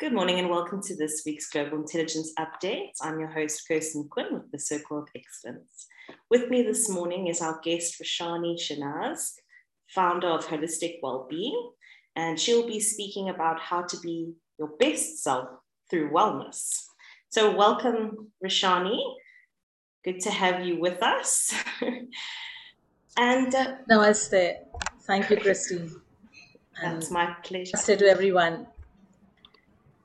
Good 0.00 0.14
morning 0.14 0.38
and 0.38 0.48
welcome 0.48 0.82
to 0.84 0.96
this 0.96 1.24
week's 1.26 1.50
Global 1.50 1.76
Intelligence 1.76 2.32
Update. 2.38 2.92
I'm 3.02 3.20
your 3.20 3.28
host, 3.28 3.68
Kirsten 3.68 4.08
Quinn 4.10 4.32
with 4.32 4.50
the 4.50 4.58
Circle 4.58 5.00
of 5.00 5.08
Excellence. 5.14 5.86
With 6.30 6.48
me 6.48 6.62
this 6.62 6.88
morning 6.88 7.26
is 7.26 7.42
our 7.42 7.60
guest, 7.62 8.00
Rashani 8.02 8.58
Shanaz, 8.58 9.32
founder 9.88 10.28
of 10.28 10.46
Holistic 10.46 11.00
Wellbeing, 11.02 11.72
and 12.16 12.40
she'll 12.40 12.66
be 12.66 12.80
speaking 12.80 13.28
about 13.28 13.60
how 13.60 13.82
to 13.82 14.00
be 14.00 14.32
your 14.58 14.70
best 14.78 15.22
self 15.22 15.50
through 15.90 16.10
wellness. 16.10 16.70
So, 17.28 17.54
welcome, 17.54 18.32
Rashani. 18.42 18.98
Good 20.02 20.20
to 20.20 20.30
have 20.30 20.64
you 20.64 20.80
with 20.80 21.02
us. 21.02 21.52
and 23.18 23.54
uh, 23.54 23.74
Namaste. 23.90 24.54
Thank 25.02 25.28
you, 25.28 25.36
Christine. 25.36 25.94
That's 26.80 27.10
my 27.10 27.36
pleasure. 27.44 27.76
Namaste 27.76 27.98
to 27.98 28.06
everyone. 28.06 28.66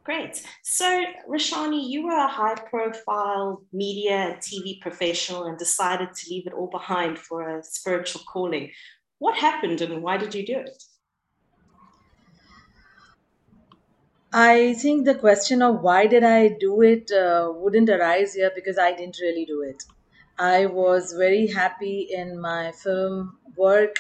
Great. 0.06 0.44
So, 0.62 1.04
Rashani, 1.28 1.90
you 1.90 2.06
were 2.06 2.16
a 2.16 2.28
high 2.28 2.54
profile 2.54 3.64
media 3.74 4.38
TV 4.40 4.80
professional 4.80 5.46
and 5.46 5.58
decided 5.58 6.14
to 6.14 6.30
leave 6.30 6.46
it 6.46 6.54
all 6.54 6.68
behind 6.68 7.18
for 7.18 7.58
a 7.58 7.64
spiritual 7.64 8.22
calling. 8.32 8.70
What 9.18 9.36
happened 9.36 9.82
and 9.82 10.04
why 10.04 10.18
did 10.18 10.36
you 10.36 10.46
do 10.46 10.60
it? 10.60 10.84
I 14.32 14.76
think 14.76 15.06
the 15.06 15.16
question 15.16 15.64
of 15.64 15.82
why 15.82 16.06
did 16.06 16.24
I 16.24 16.50
do 16.50 16.84
it 16.84 17.10
uh, 17.12 17.52
wouldn't 17.56 17.90
arise 17.90 18.36
here 18.36 18.52
because 18.54 18.78
I 18.78 18.92
didn't 18.92 19.18
really 19.20 19.46
do 19.46 19.62
it. 19.62 19.82
I 20.38 20.68
was 20.68 21.14
very 21.14 21.48
happy 21.48 22.10
in 22.12 22.40
my 22.40 22.74
film 22.74 23.40
work 23.58 23.96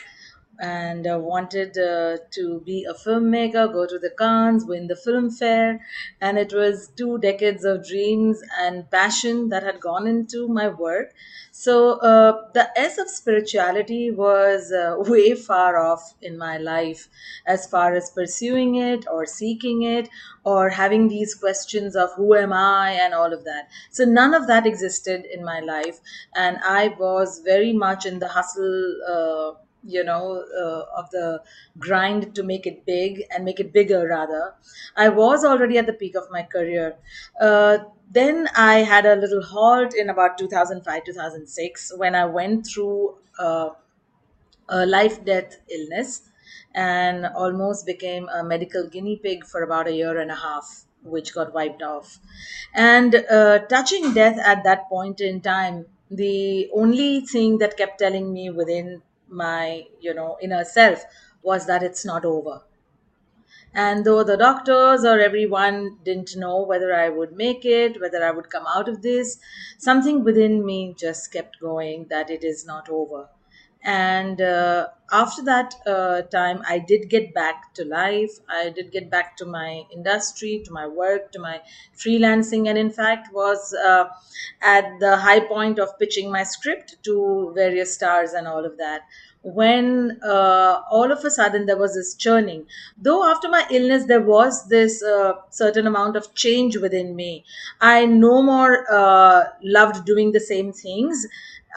and 0.59 1.07
uh, 1.07 1.17
wanted 1.19 1.77
uh, 1.77 2.17
to 2.31 2.61
be 2.65 2.85
a 2.85 2.93
filmmaker, 2.93 3.71
go 3.71 3.85
to 3.85 3.99
the 3.99 4.11
Cannes, 4.17 4.65
win 4.65 4.87
the 4.87 4.95
Filmfare. 4.95 5.79
And 6.21 6.37
it 6.37 6.53
was 6.53 6.89
two 6.95 7.17
decades 7.19 7.63
of 7.65 7.87
dreams 7.87 8.41
and 8.59 8.89
passion 8.89 9.49
that 9.49 9.63
had 9.63 9.79
gone 9.79 10.07
into 10.07 10.47
my 10.47 10.67
work. 10.69 11.13
So 11.51 11.99
uh, 11.99 12.49
the 12.53 12.69
S 12.77 12.97
of 12.97 13.09
spirituality 13.09 14.11
was 14.11 14.71
uh, 14.71 14.95
way 15.09 15.35
far 15.35 15.77
off 15.77 16.13
in 16.21 16.37
my 16.37 16.57
life 16.57 17.07
as 17.45 17.65
far 17.65 17.93
as 17.93 18.09
pursuing 18.11 18.75
it 18.75 19.05
or 19.09 19.25
seeking 19.25 19.83
it 19.83 20.09
or 20.43 20.69
having 20.69 21.07
these 21.07 21.33
questions 21.33 21.95
of 21.95 22.13
who 22.15 22.35
am 22.35 22.51
I 22.53 22.91
and 22.91 23.13
all 23.13 23.33
of 23.33 23.45
that. 23.45 23.69
So 23.91 24.03
none 24.05 24.33
of 24.33 24.47
that 24.47 24.65
existed 24.65 25.25
in 25.25 25.43
my 25.43 25.59
life. 25.59 25.99
And 26.35 26.57
I 26.63 26.89
was 26.99 27.39
very 27.39 27.73
much 27.73 28.05
in 28.05 28.19
the 28.19 28.27
hustle 28.27 28.95
uh, 29.07 29.64
you 29.85 30.03
know 30.03 30.43
uh, 30.63 30.99
of 30.99 31.09
the 31.11 31.41
grind 31.77 32.33
to 32.35 32.43
make 32.43 32.65
it 32.65 32.85
big 32.85 33.23
and 33.31 33.45
make 33.45 33.59
it 33.59 33.71
bigger 33.73 34.07
rather. 34.07 34.53
I 34.95 35.09
was 35.09 35.43
already 35.45 35.77
at 35.77 35.85
the 35.85 35.93
peak 35.93 36.15
of 36.15 36.29
my 36.31 36.43
career. 36.43 36.95
Uh, 37.39 37.79
then 38.11 38.47
i 38.55 38.75
had 38.89 39.03
a 39.07 39.15
little 39.15 39.41
halt 39.41 39.95
in 39.95 40.09
about 40.11 40.37
2005 40.37 41.03
2006 41.05 41.91
when 41.97 42.13
i 42.13 42.23
went 42.23 42.67
through 42.67 43.15
uh, 43.39 43.69
a 44.69 44.85
life 44.85 45.23
death 45.25 45.57
illness 45.69 46.29
and 46.73 47.25
almost 47.27 47.85
became 47.85 48.27
a 48.29 48.43
medical 48.43 48.87
guinea 48.87 49.17
pig 49.17 49.45
for 49.45 49.61
about 49.63 49.87
a 49.87 49.93
year 49.93 50.17
and 50.19 50.31
a 50.31 50.35
half 50.35 50.85
which 51.03 51.35
got 51.35 51.53
wiped 51.53 51.83
off. 51.83 52.17
And 52.73 53.13
uh, 53.29 53.59
touching 53.69 54.13
death 54.13 54.39
at 54.39 54.63
that 54.63 54.89
point 54.89 55.21
in 55.21 55.39
time 55.41 55.85
the 56.09 56.69
only 56.73 57.21
thing 57.21 57.59
that 57.59 57.77
kept 57.77 57.99
telling 57.99 58.33
me 58.33 58.49
within 58.49 59.01
my 59.29 59.85
you 59.99 60.13
know 60.13 60.37
inner 60.41 60.63
self 60.63 61.03
was 61.41 61.65
that 61.67 61.83
it's 61.83 62.05
not 62.05 62.25
over. 62.25 62.61
And 63.75 64.05
though 64.05 64.23
the 64.23 64.37
doctors 64.37 65.05
or 65.05 65.19
everyone 65.19 65.99
didn't 66.03 66.35
know 66.35 66.63
whether 66.63 66.91
i 66.95 67.09
would 67.09 67.33
make 67.33 67.63
it 67.63 68.01
whether 68.01 68.23
i 68.25 68.31
would 68.31 68.49
come 68.49 68.65
out 68.65 68.89
of 68.89 69.03
this 69.03 69.37
something 69.77 70.23
within 70.23 70.65
me 70.65 70.95
just 70.97 71.31
kept 71.31 71.59
going 71.59 72.07
that 72.09 72.31
it 72.31 72.43
is 72.43 72.65
not 72.65 72.89
over 72.89 73.29
and 73.85 74.41
uh, 74.41 74.87
after 75.11 75.43
that 75.43 75.75
uh, 75.85 76.21
time 76.23 76.61
i 76.67 76.79
did 76.79 77.09
get 77.09 77.33
back 77.33 77.73
to 77.75 77.85
life. 77.85 78.31
I 78.49 78.69
did 78.69 78.91
get 78.91 79.09
back 79.11 79.37
to 79.37 79.45
my 79.45 79.83
industry 79.93 80.61
to 80.65 80.71
my 80.71 80.87
work 80.87 81.31
to 81.33 81.39
my 81.39 81.61
freelancing. 81.95 82.67
And 82.69 82.77
in 82.77 82.89
fact 82.89 83.33
was 83.33 83.73
uh, 83.73 84.05
at 84.61 84.99
the 84.99 85.17
high 85.17 85.41
point 85.41 85.77
of 85.79 85.97
pitching 85.99 86.31
my 86.31 86.43
script 86.43 86.95
to 87.03 87.51
various 87.55 87.93
stars 87.93 88.31
and 88.33 88.47
all 88.47 88.65
of 88.65 88.77
that. 88.77 89.01
When 89.43 90.19
uh, 90.23 90.81
all 90.89 91.11
of 91.11 91.23
a 91.23 91.29
sudden 91.29 91.67
there 91.67 91.77
was 91.77 91.93
this 91.93 92.15
churning. 92.15 92.65
Though 92.97 93.29
after 93.29 93.47
my 93.47 93.63
illness 93.69 94.05
there 94.05 94.21
was 94.21 94.67
this 94.69 95.03
uh, 95.03 95.33
certain 95.51 95.85
amount 95.85 96.15
of 96.15 96.33
change 96.33 96.77
within 96.77 97.15
me. 97.15 97.45
I 97.79 98.07
no 98.07 98.41
more 98.41 98.91
uh, 98.91 99.43
loved 99.61 100.03
doing 100.05 100.31
the 100.31 100.39
same 100.39 100.73
things 100.73 101.27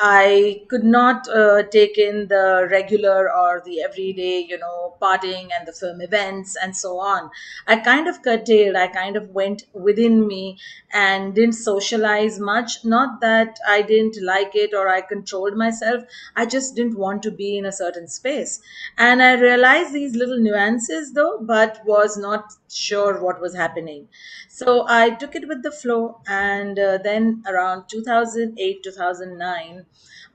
I 0.00 0.62
could 0.69 0.84
not 0.84 1.28
uh, 1.28 1.64
take 1.64 1.98
in 1.98 2.28
the 2.28 2.69
regular 2.70 3.32
or 3.32 3.62
the 3.64 3.82
everyday, 3.82 4.41
you 4.41 4.59
know, 4.59 4.94
partying 5.03 5.48
and 5.56 5.66
the 5.66 5.72
film 5.72 6.00
events 6.00 6.56
and 6.62 6.76
so 6.76 6.98
on. 6.98 7.31
I 7.66 7.76
kind 7.76 8.06
of 8.08 8.22
curtailed, 8.22 8.76
I 8.76 8.88
kind 8.88 9.16
of 9.16 9.31
went 9.31 9.64
within 9.72 10.26
me 10.26 10.58
and 10.92 11.34
didn't 11.34 11.54
socialize 11.54 12.38
much. 12.38 12.84
Not 12.84 13.20
that 13.20 13.58
I 13.69 13.82
didn't 13.82 14.22
like 14.22 14.54
it 14.54 14.72
or 14.75 14.88
I 14.88 15.00
controlled 15.00 15.56
myself, 15.56 16.04
I 16.37 16.47
just 16.47 16.75
didn't 16.76 16.98
want 16.98 17.22
to 17.25 17.31
be 17.31 17.58
in 17.58 17.66
a 17.66 17.72
certain 17.72 18.08
space. 18.08 18.60
And 18.97 19.22
I 19.22 19.32
realized 19.34 19.92
these 19.92 20.14
little 20.14 20.38
nuances 20.38 21.12
though, 21.12 21.38
but 21.41 21.81
was 21.84 22.16
not 22.16 22.53
sure 22.68 23.20
what 23.22 23.40
was 23.40 23.54
happening. 23.54 24.08
So 24.48 24.86
I 24.88 25.10
took 25.10 25.34
it 25.34 25.48
with 25.48 25.62
the 25.62 25.70
flow. 25.72 26.20
And 26.26 26.78
uh, 26.78 26.98
then 26.98 27.42
around 27.46 27.88
2008, 27.88 28.82
2009, 28.82 29.86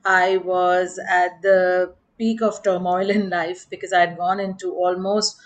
I 0.04 0.36
was 0.38 0.98
at 1.08 1.42
the 1.42 1.94
peak 2.18 2.42
of 2.42 2.62
turmoil 2.62 3.10
in 3.10 3.30
life 3.30 3.66
because 3.70 3.92
I 3.92 4.00
had 4.00 4.16
gone 4.18 4.40
into 4.40 4.72
almost 4.72 5.36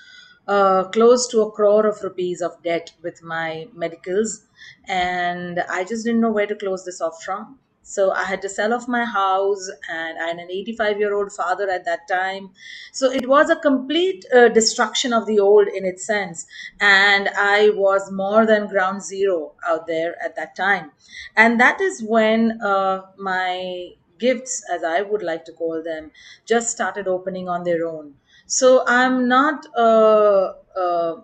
uh, 0.47 0.85
close 0.85 1.27
to 1.29 1.43
a 1.43 1.51
crore 1.53 1.87
of 1.87 2.03
rupees 2.03 2.41
of 2.41 2.63
debt 2.63 2.93
with 3.03 3.23
my 3.23 3.69
medicals, 3.75 4.47
and 4.87 5.61
I 5.61 5.85
just 5.85 6.05
didn't 6.07 6.21
know 6.21 6.33
where 6.33 6.47
to 6.47 6.57
close 6.57 6.85
this 6.85 7.01
off 7.01 7.23
from. 7.23 7.59
So 7.89 8.11
I 8.13 8.25
had 8.25 8.43
to 8.43 8.51
sell 8.51 8.75
off 8.75 8.87
my 8.87 9.07
house, 9.07 9.71
and 9.91 10.19
I 10.19 10.27
had 10.29 10.39
an 10.39 10.51
85 10.51 10.99
year 10.99 11.15
old 11.15 11.33
father 11.33 11.71
at 11.71 11.87
that 11.87 12.07
time. 12.07 12.51
So 12.93 13.11
it 13.11 13.27
was 13.27 13.49
a 13.49 13.57
complete 13.57 14.27
uh, 14.35 14.49
destruction 14.49 15.15
of 15.15 15.25
the 15.25 15.39
old 15.41 15.69
in 15.69 15.87
its 15.87 16.05
sense. 16.05 16.47
And 16.81 17.31
I 17.31 17.71
was 17.71 18.13
more 18.13 18.45
than 18.45 18.67
ground 18.67 19.03
zero 19.03 19.55
out 19.67 19.87
there 19.87 20.23
at 20.23 20.37
that 20.37 20.55
time. 20.55 20.93
And 21.35 21.59
that 21.61 21.81
is 21.81 22.03
when 22.03 22.61
uh, 22.61 23.07
my 23.17 23.93
gifts, 24.19 24.63
as 24.71 24.85
I 24.85 25.01
would 25.01 25.23
like 25.23 25.47
to 25.47 25.53
call 25.53 25.83
them, 25.83 26.11
just 26.45 26.71
started 26.71 27.09
opening 27.09 27.49
on 27.49 27.65
their 27.65 27.87
own. 27.87 28.15
So 28.47 28.85
I'm 28.87 29.29
not 29.29 29.65
a, 29.75 30.55
a 30.77 31.23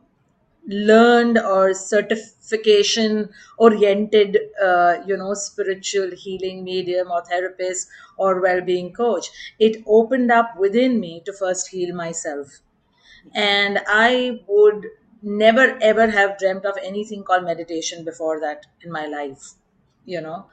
learned 0.66 1.38
or 1.38 1.74
certification 1.74 3.28
oriented, 3.58 4.38
uh, 4.62 4.96
you 5.06 5.16
know, 5.16 5.34
spiritual 5.34 6.10
healing 6.16 6.64
medium 6.64 7.10
or 7.10 7.24
therapist 7.24 7.88
or 8.16 8.40
well 8.40 8.60
being 8.60 8.92
coach. 8.92 9.30
It 9.58 9.82
opened 9.86 10.30
up 10.30 10.56
within 10.58 11.00
me 11.00 11.22
to 11.26 11.32
first 11.32 11.68
heal 11.68 11.94
myself. 11.94 12.60
And 13.34 13.80
I 13.86 14.40
would 14.46 14.86
never 15.22 15.78
ever 15.80 16.08
have 16.10 16.38
dreamt 16.38 16.66
of 16.66 16.76
anything 16.82 17.24
called 17.24 17.44
meditation 17.44 18.04
before 18.04 18.40
that 18.40 18.66
in 18.82 18.92
my 18.92 19.06
life 19.06 19.54
you 20.06 20.20
know 20.20 20.44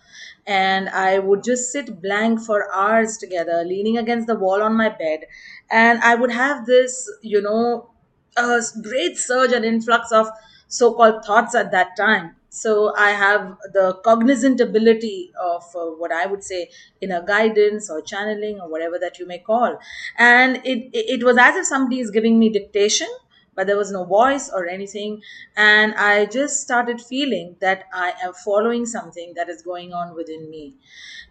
and 0.48 0.88
i 0.88 1.20
would 1.20 1.44
just 1.44 1.74
sit 1.74 2.02
blank 2.02 2.40
for 2.40 2.74
hours 2.74 3.18
together 3.18 3.66
leaning 3.66 3.98
against 3.98 4.28
the 4.28 4.36
wall 4.36 4.62
on 4.64 4.74
my 4.74 4.88
bed 4.88 5.26
and 5.70 6.00
i 6.00 6.16
would 6.16 6.32
have 6.32 6.66
this 6.66 7.12
you 7.22 7.42
know 7.42 7.91
a 8.38 8.62
great 8.82 9.18
surge 9.18 9.52
and 9.52 9.66
influx 9.66 10.12
of 10.12 10.28
so-called 10.68 11.24
thoughts 11.26 11.54
at 11.56 11.72
that 11.72 11.96
time 11.98 12.36
so 12.50 12.94
i 12.98 13.10
have 13.12 13.58
the 13.74 13.94
cognizant 14.06 14.60
ability 14.62 15.32
of 15.42 15.64
uh, 15.76 15.86
what 16.02 16.12
i 16.12 16.26
would 16.26 16.44
say 16.44 16.70
inner 17.02 17.22
guidance 17.22 17.90
or 17.90 18.02
channeling 18.02 18.60
or 18.60 18.70
whatever 18.70 18.98
that 19.00 19.20
you 19.20 19.28
may 19.28 19.38
call 19.40 19.78
and 20.18 20.58
it 20.64 20.90
it 20.94 21.24
was 21.24 21.38
as 21.38 21.56
if 21.56 21.66
somebody 21.66 22.00
is 22.00 22.10
giving 22.12 22.40
me 22.40 22.50
dictation 22.50 23.08
but 23.54 23.68
there 23.68 23.78
was 23.78 23.92
no 23.92 24.06
voice 24.06 24.50
or 24.50 24.66
anything. 24.66 25.22
And 25.58 25.94
I 25.96 26.26
just 26.26 26.62
started 26.62 27.02
feeling 27.02 27.58
that 27.60 27.84
I 27.94 28.14
am 28.24 28.32
following 28.34 28.86
something 28.86 29.34
that 29.36 29.50
is 29.50 29.62
going 29.62 29.92
on 29.92 30.16
within 30.16 30.50
me. 30.50 30.78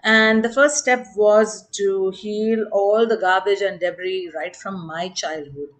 And 0.02 0.44
the 0.44 0.52
first 0.52 0.76
step 0.76 1.06
was 1.16 1.66
to 1.78 2.10
heal 2.10 2.66
all 2.72 3.06
the 3.06 3.16
garbage 3.16 3.62
and 3.62 3.80
debris 3.80 4.30
right 4.34 4.54
from 4.54 4.86
my 4.86 5.08
childhood. 5.08 5.70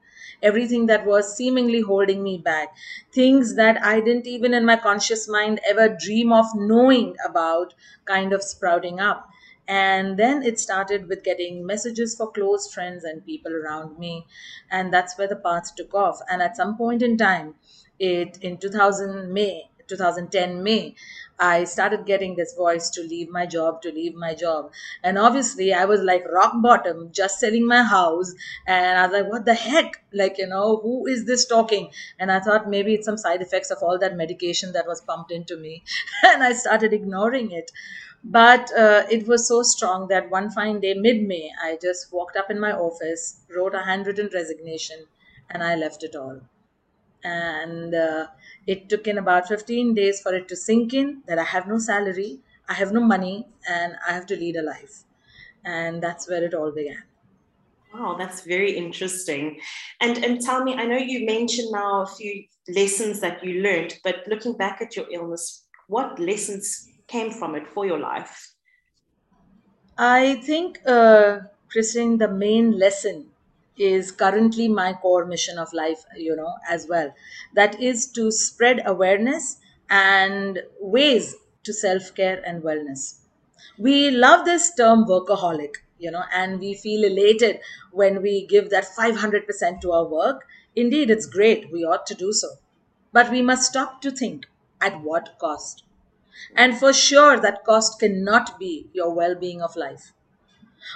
Everything 0.42 0.87
that 0.87 1.06
was 1.06 1.37
seemingly 1.37 1.81
holding 1.81 2.22
me 2.22 2.38
back, 2.38 2.75
things 3.12 3.54
that 3.56 3.82
I 3.84 4.00
didn't 4.00 4.26
even 4.26 4.54
in 4.54 4.64
my 4.64 4.76
conscious 4.76 5.28
mind 5.28 5.60
ever 5.69 5.88
dream 5.88 6.32
of 6.32 6.46
knowing 6.54 7.16
about, 7.26 7.75
kind 8.04 8.32
of 8.32 8.42
sprouting 8.42 9.00
up. 9.00 9.28
And 9.69 10.19
then 10.19 10.42
it 10.42 10.58
started 10.58 11.08
with 11.08 11.22
getting 11.22 11.64
messages 11.64 12.16
for 12.16 12.31
close 12.32 12.72
friends 12.72 13.04
and 13.04 13.25
people 13.25 13.52
around 13.54 13.98
me. 13.98 14.26
And 14.70 14.92
that's 14.92 15.16
where 15.16 15.28
the 15.28 15.37
path 15.37 15.75
took 15.76 15.94
off. 15.94 16.20
And 16.28 16.42
at 16.42 16.56
some 16.56 16.76
point 16.76 17.02
in 17.02 17.16
time 17.16 17.54
it 17.98 18.38
in 18.40 18.56
2000 18.58 19.32
May 19.32 19.70
2010 19.87 20.62
May 20.62 20.94
I 21.40 21.64
started 21.64 22.04
getting 22.06 22.37
this 22.37 22.54
voice 22.54 22.90
to 22.90 23.02
leave 23.02 23.31
my 23.31 23.46
job 23.46 23.82
to 23.82 23.90
leave 23.90 24.14
my 24.14 24.34
job. 24.34 24.70
And 25.02 25.19
obviously 25.19 25.72
I 25.72 25.87
was 25.87 26.00
like 26.02 26.25
rock 26.31 26.52
bottom 26.62 27.10
just 27.12 27.40
selling 27.40 27.66
my 27.66 27.82
house. 27.82 28.32
And 28.66 28.98
I 28.98 29.06
was 29.06 29.12
like 29.12 29.32
what 29.32 29.44
the 29.46 29.54
heck? 29.54 30.04
Like 30.12 30.38
you 30.38 30.46
know 30.46 30.76
who 30.82 31.06
is 31.06 31.25
this 31.26 31.46
talking? 31.46 31.90
And 32.19 32.31
I 32.31 32.40
thought 32.40 32.69
maybe 32.69 32.94
it's 32.94 33.06
some 33.06 33.16
side 33.16 33.42
effects 33.42 33.70
of 33.70 33.78
all 33.82 33.98
that 33.98 34.16
medication 34.16 34.72
that 34.72 34.87
was 34.87 35.00
pumped 35.00 35.32
into 35.32 35.56
me. 35.56 35.82
And 36.25 36.42
I 36.44 36.52
started 36.52 36.92
ignoring 36.92 37.50
it. 37.50 37.70
But 38.22 38.70
uh, 38.76 39.06
it 39.10 39.26
was 39.26 39.48
so 39.48 39.62
strong 39.62 40.08
that 40.08 40.31
one 40.31 40.50
fine 40.50 40.81
day, 40.81 40.94
mid 40.94 41.22
May, 41.22 41.50
I 41.62 41.78
just 41.81 42.12
walked 42.12 42.37
up 42.37 42.50
in 42.50 42.60
my 42.60 42.72
office, 42.72 43.40
wrote 43.54 43.75
a 43.75 43.82
handwritten 43.82 44.28
resignation, 44.32 45.06
and 45.48 45.62
I 45.62 45.75
left 45.75 46.04
it 46.04 46.14
all. 46.14 46.40
And 47.25 47.94
uh, 47.94 48.26
it 48.66 48.88
took 48.88 49.06
in 49.06 49.18
about 49.18 49.48
15 49.48 49.94
days 49.94 50.20
for 50.20 50.34
it 50.34 50.48
to 50.48 50.56
sink 50.56 50.94
in 50.94 51.22
that 51.26 51.38
I 51.38 51.44
have 51.44 51.66
no 51.66 51.78
salary, 51.78 52.40
I 52.68 52.74
have 52.74 52.92
no 52.92 53.00
money, 53.00 53.48
and 53.68 53.94
I 54.06 54.12
have 54.12 54.26
to 54.26 54.36
lead 54.36 54.56
a 54.56 54.62
life. 54.62 55.04
And 55.64 56.02
that's 56.02 56.28
where 56.28 56.44
it 56.44 56.54
all 56.54 56.72
began. 56.72 57.04
Wow, 57.92 58.14
that's 58.16 58.42
very 58.42 58.76
interesting. 58.76 59.60
And 60.00 60.24
and 60.24 60.40
tell 60.40 60.62
me, 60.62 60.74
I 60.74 60.86
know 60.86 60.96
you 60.96 61.26
mentioned 61.26 61.72
now 61.72 62.02
a 62.02 62.06
few 62.06 62.44
lessons 62.68 63.20
that 63.20 63.42
you 63.42 63.62
learned, 63.62 63.98
but 64.04 64.26
looking 64.28 64.56
back 64.56 64.80
at 64.80 64.94
your 64.94 65.06
illness, 65.10 65.66
what 65.88 66.18
lessons 66.20 66.88
came 67.08 67.32
from 67.32 67.56
it 67.56 67.66
for 67.66 67.84
your 67.84 67.98
life? 67.98 68.54
I 69.98 70.36
think, 70.36 70.78
uh, 70.86 71.40
Christine, 71.70 72.18
the 72.18 72.28
main 72.28 72.78
lesson 72.78 73.29
is 73.80 74.12
currently 74.12 74.68
my 74.68 74.92
core 74.92 75.24
mission 75.24 75.58
of 75.58 75.72
life, 75.72 76.04
you 76.16 76.36
know, 76.36 76.54
as 76.68 76.86
well. 76.88 77.12
That 77.54 77.80
is 77.80 78.06
to 78.12 78.30
spread 78.30 78.82
awareness 78.86 79.56
and 79.88 80.62
ways 80.80 81.34
to 81.64 81.72
self 81.72 82.14
care 82.14 82.42
and 82.46 82.62
wellness. 82.62 83.20
We 83.78 84.10
love 84.10 84.44
this 84.44 84.74
term 84.74 85.06
workaholic, 85.06 85.76
you 85.98 86.10
know, 86.10 86.24
and 86.32 86.60
we 86.60 86.74
feel 86.74 87.04
elated 87.04 87.60
when 87.90 88.22
we 88.22 88.46
give 88.46 88.70
that 88.70 88.84
500% 88.94 89.80
to 89.82 89.92
our 89.92 90.04
work. 90.06 90.46
Indeed, 90.76 91.10
it's 91.10 91.26
great. 91.26 91.72
We 91.72 91.84
ought 91.84 92.06
to 92.06 92.14
do 92.14 92.32
so. 92.32 92.48
But 93.12 93.30
we 93.30 93.42
must 93.42 93.64
stop 93.70 94.00
to 94.02 94.10
think 94.10 94.46
at 94.80 95.00
what 95.00 95.36
cost? 95.38 95.82
And 96.54 96.78
for 96.78 96.92
sure, 96.92 97.40
that 97.40 97.64
cost 97.64 97.98
cannot 98.00 98.58
be 98.58 98.88
your 98.92 99.12
well 99.14 99.34
being 99.34 99.62
of 99.62 99.76
life. 99.76 100.12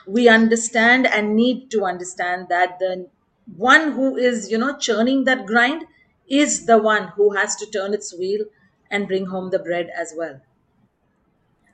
We 0.07 0.29
understand 0.29 1.07
and 1.07 1.37
need 1.37 1.71
to 1.73 1.85
understand 1.85 2.49
that 2.49 2.79
the 2.79 3.09
one 3.57 3.93
who 3.93 4.17
is, 4.17 4.51
you 4.51 4.59
know, 4.59 4.77
churning 4.79 5.25
that 5.25 5.47
grind 5.47 5.87
is 6.29 6.67
the 6.67 6.79
one 6.79 7.09
who 7.09 7.35
has 7.35 7.57
to 7.57 7.67
turn 7.71 7.95
its 7.95 8.17
wheel 8.17 8.45
and 8.91 9.09
bring 9.09 9.27
home 9.27 9.51
the 9.51 9.59
bread 9.59 9.91
as 9.97 10.15
well. 10.17 10.41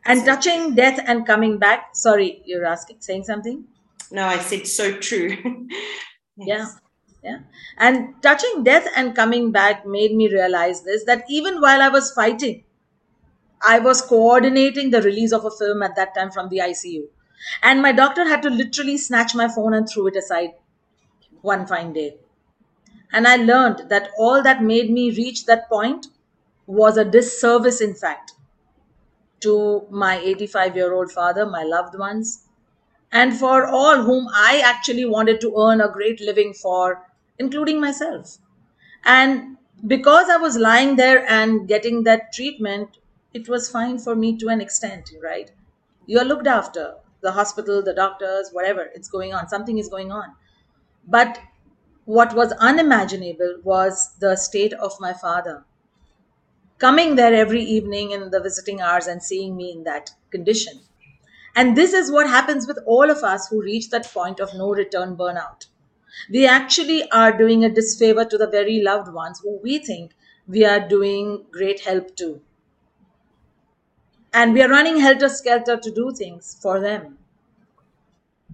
And 0.04 0.20
So 0.20 0.26
touching 0.26 0.74
death 0.74 1.00
and 1.06 1.26
coming 1.26 1.58
back, 1.58 1.96
sorry, 1.96 2.42
you're 2.44 2.66
asking, 2.66 3.00
saying 3.00 3.24
something? 3.24 3.66
no, 4.10 4.24
I 4.26 4.38
said 4.38 4.66
so 4.66 4.96
true. 4.98 5.68
Yeah. 6.36 6.66
Yeah. 7.22 7.40
And 7.76 8.14
touching 8.22 8.64
death 8.64 8.88
and 8.96 9.14
coming 9.14 9.52
back 9.52 9.86
made 9.86 10.14
me 10.14 10.28
realize 10.32 10.82
this 10.82 11.04
that 11.04 11.24
even 11.28 11.60
while 11.60 11.82
I 11.82 11.88
was 11.88 12.12
fighting, 12.12 12.64
I 13.66 13.78
was 13.78 14.02
coordinating 14.02 14.90
the 14.90 15.00
release 15.02 15.32
of 15.32 15.44
a 15.44 15.50
film 15.52 15.82
at 15.84 15.94
that 15.96 16.14
time 16.14 16.30
from 16.32 16.48
the 16.48 16.60
ICU. 16.62 17.08
And 17.62 17.82
my 17.82 17.92
doctor 17.92 18.24
had 18.26 18.42
to 18.42 18.50
literally 18.50 18.98
snatch 18.98 19.34
my 19.34 19.48
phone 19.48 19.74
and 19.74 19.88
threw 19.88 20.08
it 20.08 20.16
aside 20.16 20.54
one 21.42 21.66
fine 21.66 21.92
day. 21.92 22.18
And 23.12 23.28
I 23.28 23.36
learned 23.36 23.90
that 23.90 24.10
all 24.18 24.42
that 24.42 24.62
made 24.62 24.90
me 24.90 25.10
reach 25.10 25.46
that 25.46 25.68
point 25.68 26.06
was 26.66 26.96
a 26.96 27.04
disservice, 27.04 27.80
in 27.82 27.94
fact, 27.94 28.32
to 29.40 29.86
my 29.90 30.18
85 30.20 30.76
year 30.76 30.92
old 30.94 31.10
father, 31.10 31.44
my 31.46 31.62
loved 31.64 31.98
ones, 31.98 32.46
and 33.12 33.36
for 33.38 33.66
all 33.66 34.02
whom 34.02 34.28
I 34.32 34.62
actually 34.64 35.04
wanted 35.06 35.40
to 35.42 35.54
earn 35.58 35.80
a 35.80 35.88
great 35.90 36.20
living 36.20 36.54
for, 36.54 37.06
including 37.38 37.80
myself. 37.80 38.38
And 39.04 39.58
because 39.86 40.30
I 40.30 40.38
was 40.38 40.58
lying 40.58 40.96
there 40.96 41.26
and 41.30 41.68
getting 41.68 42.04
that 42.04 42.32
treatment, 42.32 42.98
it 43.34 43.48
was 43.48 43.70
fine 43.70 43.98
for 43.98 44.16
me 44.16 44.38
to 44.38 44.48
an 44.48 44.60
extent, 44.62 45.10
right? 45.22 45.52
You're 46.06 46.24
looked 46.26 46.48
after, 46.48 46.96
the 47.22 47.32
hospital, 47.32 47.82
the 47.82 47.94
doctors, 47.94 48.50
whatever, 48.52 48.90
it's 48.94 49.08
going 49.08 49.32
on, 49.34 49.48
something 49.48 49.78
is 49.78 49.88
going 49.88 50.12
on. 50.12 50.34
But 51.06 51.38
what 52.06 52.34
was 52.34 52.52
unimaginable 52.52 53.60
was 53.64 54.14
the 54.20 54.36
state 54.36 54.72
of 54.74 55.00
my 55.00 55.12
father 55.12 55.64
coming 56.78 57.14
there 57.14 57.32
every 57.34 57.62
evening 57.62 58.10
in 58.10 58.30
the 58.30 58.40
visiting 58.40 58.80
hours 58.80 59.06
and 59.06 59.22
seeing 59.22 59.56
me 59.56 59.70
in 59.70 59.84
that 59.84 60.10
condition. 60.30 60.80
And 61.56 61.76
this 61.76 61.92
is 61.92 62.10
what 62.12 62.28
happens 62.28 62.66
with 62.66 62.78
all 62.86 63.10
of 63.10 63.18
us 63.24 63.48
who 63.48 63.62
reach 63.62 63.90
that 63.90 64.06
point 64.12 64.40
of 64.40 64.54
no 64.54 64.70
return 64.70 65.16
burnout. 65.16 65.66
We 66.30 66.46
actually 66.46 67.10
are 67.10 67.36
doing 67.36 67.64
a 67.64 67.70
disfavor 67.70 68.24
to 68.26 68.38
the 68.38 68.48
very 68.48 68.80
loved 68.82 69.12
ones 69.12 69.40
who 69.40 69.58
we 69.62 69.78
think 69.78 70.14
we 70.48 70.64
are 70.64 70.88
doing 70.88 71.46
great 71.52 71.80
help 71.80 72.16
to. 72.16 72.40
And 74.32 74.54
we 74.54 74.62
are 74.62 74.68
running 74.68 74.98
helter 74.98 75.28
skelter 75.28 75.76
to 75.76 75.90
do 75.90 76.10
things 76.10 76.56
for 76.60 76.80
them. 76.80 77.18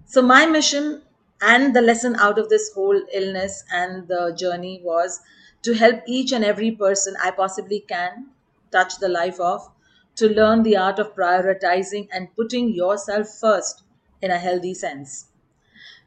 So, 0.05 0.21
my 0.23 0.45
mission 0.47 1.03
and 1.41 1.75
the 1.75 1.81
lesson 1.81 2.15
out 2.15 2.39
of 2.39 2.49
this 2.49 2.73
whole 2.73 2.99
illness 3.13 3.63
and 3.71 4.07
the 4.07 4.33
journey 4.35 4.81
was 4.83 5.19
to 5.61 5.73
help 5.75 6.01
each 6.07 6.31
and 6.31 6.43
every 6.43 6.71
person 6.71 7.15
I 7.23 7.29
possibly 7.31 7.81
can 7.81 8.31
touch 8.71 8.97
the 8.97 9.07
life 9.09 9.39
of 9.39 9.69
to 10.15 10.29
learn 10.29 10.63
the 10.63 10.77
art 10.77 10.97
of 10.97 11.13
prioritizing 11.15 12.07
and 12.11 12.35
putting 12.35 12.69
yourself 12.73 13.27
first 13.39 13.83
in 14.21 14.31
a 14.31 14.39
healthy 14.39 14.73
sense. 14.73 15.27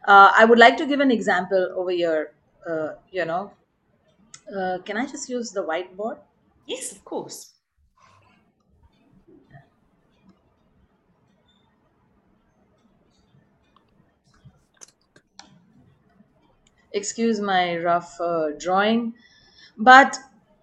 Uh, 0.06 0.32
I 0.36 0.44
would 0.46 0.58
like 0.58 0.76
to 0.78 0.86
give 0.86 1.00
an 1.00 1.10
example 1.12 1.72
over 1.76 1.90
here. 1.90 2.32
Uh, 2.68 2.94
you 3.12 3.24
know, 3.26 3.52
uh, 4.54 4.78
can 4.84 4.96
I 4.96 5.06
just 5.06 5.28
use 5.28 5.52
the 5.52 5.62
whiteboard? 5.64 6.18
Yes, 6.66 6.92
of 6.92 7.04
course. 7.04 7.49
Excuse 16.92 17.40
my 17.40 17.76
rough 17.78 18.20
uh, 18.20 18.50
drawing, 18.58 19.14
but 19.78 20.18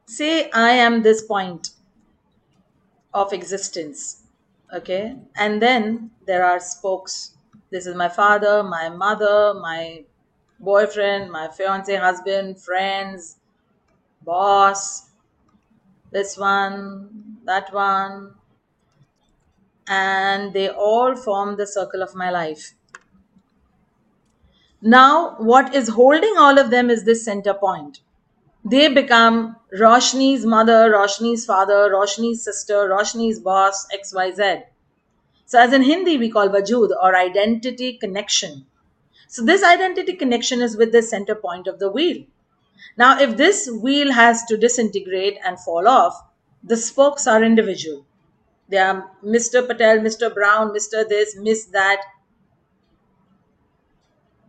say 0.06 0.50
I 0.52 0.72
am 0.72 1.04
this 1.04 1.24
point 1.24 1.72
of 3.14 3.34
existence 3.34 4.24
okay? 4.74 5.16
And 5.36 5.62
then 5.62 6.12
there 6.26 6.46
are 6.46 6.60
spokes. 6.60 7.34
This 7.72 7.88
is 7.88 7.96
my 7.96 8.10
father 8.10 8.64
my 8.64 8.90
mother 8.90 9.54
my 9.54 10.04
boyfriend 10.60 11.32
my 11.32 11.48
fiance 11.50 11.96
husband 11.96 12.60
friends 12.62 13.38
boss 14.24 15.10
this 16.12 16.38
one 16.38 17.38
that 17.46 17.74
one. 17.74 18.34
And 19.88 20.54
they 20.54 20.70
all 20.70 21.16
form 21.16 21.58
the 21.58 21.66
circle 21.66 22.04
of 22.04 22.14
my 22.14 22.30
life 22.30 22.74
now 24.82 25.36
what 25.38 25.74
is 25.76 25.90
holding 25.90 26.36
all 26.38 26.58
of 26.60 26.70
them 26.70 26.90
is 26.90 27.04
this 27.04 27.24
center 27.26 27.54
point 27.54 28.00
they 28.64 28.88
become 28.88 29.56
roshni's 29.82 30.46
mother 30.46 30.92
roshni's 30.92 31.46
father 31.46 31.80
roshni's 31.94 32.44
sister 32.44 32.80
roshni's 32.90 33.40
boss 33.40 33.88
xyz 33.98 34.64
So, 35.46 35.60
as 35.60 35.74
in 35.74 35.84
Hindi, 35.84 36.18
we 36.18 36.30
call 36.30 36.50
Vajood 36.50 36.92
or 37.02 37.16
identity 37.16 37.98
connection. 37.98 38.66
So, 39.28 39.44
this 39.46 39.64
identity 39.64 40.14
connection 40.14 40.62
is 40.62 40.78
with 40.78 40.92
the 40.92 41.02
center 41.02 41.36
point 41.36 41.68
of 41.68 41.80
the 41.80 41.90
wheel. 41.92 42.26
Now, 42.98 43.20
if 43.20 43.38
this 43.38 43.70
wheel 43.72 44.12
has 44.14 44.44
to 44.46 44.58
disintegrate 44.58 45.40
and 45.46 45.60
fall 45.60 45.88
off, 45.88 46.22
the 46.64 46.78
spokes 46.78 47.28
are 47.28 47.44
individual. 47.44 48.06
They 48.70 48.78
are 48.78 49.12
Mr. 49.24 49.66
Patel, 49.68 50.00
Mr. 50.00 50.34
Brown, 50.34 50.72
Mr. 50.72 51.08
This, 51.08 51.36
Miss 51.38 51.66
That. 51.66 52.02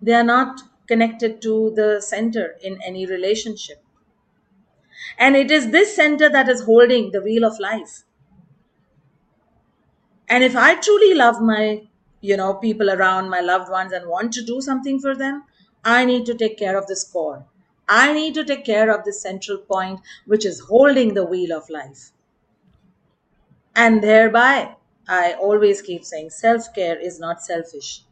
They 0.02 0.14
are 0.14 0.24
not 0.24 0.62
connected 0.88 1.40
to 1.42 1.70
the 1.76 2.00
center 2.00 2.56
in 2.62 2.80
any 2.82 3.06
relationship. 3.06 3.82
And 5.18 5.36
it 5.36 5.50
is 5.50 5.70
this 5.70 5.94
center 5.94 6.30
that 6.30 6.48
is 6.48 6.62
holding 6.62 7.10
the 7.10 7.20
wheel 7.20 7.44
of 7.44 7.58
life. 7.58 8.04
And 10.28 10.44
if 10.44 10.54
I 10.54 10.76
truly 10.76 11.12
love 11.12 11.42
my, 11.42 11.88
you 12.20 12.36
know, 12.36 12.54
people 12.54 12.88
around, 12.88 13.30
my 13.30 13.40
loved 13.40 13.68
ones, 13.68 13.92
and 13.92 14.06
want 14.08 14.32
to 14.34 14.44
do 14.44 14.60
something 14.60 15.00
for 15.00 15.16
them, 15.16 15.42
I 15.84 16.04
need 16.04 16.24
to 16.26 16.34
take 16.34 16.56
care 16.56 16.78
of 16.78 16.86
this 16.86 17.02
core. 17.02 17.46
I 17.88 18.12
need 18.12 18.34
to 18.34 18.44
take 18.44 18.64
care 18.64 18.90
of 18.90 19.04
this 19.04 19.20
central 19.20 19.58
point, 19.58 20.00
which 20.26 20.44
is 20.46 20.60
holding 20.60 21.14
the 21.14 21.24
wheel 21.24 21.52
of 21.52 21.68
life. 21.68 22.12
And 23.74 24.02
thereby, 24.02 24.76
I 25.08 25.32
always 25.32 25.80
keep 25.80 26.04
saying 26.04 26.28
self 26.30 26.74
care 26.74 26.98
is 26.98 27.18
not 27.18 27.42
selfish. 27.42 28.02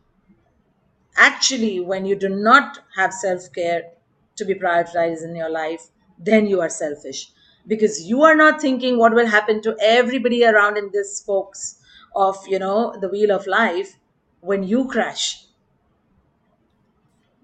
Actually, 1.17 1.81
when 1.81 2.07
you 2.07 2.15
do 2.15 2.29
not 2.29 2.79
have 2.95 3.13
self 3.13 3.53
care 3.53 3.91
to 4.37 4.45
be 4.45 4.55
prioritized 4.55 5.25
in 5.25 5.35
your 5.35 5.49
life, 5.51 5.89
then 6.19 6.47
you 6.47 6.61
are 6.61 6.69
selfish. 6.69 7.33
because 7.67 8.05
you 8.09 8.23
are 8.23 8.37
not 8.37 8.61
thinking 8.61 8.97
what 8.99 9.13
will 9.13 9.27
happen 9.27 9.61
to 9.63 9.77
everybody 9.81 10.45
around 10.45 10.77
in 10.77 10.91
this 10.93 11.17
spokes 11.17 11.81
of 12.15 12.47
you 12.47 12.61
know 12.61 12.95
the 13.01 13.09
wheel 13.09 13.33
of 13.33 13.49
life 13.49 13.99
when 14.41 14.63
you 14.63 14.87
crash. 14.87 15.47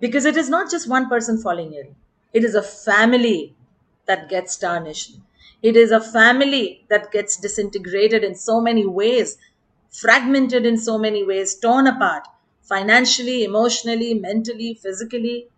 Because 0.01 0.25
it 0.27 0.37
is 0.37 0.49
not 0.51 0.71
just 0.71 0.87
one 0.89 1.09
person 1.09 1.39
falling 1.39 1.73
ill 1.73 1.95
it 2.35 2.45
is 2.45 2.55
a 2.55 2.63
family 2.63 3.55
that 4.07 4.29
gets 4.29 4.57
tarnished. 4.57 5.17
It 5.63 5.77
is 5.77 5.91
a 5.91 6.01
family 6.01 6.85
that 6.91 7.11
gets 7.13 7.37
disintegrated 7.39 8.23
in 8.25 8.35
so 8.35 8.61
many 8.61 8.85
ways 8.87 9.37
fragmented 9.91 10.65
in 10.67 10.77
so 10.79 10.99
many 10.99 11.23
ways 11.25 11.55
torn 11.59 11.87
apart 11.87 12.27
financially 12.63 13.45
emotionally 13.45 14.15
mentally 14.15 14.75
physically 14.75 15.49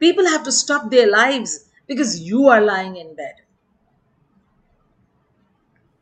people 0.00 0.26
have 0.28 0.42
to 0.44 0.52
stop 0.52 0.90
their 0.90 1.10
lives 1.10 1.66
because 1.86 2.20
you 2.20 2.48
are 2.48 2.60
lying 2.60 2.96
in 2.96 3.14
bed 3.14 3.34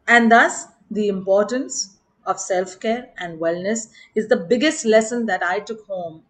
and 0.09 0.31
thus, 0.33 0.67
the 0.91 1.07
importance 1.09 1.99
of 2.25 2.41
self 2.41 2.81
care 2.81 3.11
and 3.19 3.39
wellness 3.41 3.89
is 4.15 4.29
the 4.29 4.37
biggest 4.37 4.85
lesson 4.87 5.27
that 5.27 5.43
I 5.43 5.61
took 5.61 5.85
home 5.87 6.23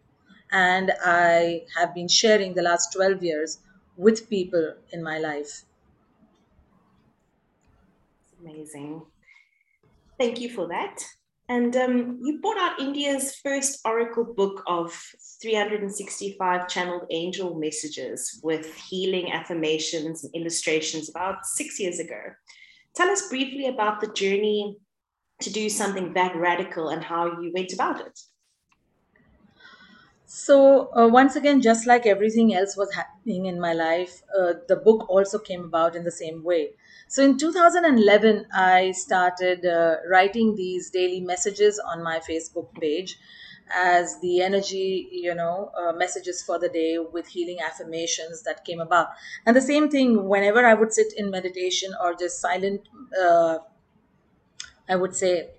and 0.50 0.92
I 1.04 1.62
have 1.76 1.94
been 1.94 2.08
sharing 2.08 2.54
the 2.54 2.62
last 2.62 2.92
12 2.92 3.22
years 3.22 3.58
with 3.96 4.28
people 4.28 4.74
in 4.92 5.02
my 5.02 5.18
life. 5.18 5.62
Amazing. 8.40 9.02
Thank 10.18 10.40
you 10.40 10.50
for 10.50 10.66
that. 10.68 11.02
And 11.48 11.76
um, 11.76 12.18
you 12.22 12.40
brought 12.40 12.58
out 12.58 12.80
India's 12.80 13.36
first 13.36 13.80
oracle 13.84 14.24
book 14.24 14.64
of 14.66 14.92
365 15.40 16.68
channeled 16.68 17.06
angel 17.10 17.54
messages 17.54 18.40
with 18.42 18.74
healing 18.74 19.30
affirmations 19.30 20.24
and 20.24 20.34
illustrations 20.34 21.08
about 21.08 21.46
six 21.46 21.78
years 21.78 22.00
ago. 22.00 22.20
Tell 22.94 23.08
us 23.10 23.28
briefly 23.28 23.68
about 23.68 24.00
the 24.00 24.08
journey 24.08 24.76
to 25.40 25.52
do 25.52 25.68
something 25.68 26.14
that 26.14 26.34
radical 26.34 26.88
and 26.88 27.04
how 27.04 27.40
you 27.40 27.52
went 27.54 27.72
about 27.72 28.00
it. 28.00 28.18
So, 30.24 30.92
uh, 30.96 31.06
once 31.06 31.36
again, 31.36 31.60
just 31.60 31.86
like 31.86 32.06
everything 32.06 32.54
else 32.54 32.76
was 32.76 32.92
happening 32.92 33.46
in 33.46 33.60
my 33.60 33.72
life, 33.72 34.22
uh, 34.36 34.54
the 34.66 34.76
book 34.76 35.08
also 35.08 35.38
came 35.38 35.64
about 35.64 35.94
in 35.94 36.02
the 36.02 36.10
same 36.10 36.42
way. 36.42 36.70
So, 37.08 37.22
in 37.22 37.38
2011, 37.38 38.46
I 38.52 38.90
started 38.92 39.64
uh, 39.64 39.96
writing 40.08 40.54
these 40.56 40.90
daily 40.90 41.20
messages 41.20 41.78
on 41.78 42.02
my 42.02 42.18
Facebook 42.20 42.72
page 42.74 43.18
as 43.74 44.20
the 44.20 44.40
energy, 44.42 45.08
you 45.10 45.34
know, 45.34 45.70
uh, 45.76 45.92
messages 45.92 46.42
for 46.42 46.58
the 46.58 46.68
day 46.68 46.98
with 46.98 47.26
healing 47.28 47.58
affirmations 47.60 48.42
that 48.42 48.64
came 48.64 48.80
about. 48.80 49.08
And 49.44 49.56
the 49.56 49.60
same 49.60 49.88
thing, 49.88 50.28
whenever 50.28 50.64
I 50.64 50.74
would 50.74 50.92
sit 50.92 51.12
in 51.16 51.30
meditation 51.30 51.92
or 52.00 52.14
just 52.14 52.40
silent 52.40 52.88
uh, 53.20 53.58
I 54.88 54.96
would 54.96 55.14
say 55.14 55.50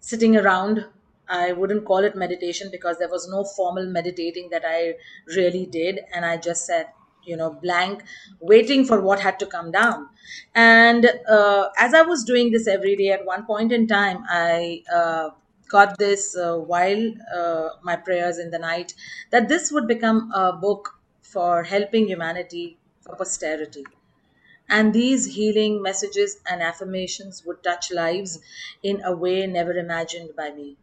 sitting 0.00 0.36
around. 0.36 0.86
I 1.28 1.52
wouldn't 1.52 1.84
call 1.84 1.98
it 1.98 2.16
meditation 2.16 2.70
because 2.72 2.98
there 2.98 3.08
was 3.08 3.28
no 3.28 3.44
formal 3.44 3.86
meditating 3.86 4.48
that 4.50 4.64
I 4.66 4.96
really 5.36 5.64
did. 5.66 6.00
And 6.12 6.24
I 6.26 6.36
just 6.36 6.66
sat, 6.66 6.92
you 7.30 7.36
know, 7.36 7.50
blank, 7.50 8.02
waiting 8.40 8.84
for 8.84 9.00
what 9.00 9.20
had 9.20 9.38
to 9.40 9.46
come 9.46 9.70
down. 9.70 10.08
And 10.54 11.06
uh, 11.28 11.68
as 11.78 11.94
I 11.94 12.02
was 12.02 12.24
doing 12.24 12.50
this 12.50 12.66
every 12.66 12.96
day, 12.96 13.08
at 13.10 13.24
one 13.24 13.46
point 13.46 13.72
in 13.72 13.86
time, 13.86 14.24
I 14.28 14.82
uh, 14.92 15.30
got 15.68 15.98
this 15.98 16.36
uh, 16.36 16.56
while 16.56 17.12
uh, 17.34 17.68
my 17.82 17.96
prayers 17.96 18.38
in 18.38 18.50
the 18.50 18.58
night 18.58 18.94
that 19.30 19.48
this 19.48 19.70
would 19.72 19.86
become 19.86 20.30
a 20.34 20.52
book 20.52 20.94
for 21.22 21.62
helping 21.64 22.08
humanity 22.08 22.78
for 23.02 23.14
posterity 23.16 23.84
and 24.68 24.94
these 24.94 25.26
healing 25.34 25.82
messages 25.82 26.40
and 26.48 26.62
affirmations 26.62 27.44
would 27.44 27.62
touch 27.62 27.90
lives 27.90 28.38
in 28.82 29.02
a 29.04 29.14
way 29.14 29.46
never 29.46 29.72
imagined 29.72 30.30
by 30.36 30.50
me. 30.52 30.76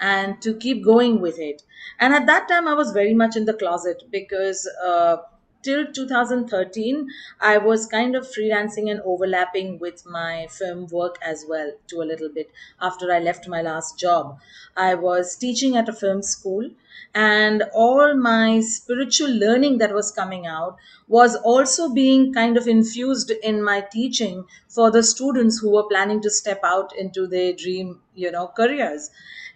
And 0.00 0.40
to 0.42 0.54
keep 0.54 0.84
going 0.84 1.20
with 1.20 1.38
it. 1.38 1.62
And 2.00 2.14
at 2.14 2.26
that 2.26 2.48
time, 2.48 2.66
I 2.68 2.74
was 2.74 2.92
very 2.92 3.14
much 3.14 3.36
in 3.36 3.44
the 3.44 3.54
closet 3.54 4.02
because 4.10 4.68
uh, 4.84 5.18
till 5.64 5.86
2013, 5.92 7.08
I 7.40 7.58
was 7.58 7.86
kind 7.86 8.14
of 8.14 8.28
freelancing 8.28 8.90
and 8.90 9.00
overlapping 9.04 9.78
with 9.80 10.04
my 10.06 10.46
film 10.50 10.86
work 10.88 11.16
as 11.22 11.44
well, 11.48 11.72
to 11.88 12.02
a 12.02 12.08
little 12.12 12.28
bit 12.28 12.50
after 12.80 13.10
I 13.12 13.18
left 13.18 13.48
my 13.48 13.62
last 13.62 13.98
job. 13.98 14.38
I 14.76 14.94
was 14.94 15.34
teaching 15.36 15.76
at 15.76 15.88
a 15.88 15.92
film 15.92 16.22
school 16.22 16.70
and 17.14 17.62
all 17.72 18.14
my 18.14 18.60
spiritual 18.60 19.30
learning 19.30 19.78
that 19.78 19.94
was 19.94 20.10
coming 20.10 20.46
out 20.46 20.76
was 21.08 21.36
also 21.36 21.88
being 21.92 22.32
kind 22.32 22.56
of 22.56 22.66
infused 22.66 23.30
in 23.30 23.62
my 23.62 23.80
teaching 23.80 24.44
for 24.68 24.90
the 24.90 25.02
students 25.02 25.58
who 25.58 25.70
were 25.72 25.88
planning 25.88 26.20
to 26.22 26.30
step 26.30 26.60
out 26.64 26.94
into 26.96 27.26
their 27.26 27.52
dream 27.52 28.00
you 28.14 28.30
know 28.30 28.46
careers 28.48 29.10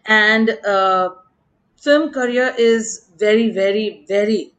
and 0.06 0.50
uh, 0.66 1.10
film 1.76 2.12
career 2.12 2.54
is 2.58 3.08
very 3.16 3.50
very 3.50 4.04
very 4.08 4.52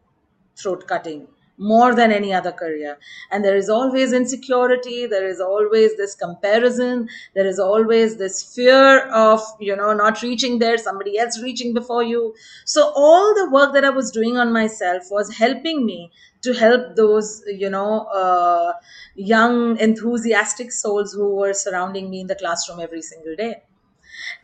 throat 0.57 0.87
cutting 0.87 1.27
more 1.59 1.93
than 1.93 2.11
any 2.11 2.33
other 2.33 2.51
career. 2.51 2.97
And 3.31 3.43
there 3.43 3.57
is 3.57 3.69
always 3.69 4.13
insecurity 4.13 5.05
there 5.05 5.27
is 5.27 5.39
always 5.41 5.95
this 5.97 6.15
comparison 6.15 7.09
there 7.35 7.45
is 7.47 7.59
always 7.59 8.17
this 8.17 8.41
fear 8.55 8.99
of 9.09 9.41
you 9.59 9.75
know 9.75 9.93
not 9.93 10.21
reaching 10.21 10.59
there 10.59 10.77
somebody 10.77 11.17
else 11.19 11.41
reaching 11.41 11.73
before 11.73 12.03
you. 12.03 12.33
So 12.65 12.91
all 12.95 13.33
the 13.35 13.49
work 13.51 13.73
that 13.73 13.85
i 13.85 13.89
was 13.89 14.11
doing 14.11 14.37
on 14.37 14.53
myself 14.53 15.03
was 15.11 15.35
helping 15.37 15.85
me 15.85 16.11
to 16.41 16.53
help 16.53 16.95
those 16.95 17.43
you 17.47 17.69
know 17.69 18.05
uh, 18.23 18.73
young 19.15 19.77
enthusiastic 19.79 20.71
souls 20.71 21.13
who 21.13 21.35
were 21.35 21.53
surrounding 21.53 22.09
me 22.09 22.21
in 22.21 22.27
the 22.27 22.35
classroom 22.35 22.79
every 22.79 23.01
single 23.01 23.35
day. 23.35 23.63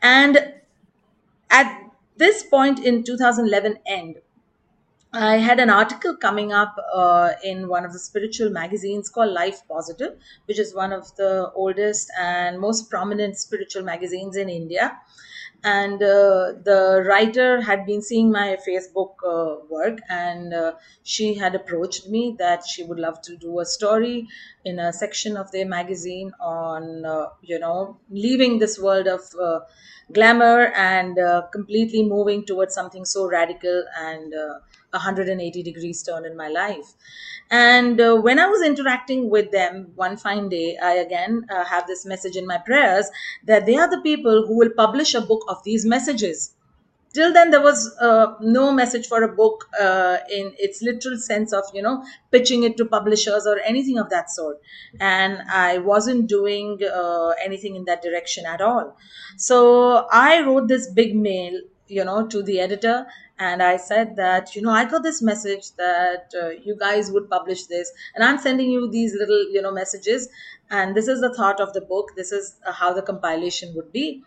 And 0.01 0.55
at 1.49 1.81
this 2.17 2.43
point 2.43 2.79
in 2.85 3.03
2011 3.03 3.77
end 3.85 4.17
I 5.17 5.37
had 5.37 5.61
an 5.61 5.69
article 5.69 6.17
coming 6.17 6.51
up 6.51 6.75
uh, 6.93 7.31
in 7.41 7.69
one 7.69 7.85
of 7.85 7.93
the 7.93 7.99
spiritual 7.99 8.49
magazines 8.49 9.09
called 9.09 9.31
Life 9.31 9.61
Positive, 9.67 10.19
which 10.45 10.59
is 10.59 10.75
one 10.75 10.91
of 10.91 11.15
the 11.15 11.51
oldest 11.55 12.11
and 12.19 12.59
most 12.59 12.89
prominent 12.89 13.37
spiritual 13.37 13.83
magazines 13.83 14.35
in 14.35 14.49
India. 14.49 14.99
And 15.63 16.03
uh, 16.03 16.53
the 16.63 17.03
writer 17.07 17.61
had 17.61 17.85
been 17.85 18.01
seeing 18.01 18.29
my 18.29 18.57
Facebook 18.67 19.13
uh, 19.25 19.65
work, 19.69 19.99
and 20.09 20.53
uh, 20.53 20.73
she 21.03 21.33
had 21.35 21.55
approached 21.55 22.09
me 22.09 22.35
that 22.37 22.65
she 22.67 22.83
would 22.83 22.99
love 22.99 23.21
to 23.21 23.37
do 23.37 23.59
a 23.61 23.65
story 23.65 24.27
in 24.65 24.79
a 24.79 24.91
section 24.91 25.37
of 25.37 25.51
their 25.51 25.65
magazine 25.65 26.31
on, 26.39 27.05
uh, 27.05 27.27
you 27.41 27.59
know, 27.59 27.97
leaving 28.09 28.59
this 28.59 28.79
world 28.79 29.07
of 29.07 29.21
uh, 29.41 29.59
glamour 30.11 30.71
and 30.75 31.17
uh, 31.19 31.43
completely 31.51 32.03
moving 32.03 32.45
towards 32.45 32.73
something 32.73 33.05
so 33.05 33.27
radical 33.27 33.85
and 33.99 34.33
uh, 34.33 34.59
180 34.91 35.63
degrees 35.63 36.03
turn 36.03 36.25
in 36.25 36.35
my 36.35 36.47
life. 36.47 36.93
And 37.51 37.99
uh, 38.01 38.15
when 38.15 38.39
I 38.39 38.47
was 38.47 38.61
interacting 38.61 39.29
with 39.29 39.51
them 39.51 39.91
one 39.95 40.17
fine 40.17 40.49
day, 40.49 40.77
I 40.77 40.93
again 40.93 41.45
uh, 41.49 41.63
have 41.65 41.87
this 41.87 42.05
message 42.05 42.35
in 42.35 42.47
my 42.47 42.57
prayers 42.57 43.09
that 43.45 43.65
they 43.65 43.75
are 43.77 43.89
the 43.89 44.01
people 44.01 44.45
who 44.47 44.57
will 44.57 44.71
publish 44.75 45.13
a 45.13 45.21
book 45.21 45.43
of 45.47 45.63
these 45.63 45.85
messages 45.85 46.53
till 47.15 47.33
then 47.33 47.51
there 47.51 47.61
was 47.61 47.81
uh, 47.99 48.33
no 48.39 48.71
message 48.71 49.07
for 49.07 49.23
a 49.23 49.27
book 49.27 49.67
uh, 49.81 50.17
in 50.29 50.53
its 50.59 50.81
literal 50.81 51.17
sense 51.17 51.53
of 51.53 51.63
you 51.73 51.81
know 51.81 52.03
pitching 52.31 52.63
it 52.63 52.77
to 52.77 52.85
publishers 52.85 53.47
or 53.47 53.59
anything 53.59 53.97
of 53.97 54.09
that 54.09 54.29
sort. 54.29 54.57
And 54.99 55.41
i 55.49 55.77
wasn't 55.77 56.27
doing 56.27 56.79
uh, 56.83 57.29
anything 57.43 57.75
in 57.75 57.85
that 57.85 58.01
direction 58.01 58.45
at 58.45 58.61
all. 58.61 58.97
So 59.37 60.07
i 60.11 60.41
wrote 60.41 60.67
this 60.67 60.91
big 61.03 61.15
mail 61.15 61.61
you 61.87 62.03
know 62.03 62.25
to 62.27 62.41
the 62.41 62.59
editor 62.59 63.05
and 63.37 63.61
i 63.61 63.77
said 63.77 64.15
that 64.19 64.55
you 64.55 64.61
know 64.61 64.71
i 64.71 64.85
got 64.85 65.03
this 65.03 65.21
message 65.21 65.65
that 65.81 66.33
uh, 66.41 66.49
you 66.67 66.75
guys 66.79 67.11
would 67.11 67.29
publish 67.29 67.65
this 67.73 67.91
and 68.15 68.23
i'm 68.23 68.39
sending 68.45 68.71
you 68.71 68.89
these 68.89 69.13
little 69.19 69.43
you 69.51 69.61
know 69.61 69.71
messages 69.71 70.27
and 70.69 70.95
this 70.95 71.07
is 71.07 71.21
the 71.21 71.33
thought 71.33 71.59
of 71.59 71.73
the 71.73 71.81
book. 71.81 72.11
This 72.15 72.31
is 72.31 72.55
uh, 72.65 72.71
how 72.71 72.93
the 72.93 73.01
compilation 73.01 73.73
would 73.75 73.91
be. 73.91 74.23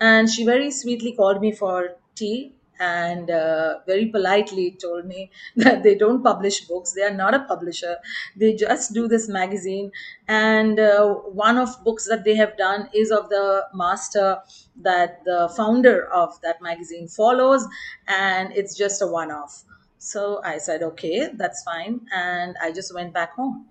And 0.00 0.28
she 0.28 0.44
very 0.44 0.70
sweetly 0.70 1.12
called 1.12 1.40
me 1.40 1.52
for 1.52 1.96
tea 2.14 2.54
and 2.80 3.30
uh, 3.30 3.78
very 3.86 4.06
politely 4.06 4.76
told 4.80 5.04
me 5.06 5.30
that 5.56 5.82
they 5.84 5.94
don't 5.94 6.22
publish 6.22 6.62
books. 6.62 6.92
They 6.92 7.02
are 7.02 7.14
not 7.14 7.32
a 7.34 7.40
publisher. 7.44 7.98
They 8.36 8.54
just 8.54 8.92
do 8.92 9.06
this 9.06 9.28
magazine. 9.28 9.92
And 10.26 10.80
uh, 10.80 11.14
one 11.14 11.56
of 11.58 11.82
books 11.84 12.08
that 12.08 12.24
they 12.24 12.34
have 12.34 12.56
done 12.56 12.88
is 12.92 13.10
of 13.10 13.28
the 13.28 13.66
master 13.74 14.38
that 14.82 15.24
the 15.24 15.52
founder 15.56 16.06
of 16.12 16.40
that 16.42 16.60
magazine 16.60 17.06
follows 17.08 17.66
and 18.08 18.52
it's 18.56 18.76
just 18.76 19.00
a 19.02 19.06
one 19.06 19.30
off 19.30 19.64
so 19.98 20.40
i 20.44 20.58
said 20.58 20.82
okay 20.82 21.28
that's 21.36 21.62
fine. 21.62 22.00
And 22.12 22.56
i 22.60 22.72
just 22.72 22.94
went 22.94 23.14
back 23.14 23.34
home. 23.34 23.66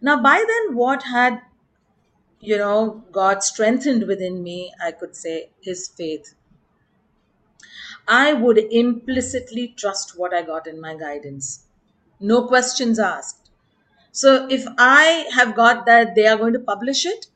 Now 0.00 0.22
by 0.22 0.44
then 0.46 0.76
what 0.76 1.02
had 1.04 1.40
you 2.40 2.58
know, 2.58 3.04
God 3.12 3.42
strengthened 3.42 4.06
within 4.06 4.42
me, 4.42 4.72
I 4.84 4.92
could 4.92 5.14
say, 5.16 5.50
his 5.60 5.88
faith. 5.88 6.34
I 8.08 8.32
would 8.32 8.58
implicitly 8.58 9.74
trust 9.76 10.18
what 10.18 10.34
I 10.34 10.42
got 10.42 10.66
in 10.66 10.80
my 10.80 10.94
guidance. 10.96 11.66
No 12.20 12.46
questions 12.46 12.98
asked. 12.98 13.50
So 14.10 14.46
if 14.50 14.66
I 14.78 15.26
have 15.34 15.54
got 15.54 15.86
that 15.86 16.14
they 16.14 16.26
are 16.26 16.36
going 16.36 16.52
to 16.52 16.58
publish 16.58 17.06
it, 17.06 17.26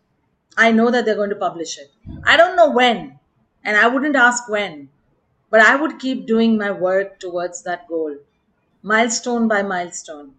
I 0.56 0.73
know 0.73 0.90
that 0.90 1.04
they're 1.04 1.14
going 1.14 1.30
to 1.30 1.37
publish 1.37 1.78
it. 1.78 1.90
I 2.25 2.37
don't 2.37 2.56
know 2.56 2.70
when, 2.70 3.18
and 3.64 3.76
I 3.76 3.87
wouldn't 3.87 4.16
ask 4.16 4.49
when, 4.49 4.88
but 5.50 5.61
I 5.61 5.76
would 5.76 5.99
keep 5.99 6.26
doing 6.26 6.58
my 6.58 6.70
work 6.70 7.18
towards 7.18 7.62
that 7.62 7.88
goal, 7.88 8.16
milestone 8.82 9.49
by 9.49 9.62
milestone. 9.62 10.32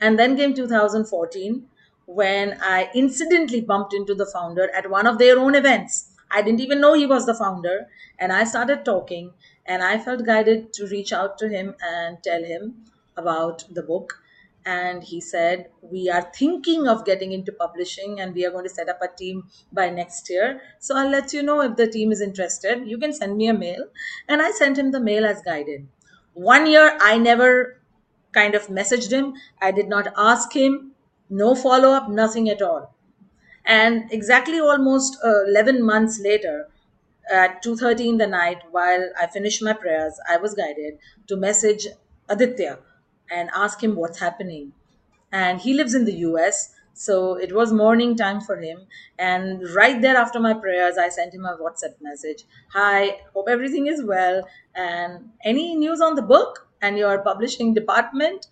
And 0.00 0.18
then 0.18 0.36
came 0.36 0.54
2014 0.54 1.66
when 2.06 2.58
I 2.60 2.90
incidentally 2.94 3.60
bumped 3.60 3.94
into 3.94 4.14
the 4.14 4.26
founder 4.26 4.70
at 4.74 4.90
one 4.90 5.06
of 5.06 5.18
their 5.18 5.38
own 5.38 5.54
events. 5.54 6.10
I 6.30 6.42
didn't 6.42 6.60
even 6.60 6.80
know 6.80 6.94
he 6.94 7.06
was 7.06 7.26
the 7.26 7.34
founder. 7.34 7.88
And 8.18 8.32
I 8.32 8.44
started 8.44 8.84
talking, 8.84 9.32
and 9.66 9.82
I 9.82 9.98
felt 9.98 10.24
guided 10.24 10.72
to 10.74 10.86
reach 10.86 11.12
out 11.12 11.38
to 11.38 11.48
him 11.48 11.74
and 11.82 12.22
tell 12.22 12.42
him 12.42 12.84
about 13.16 13.64
the 13.70 13.82
book. 13.82 14.20
And 14.66 15.04
he 15.04 15.20
said, 15.20 15.68
We 15.82 16.08
are 16.08 16.30
thinking 16.34 16.88
of 16.88 17.04
getting 17.04 17.32
into 17.32 17.52
publishing, 17.52 18.18
and 18.20 18.34
we 18.34 18.46
are 18.46 18.50
going 18.50 18.64
to 18.64 18.70
set 18.70 18.88
up 18.88 19.00
a 19.02 19.08
team 19.08 19.44
by 19.72 19.90
next 19.90 20.30
year. 20.30 20.60
So 20.80 20.96
I'll 20.96 21.10
let 21.10 21.32
you 21.34 21.42
know 21.42 21.60
if 21.60 21.76
the 21.76 21.86
team 21.86 22.12
is 22.12 22.20
interested. 22.22 22.86
You 22.88 22.96
can 22.98 23.12
send 23.12 23.36
me 23.36 23.48
a 23.48 23.54
mail. 23.54 23.84
And 24.28 24.40
I 24.40 24.50
sent 24.52 24.78
him 24.78 24.90
the 24.90 25.00
mail 25.00 25.26
as 25.26 25.42
guided. 25.42 25.86
One 26.32 26.66
year, 26.66 26.96
I 27.00 27.18
never 27.18 27.80
kind 28.32 28.54
of 28.54 28.68
messaged 28.68 29.12
him. 29.12 29.34
I 29.60 29.70
did 29.70 29.88
not 29.88 30.12
ask 30.16 30.52
him, 30.54 30.92
no 31.30 31.54
follow 31.54 31.90
up, 31.90 32.08
nothing 32.08 32.48
at 32.48 32.62
all. 32.62 32.94
And 33.64 34.12
exactly 34.12 34.60
almost 34.60 35.18
uh, 35.24 35.44
11 35.46 35.82
months 35.84 36.20
later, 36.20 36.68
at 37.30 37.62
2.30 37.62 38.08
in 38.08 38.18
the 38.18 38.26
night, 38.26 38.58
while 38.70 39.10
I 39.20 39.26
finished 39.26 39.62
my 39.62 39.72
prayers, 39.72 40.18
I 40.28 40.36
was 40.36 40.54
guided 40.54 40.98
to 41.28 41.36
message 41.36 41.86
Aditya 42.28 42.78
and 43.30 43.50
ask 43.54 43.82
him 43.82 43.96
what's 43.96 44.18
happening. 44.18 44.72
And 45.32 45.60
he 45.60 45.74
lives 45.74 45.94
in 45.94 46.04
the 46.04 46.14
US, 46.28 46.74
so 46.94 47.34
it 47.34 47.52
was 47.52 47.72
morning 47.72 48.16
time 48.16 48.40
for 48.40 48.56
him. 48.56 48.86
And 49.18 49.68
right 49.70 50.00
there 50.00 50.16
after 50.16 50.38
my 50.38 50.54
prayers, 50.54 50.96
I 50.96 51.08
sent 51.08 51.34
him 51.34 51.44
a 51.44 51.56
WhatsApp 51.56 52.00
message 52.00 52.44
Hi, 52.72 53.20
hope 53.32 53.48
everything 53.48 53.86
is 53.86 54.02
well. 54.02 54.46
And 54.74 55.30
any 55.44 55.74
news 55.74 56.00
on 56.00 56.14
the 56.14 56.22
book 56.22 56.68
and 56.80 56.96
your 56.96 57.18
publishing 57.18 57.74
department? 57.74 58.46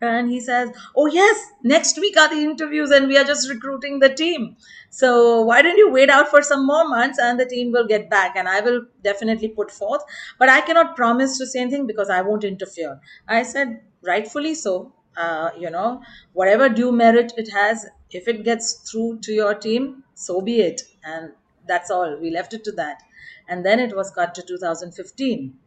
And 0.00 0.30
he 0.30 0.40
says, 0.40 0.70
Oh, 0.94 1.06
yes, 1.06 1.38
next 1.62 1.98
week 1.98 2.18
are 2.18 2.28
the 2.28 2.42
interviews, 2.42 2.90
and 2.90 3.08
we 3.08 3.16
are 3.16 3.24
just 3.24 3.48
recruiting 3.48 3.98
the 3.98 4.10
team. 4.10 4.56
So, 4.90 5.40
why 5.42 5.62
don't 5.62 5.78
you 5.78 5.90
wait 5.90 6.10
out 6.10 6.28
for 6.28 6.42
some 6.42 6.66
more 6.66 6.86
months 6.88 7.18
and 7.18 7.40
the 7.40 7.46
team 7.46 7.72
will 7.72 7.86
get 7.86 8.10
back? 8.10 8.36
And 8.36 8.48
I 8.48 8.60
will 8.60 8.82
definitely 9.02 9.48
put 9.48 9.70
forth. 9.70 10.02
But 10.38 10.48
I 10.50 10.60
cannot 10.60 10.96
promise 10.96 11.38
to 11.38 11.46
say 11.46 11.60
anything 11.60 11.86
because 11.86 12.10
I 12.10 12.20
won't 12.22 12.44
interfere. 12.44 13.00
I 13.26 13.42
said, 13.42 13.80
Rightfully 14.02 14.54
so. 14.54 14.92
Uh, 15.16 15.50
you 15.58 15.70
know, 15.70 16.02
whatever 16.34 16.68
due 16.68 16.92
merit 16.92 17.32
it 17.38 17.50
has, 17.50 17.86
if 18.10 18.28
it 18.28 18.44
gets 18.44 18.74
through 18.90 19.18
to 19.20 19.32
your 19.32 19.54
team, 19.54 20.04
so 20.12 20.42
be 20.42 20.60
it. 20.60 20.82
And 21.02 21.32
that's 21.66 21.90
all. 21.90 22.18
We 22.20 22.30
left 22.30 22.52
it 22.52 22.64
to 22.64 22.72
that. 22.72 23.02
And 23.48 23.64
then 23.64 23.80
it 23.80 23.96
was 23.96 24.10
cut 24.10 24.34
to 24.34 24.42
2015 24.42 25.58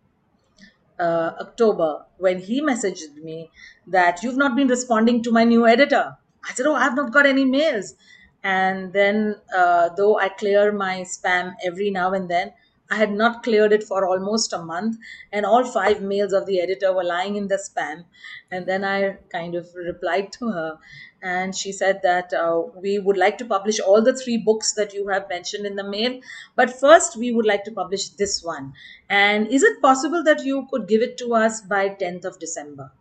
uh, 1.00 1.32
October 1.40 2.06
when 2.18 2.40
he 2.40 2.62
messaged 2.62 3.16
me 3.16 3.52
that 3.88 4.22
you've 4.24 4.38
not 4.38 4.56
been 4.56 4.68
responding 4.68 5.24
to 5.24 5.32
my 5.32 5.44
new 5.44 5.66
editor. 5.68 6.18
I 6.48 6.54
said, 6.54 6.66
Oh, 6.66 6.76
I've 6.76 6.96
not 6.96 7.12
got 7.14 7.26
any 7.26 7.46
mails. 7.46 7.96
And 8.44 8.94
then, 8.94 9.36
uh, 9.56 9.90
though 9.98 10.18
I 10.18 10.30
clear 10.30 10.72
my 10.72 11.02
spam 11.02 11.56
every 11.64 11.92
now 11.92 12.14
and 12.14 12.30
then, 12.30 12.54
I 12.92 12.96
had 12.96 13.12
not 13.12 13.44
cleared 13.44 13.72
it 13.72 13.84
for 13.84 14.06
almost 14.08 14.52
a 14.52 14.58
month, 14.58 14.98
and 15.32 15.46
all 15.46 15.64
five 15.64 16.02
mails 16.02 16.34
of 16.34 16.48
the 16.48 16.60
editor 16.60 16.92
were 16.92 17.04
lying 17.04 17.36
in 17.36 17.48
the 17.48 17.56
spam. 17.58 18.06
And 18.50 18.66
then 18.66 18.84
I 18.84 19.18
kind 19.32 19.54
of 19.56 19.68
replied 19.76 20.32
to 20.34 20.50
her, 20.50 20.80
and 21.22 21.56
she 21.56 21.72
said 21.72 22.02
that 22.04 22.34
uh, 22.34 22.62
we 22.76 23.00
would 23.00 23.18
like 23.18 23.38
to 23.40 23.46
publish 23.46 23.80
all 23.80 24.02
the 24.02 24.16
three 24.18 24.38
books 24.38 24.74
that 24.74 24.94
you 24.94 25.08
have 25.08 25.28
mentioned 25.30 25.66
in 25.66 25.76
the 25.76 25.84
mail, 25.84 26.20
but 26.56 26.80
first 26.80 27.18
we 27.18 27.32
would 27.32 27.46
like 27.46 27.64
to 27.66 27.72
publish 27.72 28.10
this 28.10 28.44
one. 28.44 28.74
And 29.10 29.48
is 29.48 29.64
it 29.64 29.82
possible 29.82 30.24
that 30.24 30.44
you 30.46 30.68
could 30.72 30.88
give 30.88 31.02
it 31.02 31.18
to 31.20 31.34
us 31.36 31.62
by 31.62 31.90
10th 31.90 32.26
of 32.26 32.40
December? 32.40 32.92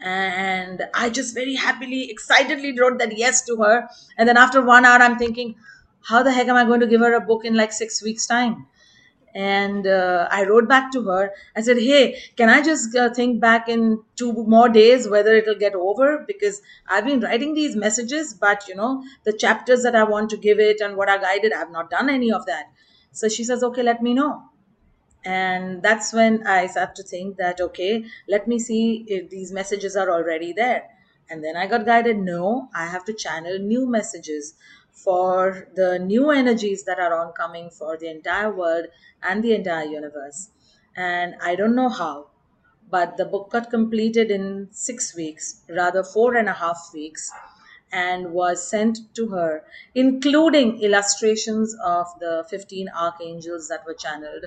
and 0.00 0.82
i 0.94 1.08
just 1.08 1.34
very 1.34 1.54
happily 1.54 2.10
excitedly 2.10 2.72
wrote 2.78 2.98
that 2.98 3.16
yes 3.16 3.42
to 3.44 3.56
her 3.56 3.88
and 4.18 4.28
then 4.28 4.36
after 4.36 4.60
one 4.62 4.84
hour 4.84 4.98
i'm 5.00 5.16
thinking 5.18 5.54
how 6.10 6.22
the 6.22 6.32
heck 6.32 6.48
am 6.48 6.56
i 6.56 6.64
going 6.64 6.80
to 6.80 6.86
give 6.86 7.00
her 7.00 7.14
a 7.14 7.20
book 7.20 7.44
in 7.44 7.54
like 7.56 7.72
six 7.72 8.02
weeks 8.02 8.26
time 8.26 8.66
and 9.36 9.86
uh, 9.86 10.26
i 10.30 10.44
wrote 10.44 10.66
back 10.68 10.90
to 10.92 11.02
her. 11.02 11.30
I 11.54 11.60
said 11.62 11.78
hey 11.78 12.18
can 12.36 12.48
i 12.48 12.62
just 12.62 12.96
uh, 12.96 13.10
think 13.12 13.40
back 13.40 13.68
in 13.68 14.02
two 14.16 14.32
more 14.54 14.68
days 14.68 15.08
whether 15.08 15.34
it'll 15.34 15.58
get 15.64 15.74
over? 15.74 16.24
Because 16.26 16.62
i've 16.88 17.04
been 17.04 17.20
writing 17.20 17.54
these 17.54 17.76
messages 17.76 18.32
but 18.34 18.66
you 18.68 18.74
know 18.74 19.02
the 19.24 19.32
chapters 19.44 19.82
that 19.82 19.94
i 19.94 20.04
want 20.04 20.30
to 20.30 20.36
give 20.48 20.58
it 20.60 20.80
and 20.80 20.96
what 20.96 21.08
i 21.08 21.18
guided 21.18 21.52
i've 21.52 21.70
not 21.70 21.90
done 21.90 22.08
any 22.10 22.32
of 22.32 22.46
that. 22.46 22.66
So 23.12 23.28
she 23.28 23.44
says 23.44 23.62
okay 23.62 23.82
let 23.82 24.02
me 24.02 24.14
know. 24.14 24.42
And 25.24 25.82
that's 25.82 26.12
when 26.12 26.46
i 26.46 26.66
start 26.66 26.94
to 26.96 27.02
think 27.02 27.36
that 27.38 27.60
okay 27.60 28.04
let 28.28 28.46
me 28.48 28.58
see 28.58 29.04
if 29.08 29.28
these 29.30 29.52
messages 29.52 29.96
are 29.96 30.10
already 30.10 30.52
there. 30.52 30.84
And 31.28 31.42
then 31.44 31.56
i 31.56 31.66
got 31.66 31.84
guided 31.86 32.18
no 32.18 32.68
i 32.74 32.86
have 32.86 33.04
to 33.06 33.12
channel 33.12 33.58
new 33.58 33.86
messages 33.90 34.54
for 35.04 35.68
the 35.74 35.98
new 35.98 36.30
energies 36.30 36.84
that 36.84 36.98
are 36.98 37.14
oncoming 37.14 37.70
for 37.70 37.96
the 37.98 38.08
entire 38.08 38.50
world 38.52 38.86
and 39.22 39.44
the 39.44 39.52
entire 39.54 39.84
universe 39.86 40.50
and 40.96 41.34
i 41.42 41.54
don't 41.54 41.74
know 41.74 41.88
how 41.88 42.30
but 42.88 43.16
the 43.16 43.24
book 43.24 43.50
got 43.50 43.70
completed 43.70 44.30
in 44.30 44.68
six 44.70 45.14
weeks 45.14 45.62
rather 45.68 46.02
four 46.02 46.34
and 46.36 46.48
a 46.48 46.52
half 46.52 46.90
weeks 46.94 47.30
and 47.92 48.32
was 48.32 48.68
sent 48.68 48.98
to 49.14 49.28
her, 49.28 49.64
including 49.94 50.80
illustrations 50.80 51.74
of 51.84 52.06
the 52.18 52.44
15 52.50 52.88
archangels 52.88 53.68
that 53.68 53.84
were 53.86 53.94
channeled 53.94 54.46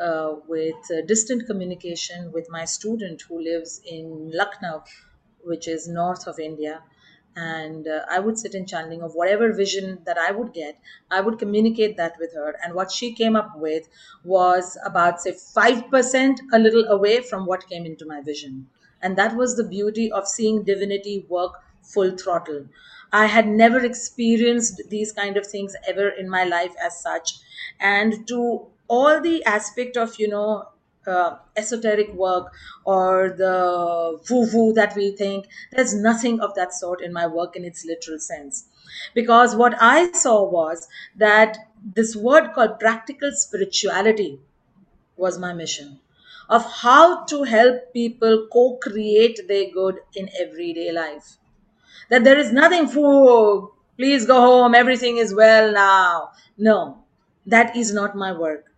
uh, 0.00 0.34
with 0.48 0.76
uh, 0.90 1.02
distant 1.06 1.46
communication 1.46 2.32
with 2.32 2.48
my 2.50 2.64
student 2.64 3.22
who 3.28 3.40
lives 3.40 3.80
in 3.84 4.30
Lucknow, 4.32 4.82
which 5.44 5.68
is 5.68 5.86
north 5.88 6.26
of 6.26 6.38
India. 6.38 6.82
And 7.36 7.86
uh, 7.88 8.00
I 8.10 8.18
would 8.18 8.38
sit 8.38 8.54
in 8.54 8.66
channeling 8.66 9.02
of 9.02 9.14
whatever 9.14 9.52
vision 9.52 10.00
that 10.04 10.18
I 10.18 10.30
would 10.32 10.52
get, 10.52 10.78
I 11.10 11.20
would 11.20 11.38
communicate 11.38 11.96
that 11.96 12.16
with 12.18 12.34
her. 12.34 12.56
And 12.62 12.74
what 12.74 12.90
she 12.90 13.14
came 13.14 13.36
up 13.36 13.56
with 13.56 13.88
was 14.24 14.76
about, 14.84 15.20
say, 15.20 15.32
5% 15.32 16.40
a 16.52 16.58
little 16.58 16.84
away 16.86 17.20
from 17.22 17.46
what 17.46 17.68
came 17.68 17.86
into 17.86 18.04
my 18.04 18.20
vision. 18.20 18.68
And 19.00 19.16
that 19.16 19.36
was 19.36 19.56
the 19.56 19.64
beauty 19.64 20.10
of 20.12 20.28
seeing 20.28 20.64
divinity 20.64 21.24
work 21.28 21.54
full 21.82 22.16
throttle. 22.16 22.66
I 23.12 23.26
had 23.26 23.48
never 23.48 23.84
experienced 23.84 24.82
these 24.88 25.12
kind 25.12 25.36
of 25.36 25.46
things 25.46 25.74
ever 25.86 26.08
in 26.08 26.28
my 26.28 26.44
life 26.44 26.74
as 26.82 27.00
such. 27.00 27.38
And 27.78 28.26
to 28.28 28.66
all 28.88 29.20
the 29.20 29.44
aspect 29.44 29.96
of, 29.96 30.18
you 30.18 30.28
know, 30.28 30.68
uh, 31.10 31.36
esoteric 31.56 32.12
work 32.14 32.52
or 32.84 33.34
the 33.36 34.18
woo 34.30 34.48
woo 34.52 34.72
that 34.74 34.94
we 34.96 35.12
think, 35.12 35.46
there's 35.72 35.94
nothing 35.94 36.40
of 36.40 36.54
that 36.54 36.72
sort 36.72 37.02
in 37.02 37.12
my 37.12 37.26
work 37.26 37.56
in 37.56 37.64
its 37.64 37.84
literal 37.84 38.18
sense. 38.18 38.66
Because 39.14 39.56
what 39.56 39.74
I 39.80 40.12
saw 40.12 40.42
was 40.48 40.88
that 41.16 41.58
this 41.94 42.16
word 42.16 42.52
called 42.54 42.78
practical 42.80 43.32
spirituality 43.32 44.38
was 45.16 45.38
my 45.38 45.52
mission 45.52 46.00
of 46.48 46.64
how 46.64 47.24
to 47.24 47.44
help 47.44 47.92
people 47.92 48.48
co 48.52 48.76
create 48.76 49.40
their 49.48 49.70
good 49.72 50.00
in 50.14 50.28
everyday 50.38 50.90
life. 50.92 51.36
That 52.08 52.24
there 52.24 52.38
is 52.38 52.52
nothing 52.52 52.88
for 52.88 53.70
please 53.96 54.26
go 54.26 54.40
home. 54.40 54.74
Everything 54.74 55.18
is 55.18 55.34
well 55.34 55.72
now. 55.72 56.30
No 56.58 57.04
that 57.46 57.76
is 57.76 57.92
not 57.92 58.14
my 58.14 58.32
work 58.32 58.69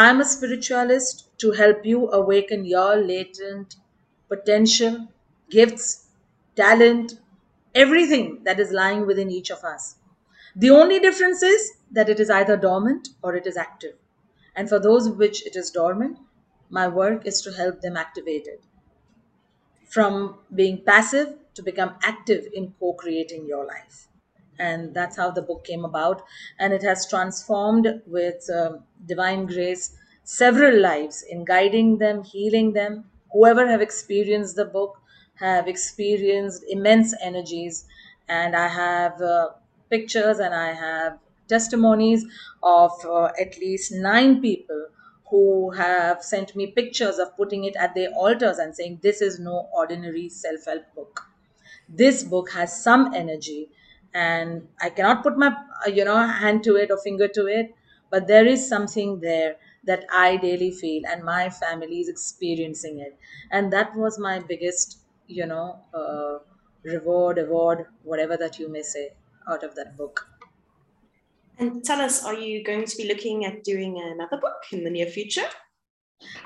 i'm 0.00 0.20
a 0.20 0.24
spiritualist 0.32 1.22
to 1.42 1.52
help 1.60 1.84
you 1.90 2.00
awaken 2.18 2.64
your 2.72 2.96
latent 3.10 3.76
potential 4.32 4.96
gifts 5.56 5.88
talent 6.60 7.14
everything 7.84 8.28
that 8.44 8.60
is 8.64 8.70
lying 8.72 9.06
within 9.06 9.30
each 9.30 9.50
of 9.50 9.62
us. 9.64 9.96
The 10.56 10.70
only 10.70 10.98
difference 10.98 11.42
is 11.42 11.72
that 11.90 12.08
it 12.08 12.18
is 12.18 12.30
either 12.30 12.56
dormant 12.56 13.10
or 13.22 13.34
it 13.36 13.46
is 13.46 13.56
active. 13.58 13.96
And 14.54 14.66
for 14.68 14.78
those 14.78 15.10
which 15.10 15.44
it 15.46 15.56
is 15.56 15.70
dormant 15.70 16.18
my 16.70 16.88
work 16.88 17.26
is 17.26 17.42
to 17.42 17.52
help 17.52 17.82
them 17.82 17.96
activate 17.98 18.46
it. 18.46 18.62
From 19.88 20.40
being 20.54 20.82
passive 20.84 21.38
to 21.54 21.62
become 21.62 21.94
active 22.02 22.46
in 22.52 22.74
co 22.78 22.92
creating 22.92 23.46
your 23.46 23.64
life. 23.64 24.06
And 24.58 24.94
that's 24.94 25.16
how 25.16 25.30
the 25.30 25.42
book 25.42 25.64
came 25.64 25.84
about. 25.84 26.22
And 26.58 26.72
it 26.72 26.82
has 26.82 27.08
transformed 27.08 28.02
with 28.06 28.48
um, 28.50 28.84
divine 29.06 29.46
grace 29.46 29.96
several 30.24 30.80
lives 30.80 31.22
in 31.22 31.44
guiding 31.44 31.98
them, 31.98 32.24
healing 32.24 32.72
them. 32.72 33.04
Whoever 33.32 33.66
have 33.66 33.80
experienced 33.80 34.56
the 34.56 34.64
book 34.64 35.00
have 35.34 35.68
experienced 35.68 36.64
immense 36.68 37.14
energies. 37.22 37.84
And 38.28 38.56
I 38.56 38.68
have 38.68 39.20
uh, 39.20 39.50
pictures 39.90 40.38
and 40.38 40.54
I 40.54 40.72
have 40.72 41.18
testimonies 41.48 42.24
of 42.62 42.92
uh, 43.04 43.30
at 43.40 43.56
least 43.58 43.92
nine 43.92 44.40
people 44.40 44.86
who 45.30 45.70
have 45.72 46.22
sent 46.22 46.54
me 46.56 46.68
pictures 46.68 47.18
of 47.18 47.36
putting 47.36 47.64
it 47.64 47.76
at 47.76 47.94
their 47.94 48.10
altars 48.10 48.58
and 48.58 48.74
saying, 48.74 49.00
This 49.02 49.20
is 49.20 49.38
no 49.38 49.68
ordinary 49.72 50.28
self 50.28 50.64
help 50.66 50.94
book. 50.94 51.22
this 51.88 52.24
book 52.24 52.50
has 52.52 52.82
some 52.82 53.14
energy 53.14 53.70
and 54.22 54.66
i 54.80 54.88
cannot 54.90 55.22
put 55.22 55.36
my 55.42 55.48
uh, 55.86 55.90
you 55.98 56.04
know 56.04 56.18
hand 56.42 56.62
to 56.64 56.76
it 56.76 56.90
or 56.90 56.98
finger 57.06 57.28
to 57.28 57.46
it 57.46 57.74
but 58.10 58.26
there 58.26 58.46
is 58.46 58.66
something 58.68 59.20
there 59.20 59.56
that 59.84 60.04
i 60.12 60.36
daily 60.36 60.70
feel 60.70 61.02
and 61.12 61.24
my 61.24 61.48
family 61.50 62.00
is 62.00 62.08
experiencing 62.08 62.98
it 63.00 63.18
and 63.50 63.72
that 63.72 63.94
was 63.96 64.18
my 64.18 64.38
biggest 64.52 64.98
you 65.26 65.46
know 65.46 65.66
uh, 66.02 66.38
reward 66.94 67.38
award 67.38 67.86
whatever 68.04 68.36
that 68.36 68.58
you 68.58 68.68
may 68.68 68.82
say 68.82 69.06
out 69.48 69.62
of 69.64 69.74
that 69.74 69.96
book 69.96 70.26
And 71.58 71.84
tell 71.84 72.00
us, 72.00 72.24
are 72.24 72.32
you 72.34 72.64
going 72.64 72.86
to 72.86 72.96
be 72.96 73.06
looking 73.06 73.44
at 73.44 73.62
doing 73.62 73.98
another 74.00 74.38
book 74.38 74.62
in 74.72 74.84
the 74.84 74.90
near 74.90 75.06
future? 75.06 75.48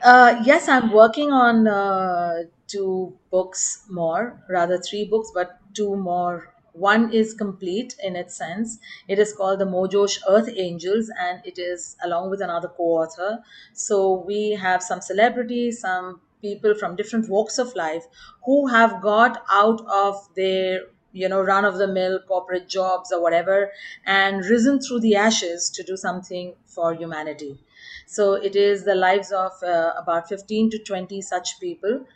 Uh, 0.03 0.43
yes, 0.45 0.69
I'm 0.69 0.93
working 0.93 1.33
on 1.33 1.67
uh, 1.67 2.43
two 2.67 3.19
books 3.31 3.87
more, 3.89 4.43
rather 4.49 4.79
three 4.79 5.05
books, 5.07 5.31
but 5.35 5.59
two 5.75 5.97
more. 5.97 6.53
One 6.81 7.13
is 7.13 7.35
complete 7.35 7.95
in 8.03 8.17
its 8.17 8.37
sense. 8.37 8.79
It 9.09 9.19
is 9.19 9.33
called 9.33 9.59
The 9.61 9.67
Mojosh 9.67 10.19
Earth 10.29 10.49
Angels, 10.55 11.11
and 11.21 11.41
it 11.45 11.59
is 11.59 11.97
along 12.03 12.31
with 12.31 12.41
another 12.41 12.69
co 12.69 12.85
author. 13.03 13.43
So 13.73 14.25
we 14.27 14.53
have 14.53 14.83
some 14.83 15.01
celebrities, 15.01 15.81
some 15.81 16.21
people 16.43 16.75
from 16.75 16.97
different 16.97 17.29
walks 17.29 17.59
of 17.59 17.75
life 17.77 18.07
who 18.45 18.67
have 18.69 19.01
got 19.03 19.45
out 19.51 19.85
of 19.87 20.29
their 20.35 20.81
you 21.13 21.29
know 21.29 21.43
run 21.43 21.65
of 21.65 21.77
the 21.77 21.89
mill 21.89 22.19
corporate 22.27 22.69
jobs 22.69 23.11
or 23.13 23.21
whatever 23.21 23.71
and 24.07 24.45
risen 24.47 24.79
through 24.81 25.01
the 25.01 25.17
ashes 25.17 25.69
to 25.69 25.83
do 25.83 25.97
something 25.97 26.55
for 26.67 26.95
humanity 26.95 27.59
so 28.07 28.35
it 28.35 28.55
is 28.57 28.85
the 28.85 28.95
lives 28.95 29.33
of 29.33 29.53
uh, 29.63 29.93
about 29.97 30.29
15 30.29 30.71
to 30.71 30.79
20 30.79 31.21
such 31.21 31.59
people 31.61 32.07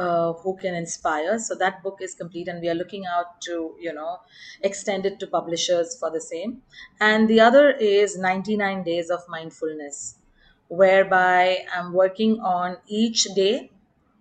uh, 0.00 0.32
who 0.42 0.56
can 0.56 0.74
inspire. 0.74 1.38
So 1.38 1.54
that 1.56 1.82
book 1.82 1.98
is 2.00 2.14
complete, 2.14 2.48
and 2.48 2.60
we 2.60 2.68
are 2.68 2.74
looking 2.82 3.06
out 3.06 3.40
to 3.48 3.76
you 3.80 3.92
know 3.92 4.18
extend 4.62 5.06
it 5.06 5.18
to 5.20 5.26
publishers 5.26 5.96
for 5.98 6.10
the 6.10 6.20
same. 6.20 6.62
And 7.00 7.28
the 7.28 7.40
other 7.40 7.70
is 7.70 8.16
99 8.18 8.82
Days 8.84 9.10
of 9.10 9.28
Mindfulness, 9.28 10.16
whereby 10.68 11.64
I'm 11.74 11.92
working 11.92 12.40
on 12.40 12.78
each 12.88 13.24
day 13.42 13.70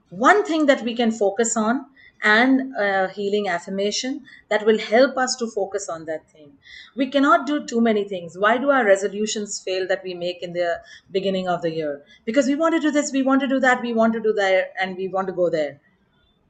one 0.09 0.43
thing 0.43 0.65
that 0.65 0.81
we 0.83 0.95
can 0.95 1.11
focus 1.11 1.55
on 1.55 1.85
and 2.21 2.75
a 2.75 3.07
healing 3.09 3.47
affirmation 3.47 4.23
that 4.49 4.65
will 4.65 4.77
help 4.79 5.17
us 5.17 5.35
to 5.37 5.47
focus 5.47 5.87
on 5.89 6.05
that 6.05 6.29
thing. 6.29 6.51
We 6.95 7.07
cannot 7.07 7.47
do 7.47 7.65
too 7.65 7.81
many 7.81 8.03
things. 8.03 8.37
Why 8.37 8.57
do 8.57 8.69
our 8.71 8.85
resolutions 8.85 9.59
fail 9.59 9.87
that 9.87 10.03
we 10.03 10.13
make 10.13 10.41
in 10.43 10.53
the 10.53 10.81
beginning 11.11 11.47
of 11.47 11.61
the 11.61 11.71
year? 11.71 12.03
Because 12.25 12.47
we 12.47 12.55
want 12.55 12.75
to 12.75 12.81
do 12.81 12.91
this 12.91 13.11
we 13.11 13.21
want 13.23 13.41
to 13.41 13.47
do 13.47 13.59
that 13.59 13.81
we 13.81 13.93
want 13.93 14.13
to 14.13 14.19
do 14.19 14.33
that 14.33 14.73
and 14.81 14.97
we 14.97 15.07
want 15.07 15.27
to 15.27 15.33
go 15.33 15.49
there. 15.49 15.79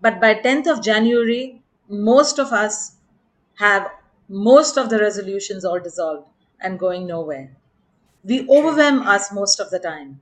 But 0.01 0.19
by 0.19 0.33
10th 0.35 0.67
of 0.67 0.81
january 0.83 1.61
most 1.89 2.39
of 2.39 2.51
us 2.53 2.95
have 3.55 3.91
most 4.27 4.77
of 4.77 4.89
the 4.89 4.99
resolutions 4.99 5.65
all 5.65 5.79
dissolved 5.79 6.27
and 6.61 6.79
going 6.79 7.07
nowhere. 7.07 7.55
We 8.23 8.47
overwhelm 8.49 9.01
us 9.07 9.31
most 9.31 9.59
of 9.59 9.69
the 9.71 9.79
time. 9.79 10.21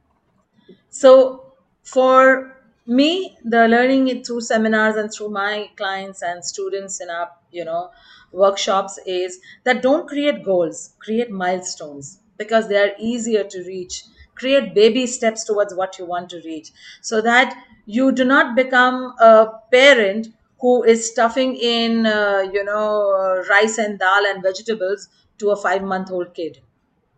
So 0.89 1.53
for 1.83 2.56
me, 2.87 3.37
the 3.43 3.67
learning 3.67 4.07
it 4.07 4.25
through 4.25 4.41
seminars 4.41 4.95
and 4.95 5.11
through 5.13 5.29
my 5.29 5.69
clients 5.75 6.21
and 6.21 6.43
students 6.43 7.01
in 7.01 7.09
our, 7.09 7.29
you 7.51 7.65
know, 7.65 7.91
workshops 8.31 8.97
is 9.05 9.39
that 9.63 9.81
don't 9.81 10.07
create 10.07 10.43
goals, 10.43 10.93
create 10.99 11.29
milestones 11.29 12.19
because 12.37 12.67
they 12.67 12.77
are 12.77 12.91
easier 12.99 13.43
to 13.43 13.59
reach. 13.63 14.03
Create 14.35 14.73
baby 14.75 15.07
steps 15.07 15.43
towards 15.43 15.73
what 15.73 15.97
you 15.97 16.05
want 16.05 16.29
to 16.29 16.41
reach 16.45 16.71
so 17.01 17.21
that 17.21 17.57
you 17.85 18.11
do 18.11 18.23
not 18.23 18.55
become 18.55 19.13
a 19.19 19.47
parent 19.71 20.27
who 20.59 20.83
is 20.83 21.09
stuffing 21.09 21.55
in, 21.55 22.05
uh, 22.05 22.43
you 22.53 22.63
know, 22.63 23.43
rice 23.49 23.77
and 23.79 23.97
dal 23.99 24.25
and 24.27 24.43
vegetables 24.43 25.09
to 25.39 25.49
a 25.51 25.55
five 25.55 25.83
month 25.83 26.11
old 26.11 26.33
kid 26.33 26.61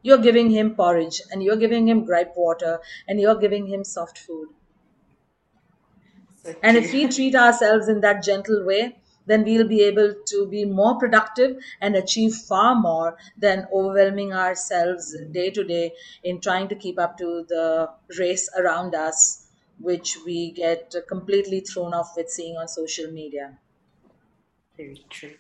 you're 0.02 0.18
giving 0.18 0.50
him 0.50 0.76
porridge 0.76 1.22
and 1.32 1.44
you're 1.44 1.58
giving 1.58 1.88
him 1.88 2.06
gripe 2.06 2.34
water 2.38 2.80
and 3.08 3.20
you're 3.20 3.36
giving 3.40 3.68
him 3.68 3.84
soft 3.84 4.18
food. 4.18 4.48
So 6.44 6.56
And 6.64 6.78
if 6.78 6.92
we 6.94 7.08
treat 7.16 7.36
ourselves 7.36 7.88
in 7.88 8.02
that 8.02 8.24
gentle 8.24 8.66
way, 8.66 8.98
then 9.26 9.44
we'll 9.44 9.68
be 9.68 9.84
able 9.84 10.16
to 10.26 10.48
be 10.48 10.66
more 10.66 10.98
productive 10.98 11.58
and 11.82 11.96
achieve 11.96 12.34
far 12.34 12.74
more 12.76 13.18
than 13.38 13.68
overwhelming 13.72 14.34
ourselves 14.34 15.16
day 15.32 15.52
to 15.52 15.64
day 15.64 15.94
in 16.24 16.42
trying 16.42 16.68
to 16.70 16.76
keep 16.76 16.98
up 16.98 17.18
to 17.18 17.46
the 17.48 17.90
race 18.18 18.50
around 18.58 18.96
us, 18.96 19.46
which 19.80 20.18
we 20.26 20.52
get 20.52 20.96
completely 21.08 21.60
thrown 21.60 21.94
off 21.94 22.14
with 22.18 22.30
seeing 22.30 22.58
on 22.58 22.68
social 22.68 23.12
media. 23.12 23.60
Very 24.78 25.06
true. 25.10 25.36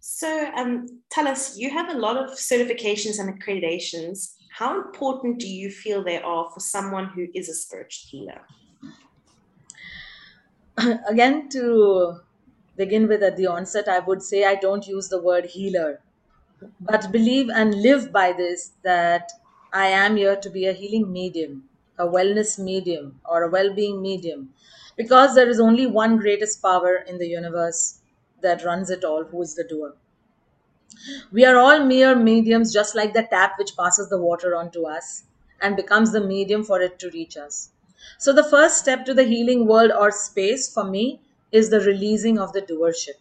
So, 0.00 0.50
um, 0.56 1.02
tell 1.10 1.28
us, 1.28 1.58
you 1.58 1.70
have 1.70 1.88
a 1.90 1.98
lot 1.98 2.16
of 2.16 2.30
certifications 2.30 3.18
and 3.18 3.40
accreditations. 3.40 4.34
How 4.52 4.80
important 4.80 5.40
do 5.40 5.48
you 5.48 5.70
feel 5.70 6.02
they 6.02 6.20
are 6.20 6.50
for 6.52 6.60
someone 6.60 7.10
who 7.10 7.26
is 7.34 7.48
a 7.48 7.54
spiritual 7.54 8.08
healer? 8.10 8.42
Again, 11.08 11.48
to 11.50 12.20
begin 12.76 13.08
with 13.08 13.22
at 13.22 13.36
the 13.36 13.46
onset, 13.46 13.88
I 13.88 13.98
would 14.00 14.22
say 14.22 14.44
I 14.44 14.54
don't 14.54 14.86
use 14.86 15.08
the 15.08 15.20
word 15.20 15.46
healer 15.46 16.00
but 16.80 17.12
believe 17.12 17.50
and 17.50 17.74
live 17.82 18.12
by 18.12 18.32
this 18.32 18.72
that 18.82 19.32
I 19.72 19.88
am 19.88 20.16
here 20.16 20.36
to 20.36 20.50
be 20.50 20.66
a 20.66 20.72
healing 20.72 21.12
medium, 21.12 21.68
a 21.98 22.06
wellness 22.06 22.58
medium, 22.58 23.20
or 23.28 23.42
a 23.42 23.50
well 23.50 23.74
being 23.74 24.02
medium, 24.02 24.54
because 24.96 25.34
there 25.34 25.48
is 25.48 25.60
only 25.60 25.86
one 25.86 26.16
greatest 26.18 26.62
power 26.62 26.96
in 26.96 27.18
the 27.18 27.28
universe 27.28 28.00
that 28.42 28.64
runs 28.64 28.90
it 28.90 29.04
all, 29.04 29.24
who 29.24 29.42
is 29.42 29.54
the 29.54 29.64
doer. 29.64 29.94
We 31.30 31.44
are 31.44 31.56
all 31.56 31.84
mere 31.84 32.16
mediums, 32.16 32.72
just 32.72 32.96
like 32.96 33.14
the 33.14 33.22
tap 33.22 33.52
which 33.58 33.76
passes 33.76 34.08
the 34.08 34.18
water 34.20 34.56
onto 34.56 34.86
us 34.86 35.22
and 35.60 35.76
becomes 35.76 36.10
the 36.10 36.20
medium 36.20 36.64
for 36.64 36.80
it 36.80 36.98
to 36.98 37.10
reach 37.10 37.36
us. 37.36 37.70
So, 38.18 38.32
the 38.32 38.44
first 38.44 38.78
step 38.78 39.04
to 39.06 39.14
the 39.14 39.24
healing 39.24 39.66
world 39.66 39.92
or 39.92 40.10
space 40.10 40.72
for 40.72 40.84
me 40.84 41.20
is 41.52 41.70
the 41.70 41.80
releasing 41.80 42.38
of 42.38 42.52
the 42.52 42.62
doership 42.62 43.18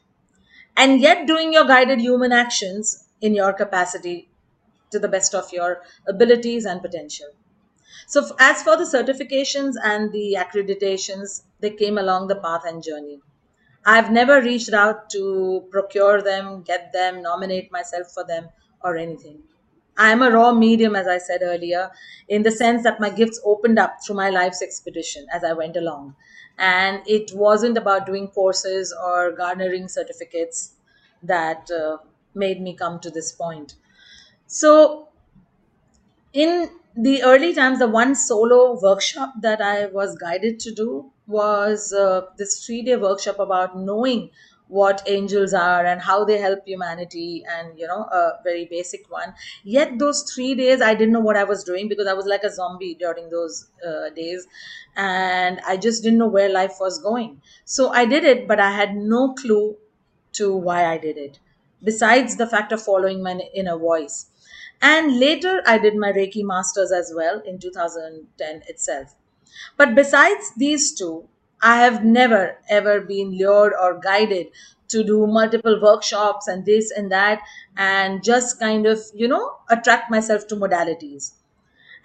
and 0.78 1.02
yet 1.02 1.26
doing 1.28 1.54
your 1.54 1.66
guided 1.66 2.00
human 2.00 2.32
actions 2.32 3.06
in 3.22 3.34
your 3.34 3.54
capacity 3.54 4.30
to 4.92 5.00
the 5.00 5.08
best 5.08 5.34
of 5.36 5.52
your 5.54 5.82
abilities 6.08 6.66
and 6.66 6.82
potential. 6.82 7.28
So, 8.08 8.36
as 8.40 8.64
for 8.64 8.78
the 8.78 8.86
certifications 8.86 9.76
and 9.84 10.12
the 10.12 10.38
accreditations, 10.40 11.44
they 11.60 11.72
came 11.72 11.98
along 12.00 12.28
the 12.28 12.36
path 12.38 12.64
and 12.66 12.84
journey. 12.84 13.22
I've 13.86 14.12
never 14.12 14.42
reached 14.42 14.74
out 14.74 15.10
to 15.12 15.68
procure 15.72 16.22
them, 16.22 16.64
get 16.64 16.94
them, 16.94 17.22
nominate 17.22 17.72
myself 17.72 18.12
for 18.12 18.26
them, 18.26 18.50
or 18.84 18.98
anything. 18.98 19.44
I 19.98 20.12
am 20.12 20.22
a 20.22 20.30
raw 20.32 20.52
medium, 20.54 20.96
as 20.96 21.08
I 21.08 21.18
said 21.18 21.42
earlier, 21.44 21.92
in 22.28 22.44
the 22.44 22.52
sense 22.52 22.84
that 22.84 23.00
my 23.00 23.10
gifts 23.10 23.40
opened 23.46 23.80
up 23.80 23.98
through 24.06 24.16
my 24.16 24.30
life's 24.30 24.62
expedition 24.62 25.26
as 25.34 25.44
I 25.44 25.54
went 25.54 25.78
along. 25.78 26.16
And 26.58 27.02
it 27.08 27.32
wasn't 27.34 27.78
about 27.78 28.06
doing 28.06 28.28
courses 28.30 28.94
or 29.06 29.32
garnering 29.32 29.88
certificates 29.88 30.74
that 31.24 31.70
uh, 31.72 31.98
made 32.34 32.62
me 32.62 32.76
come 32.76 33.00
to 33.02 33.10
this 33.10 33.32
point. 33.32 33.76
So, 34.48 35.10
in 36.34 36.70
the 36.96 37.24
early 37.24 37.54
times, 37.54 37.80
the 37.80 37.88
one 37.88 38.16
solo 38.16 38.80
workshop 38.82 39.34
that 39.42 39.62
I 39.62 39.88
was 39.88 40.16
guided 40.18 40.60
to 40.62 40.72
do 40.74 41.12
was 41.28 41.92
uh, 41.94 42.28
this 42.38 42.66
three 42.66 42.82
day 42.84 42.96
workshop 42.96 43.40
about 43.40 43.78
knowing 43.78 44.30
what 44.68 45.04
angels 45.08 45.54
are 45.54 45.86
and 45.86 46.02
how 46.02 46.26
they 46.26 46.38
help 46.40 46.66
humanity, 46.66 47.44
and 47.48 47.78
you 47.78 47.88
know, 47.88 48.04
a 48.12 48.40
very 48.44 48.66
basic 48.66 49.10
one. 49.12 49.34
Yet, 49.64 50.00
those 50.00 50.24
three 50.34 50.56
days, 50.56 50.82
I 50.82 50.96
didn't 50.96 51.14
know 51.14 51.20
what 51.20 51.38
I 51.38 51.44
was 51.44 51.64
doing 51.64 51.88
because 51.88 52.08
I 52.08 52.14
was 52.14 52.26
like 52.26 52.44
a 52.44 52.52
zombie 52.54 52.96
during 52.96 53.30
those 53.30 53.70
uh, 53.88 54.10
days, 54.16 54.48
and 54.96 55.60
I 55.68 55.78
just 55.78 56.04
didn't 56.04 56.20
know 56.20 56.28
where 56.28 56.50
life 56.50 56.78
was 56.80 57.00
going. 57.00 57.42
So, 57.66 57.90
I 57.90 58.06
did 58.06 58.24
it, 58.24 58.48
but 58.48 58.60
I 58.60 58.72
had 58.72 58.96
no 58.96 59.34
clue 59.34 59.78
to 60.34 60.56
why 60.56 60.86
I 60.86 60.98
did 60.98 61.18
it, 61.18 61.40
besides 61.84 62.36
the 62.38 62.48
fact 62.48 62.72
of 62.72 62.82
following 62.82 63.24
my 63.24 63.40
inner 63.54 63.78
voice. 63.78 64.28
And 64.82 65.20
later, 65.20 65.62
I 65.66 65.78
did 65.78 65.96
my 65.96 66.12
Reiki 66.12 66.44
Masters 66.44 66.92
as 66.92 67.14
well 67.16 67.40
in 67.46 67.60
2010 67.60 68.64
itself. 68.68 69.16
But 69.78 69.96
besides 69.96 70.52
these 70.58 70.94
two, 70.94 71.30
I 71.66 71.78
have 71.80 72.06
never 72.06 72.58
ever 72.70 73.02
been 73.02 73.32
lured 73.38 73.74
or 73.82 74.00
guided 74.00 74.48
to 74.90 75.04
do 75.04 75.28
multiple 75.28 75.82
workshops 75.82 76.48
and 76.48 76.66
this 76.66 76.92
and 76.92 77.12
that 77.12 77.42
and 77.76 78.24
just 78.24 78.60
kind 78.60 78.86
of, 78.86 79.02
you 79.14 79.28
know, 79.28 79.58
attract 79.70 80.10
myself 80.12 80.48
to 80.48 80.56
modalities. 80.56 81.34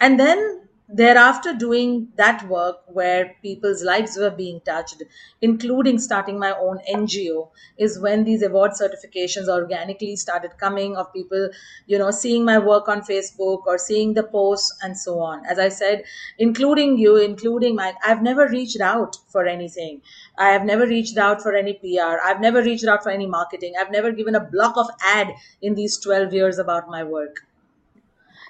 And 0.01 0.18
then 0.20 0.68
thereafter 0.92 1.55
doing 1.55 2.09
that 2.16 2.46
work 2.48 2.79
where 2.87 3.37
people's 3.42 3.83
lives 3.83 4.16
were 4.16 4.31
being 4.31 4.61
touched 4.62 5.03
including 5.40 5.98
starting 5.98 6.38
my 6.38 6.50
own 6.57 6.79
ngo 6.92 7.48
is 7.79 7.98
when 7.98 8.24
these 8.24 8.42
award 8.42 8.72
certifications 8.81 9.48
organically 9.48 10.16
started 10.16 10.50
coming 10.59 10.96
of 10.96 11.12
people 11.12 11.48
you 11.87 11.98
know 11.98 12.11
seeing 12.11 12.44
my 12.44 12.59
work 12.59 12.88
on 12.88 13.00
facebook 13.03 13.66
or 13.66 13.79
seeing 13.79 14.14
the 14.14 14.22
posts 14.22 14.76
and 14.83 14.96
so 14.96 15.18
on. 15.20 15.44
As 15.46 15.59
i 15.59 15.68
said 15.68 16.03
including 16.38 16.98
you 16.98 17.16
including 17.16 17.74
my 17.76 17.94
i've 18.05 18.22
never 18.22 18.48
reached 18.48 18.81
out 18.81 19.16
for 19.29 19.46
anything. 19.46 20.00
I 20.38 20.48
have 20.50 20.64
never 20.64 20.87
reached 20.87 21.16
out 21.18 21.40
for 21.42 21.55
any 21.55 21.74
pr 21.74 22.18
i've 22.24 22.40
never 22.40 22.62
reached 22.62 22.87
out 22.87 23.03
for 23.03 23.11
any 23.11 23.26
marketing. 23.26 23.74
I've 23.81 23.90
never 23.92 24.11
given 24.12 24.35
a 24.35 24.40
block 24.40 24.76
of 24.76 24.88
ad 25.05 25.29
in 25.62 25.74
these 25.74 25.98
12 25.98 26.33
years 26.33 26.59
about 26.59 26.88
my 26.88 27.05
work. 27.05 27.37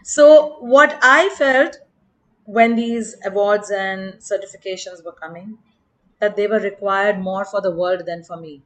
So 0.03 0.57
what 0.61 0.98
i 1.03 1.29
felt 1.31 1.79
when 2.44 2.76
these 2.76 3.16
awards 3.24 3.70
and 3.70 4.14
certifications 4.14 5.05
were 5.05 5.12
coming 5.12 5.59
that 6.20 6.37
they 6.37 6.46
were 6.46 6.61
required 6.61 7.18
more 7.20 7.44
for 7.44 7.61
the 7.62 7.70
world 7.70 8.05
than 8.07 8.22
for 8.22 8.37
me. 8.37 8.62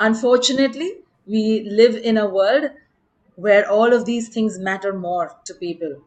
Unfortunately, 0.00 1.00
we 1.26 1.68
live 1.70 1.96
in 1.96 2.16
a 2.18 2.28
world 2.28 2.70
where 3.36 3.68
all 3.70 3.92
of 3.92 4.04
these 4.06 4.28
things 4.28 4.58
matter 4.58 4.92
more 4.92 5.36
to 5.44 5.54
people 5.54 6.02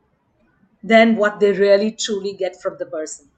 than 0.84 1.18
what 1.18 1.40
they 1.40 1.52
really 1.54 1.92
truly 1.92 2.34
get 2.34 2.62
from 2.62 2.78
the 2.80 2.86
person. 2.86 3.30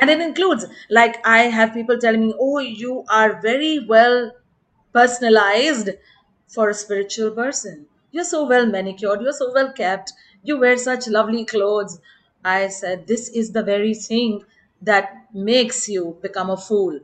And 0.00 0.08
it 0.10 0.20
includes, 0.20 0.64
like, 0.90 1.20
I 1.26 1.42
have 1.44 1.74
people 1.74 1.98
telling 1.98 2.20
me, 2.22 2.34
oh, 2.38 2.58
you 2.58 3.04
are 3.10 3.40
very 3.40 3.80
well 3.86 4.32
personalized 4.94 5.90
for 6.46 6.68
a 6.70 6.74
spiritual 6.74 7.30
person. 7.32 7.86
You're 8.10 8.24
so 8.24 8.46
well 8.46 8.64
manicured, 8.66 9.20
you're 9.20 9.32
so 9.32 9.52
well 9.52 9.72
kept, 9.72 10.12
you 10.42 10.58
wear 10.58 10.76
such 10.78 11.06
lovely 11.08 11.44
clothes. 11.44 12.00
I 12.48 12.68
said, 12.68 13.06
This 13.06 13.28
is 13.28 13.52
the 13.52 13.62
very 13.62 13.94
thing 13.94 14.44
that 14.82 15.26
makes 15.34 15.88
you 15.88 16.18
become 16.22 16.50
a 16.50 16.56
fool. 16.56 17.00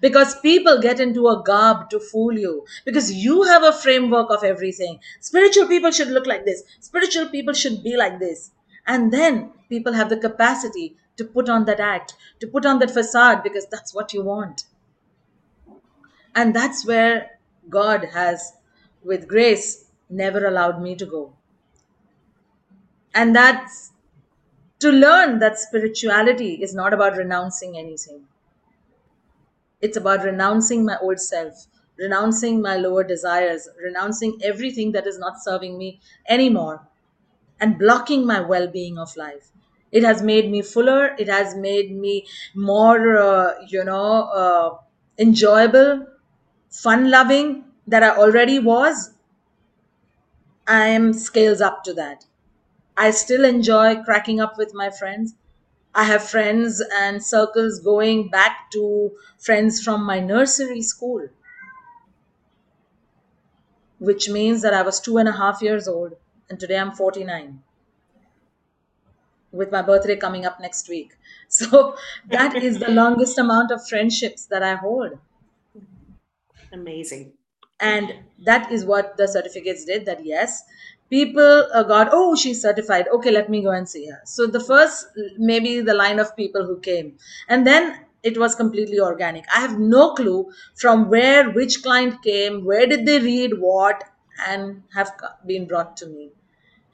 Because 0.00 0.38
people 0.40 0.80
get 0.80 1.00
into 1.00 1.28
a 1.28 1.42
garb 1.42 1.88
to 1.90 1.98
fool 2.00 2.32
you. 2.38 2.66
Because 2.84 3.12
you 3.12 3.42
have 3.44 3.62
a 3.62 3.72
framework 3.72 4.30
of 4.30 4.44
everything. 4.44 5.00
Spiritual 5.20 5.66
people 5.66 5.90
should 5.90 6.08
look 6.08 6.26
like 6.26 6.44
this. 6.44 6.62
Spiritual 6.80 7.28
people 7.28 7.54
should 7.54 7.82
be 7.82 7.96
like 7.96 8.18
this. 8.18 8.50
And 8.86 9.12
then 9.12 9.52
people 9.68 9.92
have 9.94 10.08
the 10.10 10.16
capacity 10.18 10.96
to 11.16 11.24
put 11.24 11.48
on 11.48 11.64
that 11.66 11.80
act, 11.80 12.14
to 12.40 12.46
put 12.46 12.66
on 12.66 12.78
that 12.80 12.90
facade 12.90 13.42
because 13.42 13.66
that's 13.66 13.94
what 13.94 14.12
you 14.12 14.22
want. 14.22 14.64
And 16.34 16.52
that's 16.52 16.84
where 16.84 17.38
God 17.70 18.06
has, 18.12 18.54
with 19.04 19.28
grace, 19.28 19.84
never 20.10 20.44
allowed 20.44 20.82
me 20.82 20.96
to 20.96 21.06
go. 21.06 21.34
And 23.14 23.34
that's 23.36 23.91
to 24.82 24.92
learn 24.92 25.38
that 25.40 25.58
spirituality 25.58 26.62
is 26.62 26.74
not 26.74 26.94
about 26.94 27.16
renouncing 27.16 27.76
anything. 27.78 28.28
It's 29.82 29.96
about 29.98 30.24
renouncing 30.24 30.84
my 30.84 30.96
old 30.98 31.20
self, 31.20 31.66
renouncing 31.98 32.62
my 32.62 32.76
lower 32.76 33.04
desires, 33.04 33.68
renouncing 33.82 34.38
everything 34.42 34.92
that 34.92 35.06
is 35.06 35.18
not 35.18 35.42
serving 35.42 35.76
me 35.76 36.00
anymore, 36.28 36.88
and 37.60 37.78
blocking 37.78 38.26
my 38.26 38.40
well 38.40 38.68
being 38.68 38.98
of 38.98 39.16
life. 39.16 39.52
It 39.92 40.04
has 40.04 40.22
made 40.22 40.50
me 40.50 40.62
fuller, 40.62 41.16
it 41.18 41.28
has 41.28 41.56
made 41.56 41.96
me 41.96 42.26
more, 42.54 43.18
uh, 43.18 43.54
you 43.68 43.84
know, 43.84 44.24
uh, 44.42 44.78
enjoyable, 45.18 46.06
fun 46.70 47.10
loving 47.10 47.64
that 47.86 48.02
I 48.02 48.16
already 48.16 48.58
was. 48.60 49.12
I 50.66 50.88
am 50.88 51.12
scales 51.12 51.60
up 51.60 51.84
to 51.84 51.94
that. 51.94 52.24
I 52.96 53.10
still 53.10 53.44
enjoy 53.44 54.02
cracking 54.02 54.40
up 54.40 54.56
with 54.56 54.72
my 54.72 54.88
friends. 54.88 55.34
I 55.94 56.04
have 56.04 56.22
friends 56.22 56.82
and 56.96 57.22
circles 57.22 57.80
going 57.80 58.28
back 58.28 58.70
to 58.72 59.12
friends 59.38 59.82
from 59.82 60.04
my 60.04 60.20
nursery 60.20 60.80
school, 60.80 61.28
which 63.98 64.28
means 64.28 64.60
that 64.60 64.74
I 64.74 64.82
was 64.82 65.00
two 65.00 65.16
and 65.16 65.26
a 65.26 65.32
half 65.32 65.62
years 65.62 65.88
old, 65.88 66.16
and 66.50 66.60
today 66.60 66.76
I'm 66.78 66.92
49 66.92 67.62
with 69.52 69.70
my 69.70 69.82
birthday 69.82 70.16
coming 70.16 70.44
up 70.46 70.58
next 70.60 70.88
week. 70.88 71.12
So 71.48 71.96
that 72.30 72.56
is 72.56 72.78
the 72.78 72.88
longest 72.90 73.36
amount 73.36 73.70
of 73.72 73.86
friendships 73.86 74.46
that 74.46 74.62
I 74.62 74.74
hold. 74.76 75.18
Amazing. 76.72 77.34
and 77.78 78.24
that 78.44 78.72
is 78.72 78.84
what 78.84 79.16
the 79.16 79.28
certificates 79.28 79.84
did 79.84 80.06
that 80.06 80.24
yes 80.24 80.64
people 81.12 81.68
uh, 81.74 81.82
got 81.82 82.08
oh 82.12 82.34
she's 82.34 82.62
certified. 82.62 83.08
Okay 83.16 83.30
let 83.30 83.50
me 83.50 83.62
go 83.62 83.70
and 83.70 83.88
see 83.88 84.06
her. 84.06 84.20
So 84.24 84.46
the 84.46 84.60
first 84.60 85.06
maybe 85.38 85.80
the 85.80 85.94
line 85.94 86.18
of 86.18 86.34
people 86.36 86.66
who 86.66 86.78
came. 86.80 87.18
And 87.48 87.66
then 87.66 88.06
it 88.22 88.38
was 88.38 88.54
completely 88.54 88.98
organic. 88.98 89.44
I 89.54 89.60
have 89.60 89.78
no 89.78 90.14
clue 90.14 90.50
from 90.74 91.08
where 91.10 91.50
which 91.50 91.82
client 91.82 92.22
came 92.22 92.64
where 92.64 92.86
did 92.86 93.04
they 93.06 93.18
read 93.20 93.58
what 93.58 94.04
and 94.46 94.82
have 94.94 95.12
been 95.46 95.66
brought 95.66 95.96
to 95.98 96.06
me. 96.06 96.30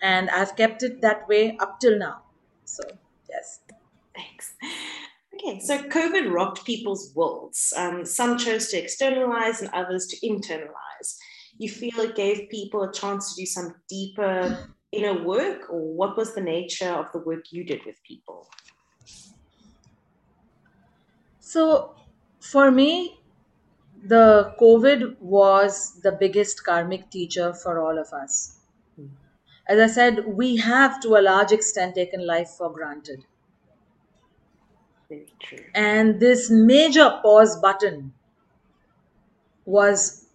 And 0.02 0.30
i've 0.30 0.54
kept 0.56 0.82
it 0.82 1.00
that 1.02 1.28
way 1.28 1.56
up 1.58 1.78
till 1.80 1.98
now. 1.98 2.22
So 2.64 2.82
yes. 3.30 3.60
Thanks. 4.16 4.54
Okay, 5.34 5.60
so 5.60 5.78
COVID 5.78 6.32
rocked 6.32 6.64
people's 6.64 7.12
worlds. 7.14 7.72
Um, 7.76 8.04
some 8.04 8.36
chose 8.36 8.68
to 8.70 8.78
externalize 8.78 9.60
and 9.60 9.70
others 9.72 10.06
to 10.08 10.16
internalize. 10.26 11.16
You 11.58 11.68
feel 11.68 11.98
it 12.00 12.16
gave 12.16 12.48
people 12.50 12.82
a 12.84 12.92
chance 12.92 13.34
to 13.34 13.42
do 13.42 13.46
some 13.46 13.74
deeper 13.88 14.68
inner 14.92 15.22
work, 15.24 15.70
or 15.70 15.94
what 15.94 16.16
was 16.16 16.34
the 16.34 16.40
nature 16.40 16.90
of 16.90 17.12
the 17.12 17.18
work 17.18 17.52
you 17.52 17.64
did 17.64 17.84
with 17.84 17.96
people? 18.04 18.48
so 21.40 21.94
for 22.40 22.70
me 22.70 23.20
the 24.04 24.54
covid 24.60 25.16
was 25.20 26.00
the 26.02 26.12
biggest 26.12 26.64
karmic 26.64 27.10
teacher 27.10 27.52
for 27.52 27.80
all 27.80 27.98
of 27.98 28.12
us 28.12 28.58
As 29.68 29.78
I 29.78 29.86
said, 29.86 30.26
we 30.26 30.56
have 30.56 30.98
to 31.02 31.16
a 31.16 31.22
large 31.22 31.52
extent 31.52 31.94
taken 31.94 32.26
life 32.26 32.48
for 32.58 32.72
granted. 32.72 33.24
And 35.74 36.20
this 36.20 36.50
major 36.50 37.18
pause 37.22 37.58
button 37.60 38.12
was, 39.64 40.27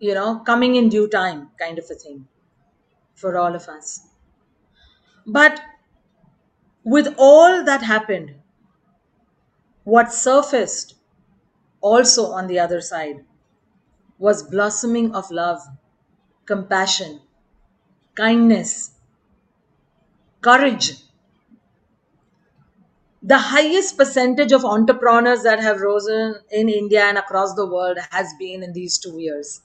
you 0.00 0.14
know, 0.14 0.40
coming 0.40 0.74
in 0.76 0.88
due 0.88 1.08
time 1.08 1.50
kind 1.58 1.78
of 1.78 1.84
a 1.90 1.94
thing 1.94 2.26
for 3.14 3.38
all 3.38 3.54
of 3.54 3.68
us. 3.68 4.08
But 5.26 5.62
with 6.84 7.14
all 7.16 7.64
that 7.64 7.80
happened, 7.82 8.34
what 9.84 10.10
surfaced 10.12 10.94
also 11.80 12.26
on 12.32 12.46
the 12.48 12.58
other 12.58 12.80
side 12.80 13.24
was 14.18 14.42
blossoming 14.44 15.14
of 15.14 15.30
love, 15.30 15.60
compassion, 16.46 17.20
kindness, 18.16 18.92
courage, 20.40 21.04
the 23.22 23.38
highest 23.38 23.96
percentage 23.96 24.52
of 24.52 24.62
entrepreneurs 24.62 25.42
that 25.42 25.58
have 25.58 25.80
risen 25.80 26.34
in 26.50 26.68
India 26.68 27.02
and 27.02 27.16
across 27.16 27.54
the 27.54 27.64
world 27.66 27.96
has 28.10 28.34
been 28.38 28.62
in 28.62 28.72
these 28.74 28.98
two 28.98 29.18
years. 29.18 29.62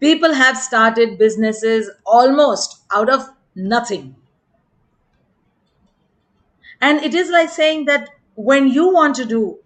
People 0.00 0.32
have 0.32 0.56
started 0.56 1.18
businesses 1.18 1.90
almost 2.06 2.80
out 2.92 3.08
of 3.08 3.30
nothing. 3.54 4.16
And 6.80 7.00
it 7.02 7.14
is 7.14 7.28
like 7.28 7.50
saying 7.50 7.84
that 7.86 8.08
when 8.34 8.68
you 8.68 8.90
want 8.92 9.14
to 9.16 9.24
do 9.26 9.58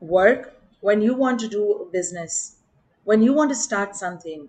work, 0.00 0.58
when 0.80 1.02
you 1.02 1.14
want 1.14 1.40
to 1.40 1.48
do 1.48 1.88
business, 1.92 2.56
when 3.04 3.22
you 3.22 3.32
want 3.32 3.50
to 3.50 3.56
start 3.56 3.94
something, 3.96 4.48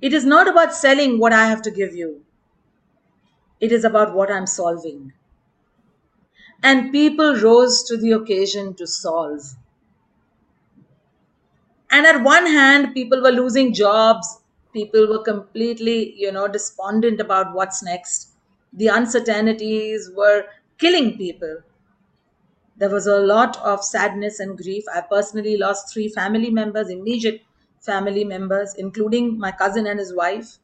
it 0.00 0.14
is 0.14 0.24
not 0.24 0.48
about 0.48 0.72
selling 0.74 1.18
what 1.18 1.34
I 1.34 1.48
have 1.48 1.60
to 1.60 1.70
give 1.70 1.94
you, 1.94 2.24
it 3.60 3.70
is 3.70 3.84
about 3.84 4.14
what 4.14 4.30
I'm 4.30 4.46
solving. 4.46 5.12
And 6.62 6.92
people 6.92 7.34
rose 7.36 7.82
to 7.84 7.96
the 7.96 8.12
occasion 8.12 8.74
to 8.74 8.86
solve. 8.86 9.54
And 11.90 12.06
at 12.06 12.22
one 12.22 12.46
hand, 12.46 12.94
people 12.94 13.20
were 13.22 13.30
losing 13.32 13.72
jobs, 13.74 14.40
people 14.72 15.08
were 15.08 15.22
completely, 15.22 16.14
you 16.16 16.30
know, 16.32 16.46
despondent 16.48 17.20
about 17.20 17.54
what's 17.54 17.82
next. 17.82 18.28
The 18.72 18.88
uncertainties 18.88 20.10
were 20.14 20.44
killing 20.78 21.16
people. 21.16 21.62
There 22.76 22.88
was 22.90 23.08
a 23.08 23.18
lot 23.18 23.56
of 23.64 23.82
sadness 23.84 24.38
and 24.38 24.56
grief. 24.56 24.84
I 24.94 25.00
personally 25.00 25.56
lost 25.56 25.92
three 25.92 26.08
family 26.08 26.48
members, 26.48 26.88
immediate 26.88 27.42
family 27.80 28.22
members, 28.22 28.72
including 28.76 29.36
my 29.36 29.50
cousin 29.50 29.84
and 29.88 29.98
his 29.98 30.14
wife, 30.14 30.58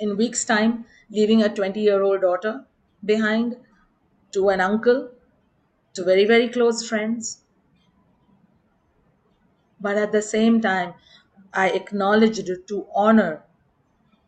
in 0.00 0.16
weeks' 0.16 0.44
time, 0.44 0.86
leaving 1.10 1.42
a 1.42 1.54
20 1.54 1.80
year 1.80 2.02
old 2.02 2.22
daughter 2.22 2.66
behind 3.04 3.56
to 4.32 4.50
an 4.50 4.60
uncle, 4.60 5.10
to 5.94 6.04
very, 6.04 6.24
very 6.26 6.48
close 6.48 6.86
friends. 6.88 7.42
But 9.80 9.96
at 9.96 10.12
the 10.12 10.22
same 10.22 10.60
time, 10.60 10.94
I 11.54 11.70
acknowledged 11.70 12.50
to 12.68 12.86
honor 12.94 13.44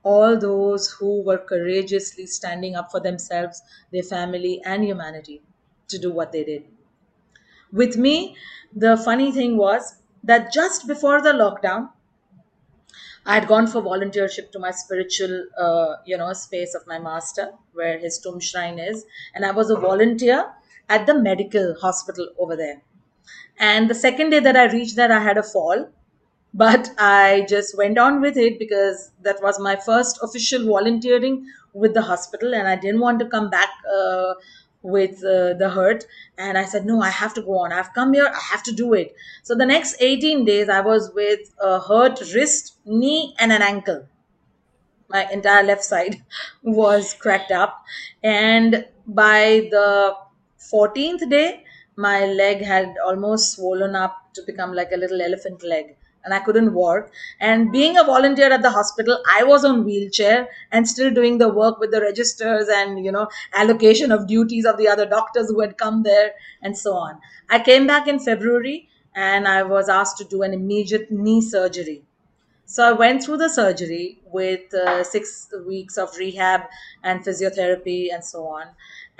all 0.03 0.39
those 0.39 0.91
who 0.93 1.23
were 1.23 1.39
courageously 1.39 2.27
standing 2.27 2.77
up 2.77 2.91
for 2.91 3.01
themselves, 3.01 3.63
their 3.93 4.03
family, 4.05 4.63
and 4.65 4.85
humanity 4.85 5.43
to 5.89 5.99
do 5.99 6.13
what 6.13 6.33
they 6.33 6.45
did. 6.45 6.65
With 7.73 7.97
me, 7.97 8.37
the 8.77 8.99
funny 8.99 9.33
thing 9.33 9.57
was 9.57 9.97
that 10.23 10.53
just 10.53 10.87
before 10.87 11.23
the 11.23 11.33
lockdown, 11.33 11.91
I 13.25 13.35
had 13.35 13.49
gone 13.49 13.67
for 13.67 13.81
volunteership 13.81 14.51
to 14.53 14.59
my 14.59 14.71
spiritual, 14.73 15.47
uh, 15.57 15.97
you 16.05 16.17
know, 16.19 16.33
space 16.35 16.75
of 16.75 16.87
my 16.87 16.99
master, 16.99 17.53
where 17.73 17.99
his 17.99 18.19
tomb 18.19 18.41
shrine 18.41 18.79
is, 18.79 19.05
and 19.35 19.45
I 19.45 19.53
was 19.53 19.71
a 19.71 19.77
volunteer 19.77 20.53
at 20.89 21.07
the 21.07 21.15
medical 21.15 21.75
hospital 21.81 22.29
over 22.39 22.57
there. 22.57 22.83
And 23.59 23.91
the 23.91 23.95
second 23.95 24.31
day 24.31 24.41
that 24.41 24.57
I 24.57 24.73
reached 24.73 24.97
there, 24.97 25.13
I 25.13 25.21
had 25.21 25.39
a 25.39 25.43
fall, 25.43 25.91
but 26.55 26.91
I 26.99 27.47
just 27.49 27.77
went 27.77 27.99
on 27.99 28.21
with 28.21 28.37
it 28.37 28.59
because 28.59 29.13
that 29.23 29.43
was 29.43 29.61
my 29.61 29.77
first 29.77 30.19
official 30.23 30.67
volunteering 30.67 31.47
with 31.73 31.95
the 31.95 32.03
hospital, 32.03 32.55
and 32.55 32.67
I 32.67 32.77
didn't 32.77 33.01
want 33.01 33.19
to 33.21 33.27
come 33.27 33.51
back 33.51 33.69
uh, 33.95 34.35
with 34.83 35.23
uh, 35.25 35.55
the 35.55 35.71
hurt. 35.73 36.05
And 36.39 36.57
I 36.57 36.65
said, 36.65 36.87
No, 36.87 37.03
I 37.03 37.11
have 37.11 37.35
to 37.35 37.43
go 37.43 37.59
on. 37.59 37.73
I've 37.73 37.93
come 37.95 38.15
here, 38.15 38.27
I 38.27 38.41
have 38.51 38.63
to 38.65 38.73
do 38.73 38.95
it. 38.95 39.15
So 39.43 39.55
the 39.55 39.67
next 39.67 39.97
18 40.01 40.45
days, 40.45 40.69
I 40.69 40.81
was 40.81 41.13
with 41.15 41.55
a 41.61 41.81
hurt 41.81 42.21
wrist, 42.35 42.79
knee, 42.87 43.35
and 43.39 43.53
an 43.53 43.63
ankle 43.63 44.07
my 45.11 45.29
entire 45.33 45.63
left 45.63 45.85
side 45.85 46.23
was 46.63 47.15
cracked 47.15 47.51
up 47.51 47.85
and 48.23 48.87
by 49.07 49.69
the 49.71 50.15
14th 50.73 51.29
day 51.29 51.65
my 52.07 52.27
leg 52.27 52.63
had 52.63 52.95
almost 53.05 53.53
swollen 53.55 53.95
up 53.95 54.17
to 54.35 54.43
become 54.47 54.73
like 54.75 54.93
a 54.93 54.97
little 54.97 55.21
elephant 55.23 55.63
leg 55.63 55.97
and 56.25 56.35
i 56.35 56.39
couldn't 56.39 56.73
walk. 56.75 57.11
And 57.41 57.73
being 57.73 57.97
a 57.97 58.05
volunteer 58.05 58.53
at 58.53 58.63
the 58.63 58.71
hospital 58.71 59.23
i 59.37 59.43
was 59.45 59.65
on 59.65 59.85
wheelchair 59.85 60.49
and 60.73 60.89
still 60.89 61.11
doing 61.19 61.39
the 61.39 61.49
work 61.49 61.79
with 61.81 61.91
the 61.91 62.01
registers 62.01 62.69
and 62.69 63.05
you 63.05 63.13
know 63.13 63.29
allocation 63.55 64.13
of 64.13 64.27
duties 64.27 64.65
of 64.67 64.77
the 64.79 64.89
other 64.89 65.07
doctors 65.07 65.49
who 65.51 65.61
had 65.61 65.77
come 65.79 66.03
there 66.03 66.33
and 66.63 66.77
so 66.77 66.95
on. 66.95 67.19
I 67.49 67.59
came 67.61 67.87
back 67.87 68.07
in 68.09 68.19
february 68.19 68.89
and 69.15 69.49
i 69.49 69.63
was 69.63 69.89
asked 69.89 70.19
to 70.19 70.25
do 70.25 70.43
an 70.43 70.53
immediate 70.55 71.11
knee 71.11 71.41
surgery. 71.43 72.03
So 72.65 72.85
I 72.89 72.93
went 72.93 73.23
through 73.25 73.39
the 73.39 73.49
surgery 73.49 74.21
with 74.33 74.73
uh, 74.73 75.03
six 75.03 75.49
weeks 75.67 75.99
of 75.99 76.17
rehab 76.17 76.63
and 77.03 77.25
physiotherapy 77.25 78.13
and 78.15 78.25
so 78.25 78.47
on. 78.47 78.69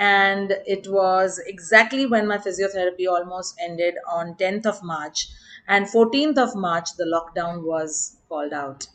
And 0.01 0.57
it 0.67 0.89
was 0.89 1.39
exactly 1.47 2.07
when 2.07 2.27
my 2.27 2.39
physiotherapy 2.39 3.07
almost 3.09 3.55
ended 3.61 3.95
on 4.09 4.35
10th 4.35 4.67
of 4.67 4.83
March. 4.83 5.29
And 5.69 5.87
14th 5.87 6.39
of 6.39 6.57
March, 6.57 6.97
the 6.97 7.05
lockdown 7.05 7.63
was 7.63 8.17
called 8.29 8.53
out. 8.53 8.89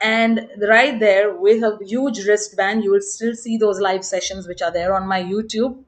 And 0.00 0.50
right 0.60 0.98
there, 1.00 1.34
with 1.34 1.62
a 1.62 1.78
huge 1.80 2.26
wristband, 2.26 2.84
you 2.84 2.90
will 2.90 3.00
still 3.00 3.34
see 3.34 3.56
those 3.56 3.80
live 3.80 4.04
sessions 4.04 4.46
which 4.46 4.60
are 4.60 4.70
there 4.72 4.94
on 4.94 5.06
my 5.08 5.22
YouTube 5.22 5.84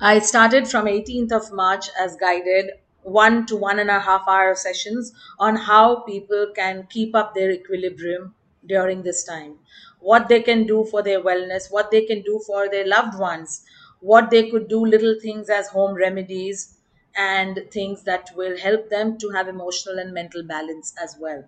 I 0.00 0.18
started 0.18 0.68
from 0.68 0.86
18th 0.86 1.32
of 1.32 1.52
March 1.52 1.88
as 1.98 2.16
guided 2.16 2.72
one 3.02 3.46
to 3.46 3.56
one 3.56 3.78
and 3.78 3.90
a 3.90 4.00
half 4.00 4.28
hour 4.28 4.54
sessions 4.54 5.12
on 5.38 5.56
how 5.56 6.00
people 6.02 6.52
can 6.54 6.86
keep 6.88 7.14
up 7.14 7.34
their 7.34 7.50
equilibrium 7.50 8.34
during 8.66 9.02
this 9.02 9.24
time. 9.24 9.58
What 10.00 10.28
they 10.28 10.42
can 10.42 10.66
do 10.66 10.84
for 10.84 11.02
their 11.02 11.20
wellness, 11.22 11.70
what 11.70 11.90
they 11.90 12.04
can 12.04 12.22
do 12.22 12.40
for 12.46 12.68
their 12.68 12.86
loved 12.86 13.18
ones, 13.18 13.64
what 14.00 14.30
they 14.30 14.50
could 14.50 14.68
do, 14.68 14.84
little 14.84 15.16
things 15.20 15.48
as 15.48 15.68
home 15.68 15.94
remedies, 15.94 16.76
and 17.16 17.60
things 17.70 18.02
that 18.04 18.30
will 18.36 18.58
help 18.58 18.90
them 18.90 19.16
to 19.18 19.30
have 19.30 19.48
emotional 19.48 19.98
and 19.98 20.12
mental 20.12 20.42
balance 20.42 20.92
as 21.02 21.16
well. 21.18 21.44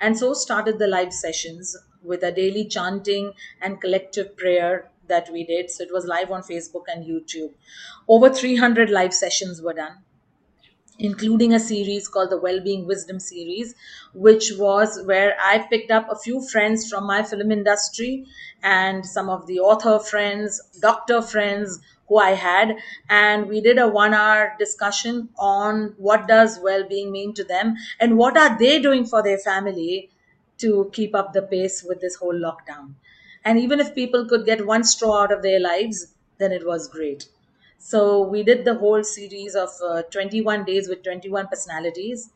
And 0.00 0.16
so 0.18 0.34
started 0.34 0.78
the 0.78 0.86
live 0.86 1.12
sessions 1.12 1.76
with 2.02 2.22
a 2.22 2.32
daily 2.32 2.64
chanting 2.66 3.32
and 3.60 3.80
collective 3.80 4.36
prayer 4.36 4.90
that 5.08 5.30
we 5.30 5.44
did. 5.44 5.70
So 5.70 5.84
it 5.84 5.92
was 5.92 6.04
live 6.06 6.30
on 6.30 6.42
Facebook 6.42 6.84
and 6.92 7.04
YouTube. 7.04 7.52
Over 8.08 8.30
300 8.30 8.90
live 8.90 9.14
sessions 9.14 9.62
were 9.62 9.72
done 9.74 9.98
including 11.02 11.52
a 11.52 11.58
series 11.58 12.06
called 12.06 12.30
the 12.30 12.38
Wellbeing 12.38 12.86
Wisdom 12.86 13.18
series, 13.18 13.74
which 14.14 14.52
was 14.56 15.02
where 15.04 15.36
I 15.44 15.58
picked 15.58 15.90
up 15.90 16.08
a 16.08 16.16
few 16.16 16.40
friends 16.40 16.88
from 16.88 17.08
my 17.08 17.24
film 17.24 17.50
industry 17.50 18.24
and 18.62 19.04
some 19.04 19.28
of 19.28 19.48
the 19.48 19.58
author 19.58 19.98
friends, 19.98 20.62
doctor 20.80 21.20
friends 21.20 21.80
who 22.06 22.18
I 22.18 22.30
had, 22.30 22.76
and 23.10 23.48
we 23.48 23.60
did 23.60 23.78
a 23.78 23.88
one 23.88 24.14
hour 24.14 24.54
discussion 24.60 25.28
on 25.38 25.94
what 25.98 26.28
does 26.28 26.60
well-being 26.62 27.10
mean 27.10 27.34
to 27.34 27.42
them 27.44 27.74
and 27.98 28.16
what 28.16 28.36
are 28.36 28.56
they 28.56 28.78
doing 28.78 29.04
for 29.04 29.24
their 29.24 29.38
family 29.38 30.10
to 30.58 30.88
keep 30.92 31.16
up 31.16 31.32
the 31.32 31.42
pace 31.42 31.82
with 31.82 32.00
this 32.00 32.14
whole 32.14 32.34
lockdown. 32.34 32.94
And 33.44 33.58
even 33.58 33.80
if 33.80 33.94
people 33.94 34.26
could 34.26 34.44
get 34.46 34.66
one 34.66 34.84
straw 34.84 35.22
out 35.22 35.32
of 35.32 35.42
their 35.42 35.58
lives, 35.58 36.14
then 36.38 36.52
it 36.52 36.64
was 36.64 36.86
great. 36.86 37.26
So 37.84 38.22
we 38.22 38.42
did 38.44 38.64
the 38.64 38.74
whole 38.76 39.02
series 39.02 39.54
of 39.54 39.70
uh, 39.84 40.02
21 40.02 40.64
days 40.64 40.88
with 40.88 41.02
21 41.02 41.48
personalities 41.48 42.30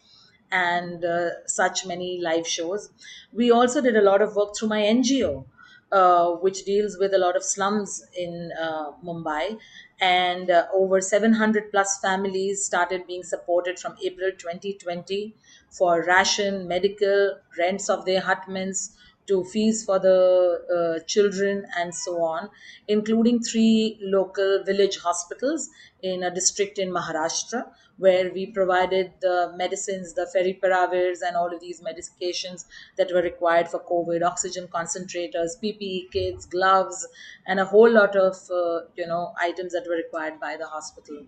and 0.51 1.05
uh, 1.05 1.47
such 1.47 1.87
many 1.87 2.21
live 2.21 2.47
shows. 2.47 2.91
We 3.33 3.51
also 3.51 3.81
did 3.81 3.97
a 3.97 4.03
lot 4.03 4.23
of 4.23 4.35
work 4.35 4.57
through 4.57 4.69
my 4.69 4.83
NGO, 4.83 5.47
uh, 5.93 6.31
which 6.33 6.65
deals 6.65 6.97
with 6.99 7.15
a 7.15 7.19
lot 7.19 7.37
of 7.37 7.45
slums 7.45 8.05
in 8.17 8.51
uh, 8.61 8.91
Mumbai. 9.05 9.59
And 10.01 10.51
uh, 10.51 10.67
over 10.75 11.01
700 11.01 11.71
plus 11.71 11.99
families 12.01 12.65
started 12.65 13.07
being 13.07 13.23
supported 13.23 13.79
from 13.79 13.97
April 14.03 14.33
2020 14.37 15.35
for 15.71 16.03
ration, 16.05 16.67
medical, 16.67 17.39
rents 17.57 17.89
of 17.89 18.05
their 18.05 18.21
hutments, 18.21 18.96
to 19.27 19.45
fees 19.45 19.85
for 19.85 19.99
the 19.99 20.99
uh, 21.01 21.05
children 21.07 21.67
and 21.79 21.95
so 21.95 22.23
on, 22.23 22.49
including 22.89 23.41
three 23.41 23.99
local 24.01 24.63
village 24.65 24.99
hospitals 24.99 25.69
in 26.03 26.23
a 26.23 26.31
district 26.35 26.79
in 26.79 26.91
Maharashtra, 26.91 27.67
where 27.99 28.31
we 28.33 28.47
provided 28.47 29.13
the 29.21 29.53
medicines, 29.57 30.13
the 30.15 30.27
favipiravirs, 30.35 31.19
and 31.27 31.37
all 31.37 31.53
of 31.53 31.61
these 31.61 31.81
medications 31.81 32.67
that 32.97 33.11
were 33.13 33.23
required 33.23 33.69
for 33.69 33.81
COVID, 33.81 34.23
oxygen 34.23 34.69
concentrators, 34.69 35.59
PPE 35.63 36.11
kits, 36.13 36.45
gloves, 36.47 37.07
and 37.47 37.59
a 37.59 37.65
whole 37.65 37.91
lot 37.91 38.15
of 38.17 38.37
uh, 38.51 38.81
you 38.97 39.07
know 39.07 39.33
items 39.41 39.73
that 39.73 39.87
were 39.89 39.97
required 39.97 40.39
by 40.41 40.57
the 40.57 40.67
hospital. 40.67 41.25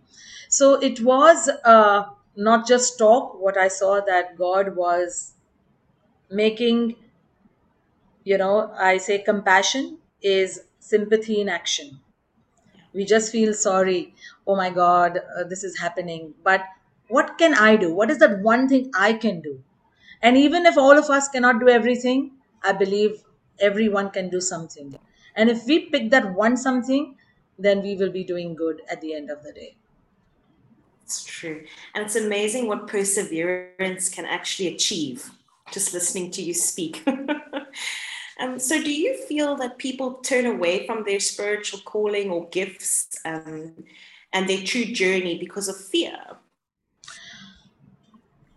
So 0.48 0.74
it 0.74 1.00
was 1.00 1.48
uh, 1.64 2.04
not 2.36 2.66
just 2.66 2.98
talk. 2.98 3.40
What 3.40 3.56
I 3.56 3.68
saw 3.68 4.00
that 4.00 4.36
God 4.36 4.76
was 4.76 5.32
making 6.30 6.96
you 8.28 8.36
know, 8.36 8.70
I 8.78 8.98
say 8.98 9.18
compassion 9.18 9.96
is 10.20 10.60
sympathy 10.80 11.40
in 11.40 11.48
action. 11.48 12.00
We 12.92 13.06
just 13.06 13.32
feel 13.32 13.54
sorry. 13.54 14.14
Oh 14.46 14.54
my 14.54 14.68
God, 14.68 15.18
uh, 15.18 15.44
this 15.44 15.64
is 15.64 15.78
happening. 15.78 16.34
But 16.44 16.62
what 17.08 17.38
can 17.38 17.54
I 17.54 17.76
do? 17.76 17.94
What 17.94 18.10
is 18.10 18.18
that 18.18 18.40
one 18.40 18.68
thing 18.68 18.90
I 18.94 19.14
can 19.14 19.40
do? 19.40 19.62
And 20.20 20.36
even 20.36 20.66
if 20.66 20.76
all 20.76 20.98
of 20.98 21.08
us 21.08 21.28
cannot 21.28 21.60
do 21.60 21.70
everything, 21.70 22.32
I 22.62 22.72
believe 22.72 23.22
everyone 23.60 24.10
can 24.10 24.28
do 24.28 24.42
something. 24.42 24.98
And 25.34 25.48
if 25.48 25.64
we 25.64 25.86
pick 25.86 26.10
that 26.10 26.34
one 26.34 26.58
something, 26.58 27.16
then 27.58 27.82
we 27.82 27.96
will 27.96 28.12
be 28.12 28.24
doing 28.24 28.54
good 28.54 28.82
at 28.90 29.00
the 29.00 29.14
end 29.14 29.30
of 29.30 29.42
the 29.42 29.52
day. 29.52 29.76
It's 31.02 31.24
true. 31.24 31.64
And 31.94 32.04
it's 32.04 32.16
amazing 32.16 32.66
what 32.66 32.88
perseverance 32.88 34.10
can 34.10 34.26
actually 34.26 34.74
achieve 34.74 35.30
just 35.72 35.94
listening 35.94 36.30
to 36.32 36.42
you 36.42 36.54
speak. 36.54 37.06
Um, 38.38 38.58
so, 38.60 38.80
do 38.80 38.92
you 38.92 39.16
feel 39.16 39.56
that 39.56 39.78
people 39.78 40.14
turn 40.14 40.46
away 40.46 40.86
from 40.86 41.04
their 41.04 41.18
spiritual 41.18 41.80
calling 41.80 42.30
or 42.30 42.48
gifts 42.48 43.18
um, 43.24 43.72
and 44.32 44.48
their 44.48 44.62
true 44.64 44.84
journey 44.84 45.38
because 45.38 45.68
of 45.68 45.76
fear? 45.76 46.16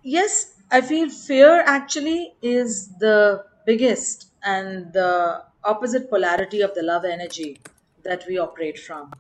Yes, 0.04 0.54
I 0.70 0.82
feel 0.82 1.10
fear 1.10 1.62
actually 1.66 2.34
is 2.42 2.90
the 3.00 3.44
biggest 3.66 4.32
and 4.44 4.94
the 4.94 5.44
opposite 5.64 6.10
polarity 6.10 6.62
of 6.62 6.74
the 6.76 6.84
love 6.84 7.06
energy 7.06 7.60
that 8.04 8.26
we 8.28 8.38
operate 8.38 8.80
from. 8.80 9.12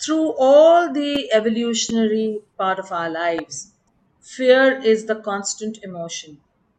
Through 0.00 0.34
all 0.38 0.92
the 0.92 1.32
evolutionary 1.32 2.40
part 2.56 2.78
of 2.78 2.92
our 2.92 3.10
lives, 3.10 3.72
fear 4.20 4.80
is 4.80 5.06
the 5.06 5.16
constant 5.16 5.78
emotion. 5.82 6.38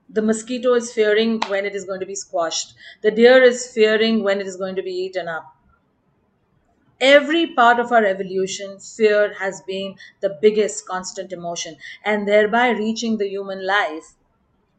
The 0.09 0.21
mosquito 0.21 0.73
is 0.73 0.91
fearing 0.91 1.39
when 1.47 1.65
it 1.65 1.75
is 1.75 1.85
going 1.85 1.99
to 2.01 2.05
be 2.05 2.15
squashed. 2.15 2.73
The 3.03 3.11
deer 3.11 3.41
is 3.41 3.71
fearing 3.71 4.23
when 4.23 4.41
it 4.41 4.47
is 4.47 4.57
going 4.57 4.75
to 4.75 4.83
be 4.83 4.91
eaten 4.91 5.27
up. 5.27 5.55
Every 6.99 7.47
part 7.47 7.79
of 7.79 7.93
our 7.93 8.03
evolution, 8.03 8.77
fear 8.79 9.33
has 9.35 9.61
been 9.61 9.95
the 10.19 10.37
biggest 10.41 10.85
constant 10.85 11.31
emotion, 11.31 11.77
and 12.03 12.27
thereby 12.27 12.71
reaching 12.71 13.17
the 13.17 13.29
human 13.29 13.65
life, 13.65 14.15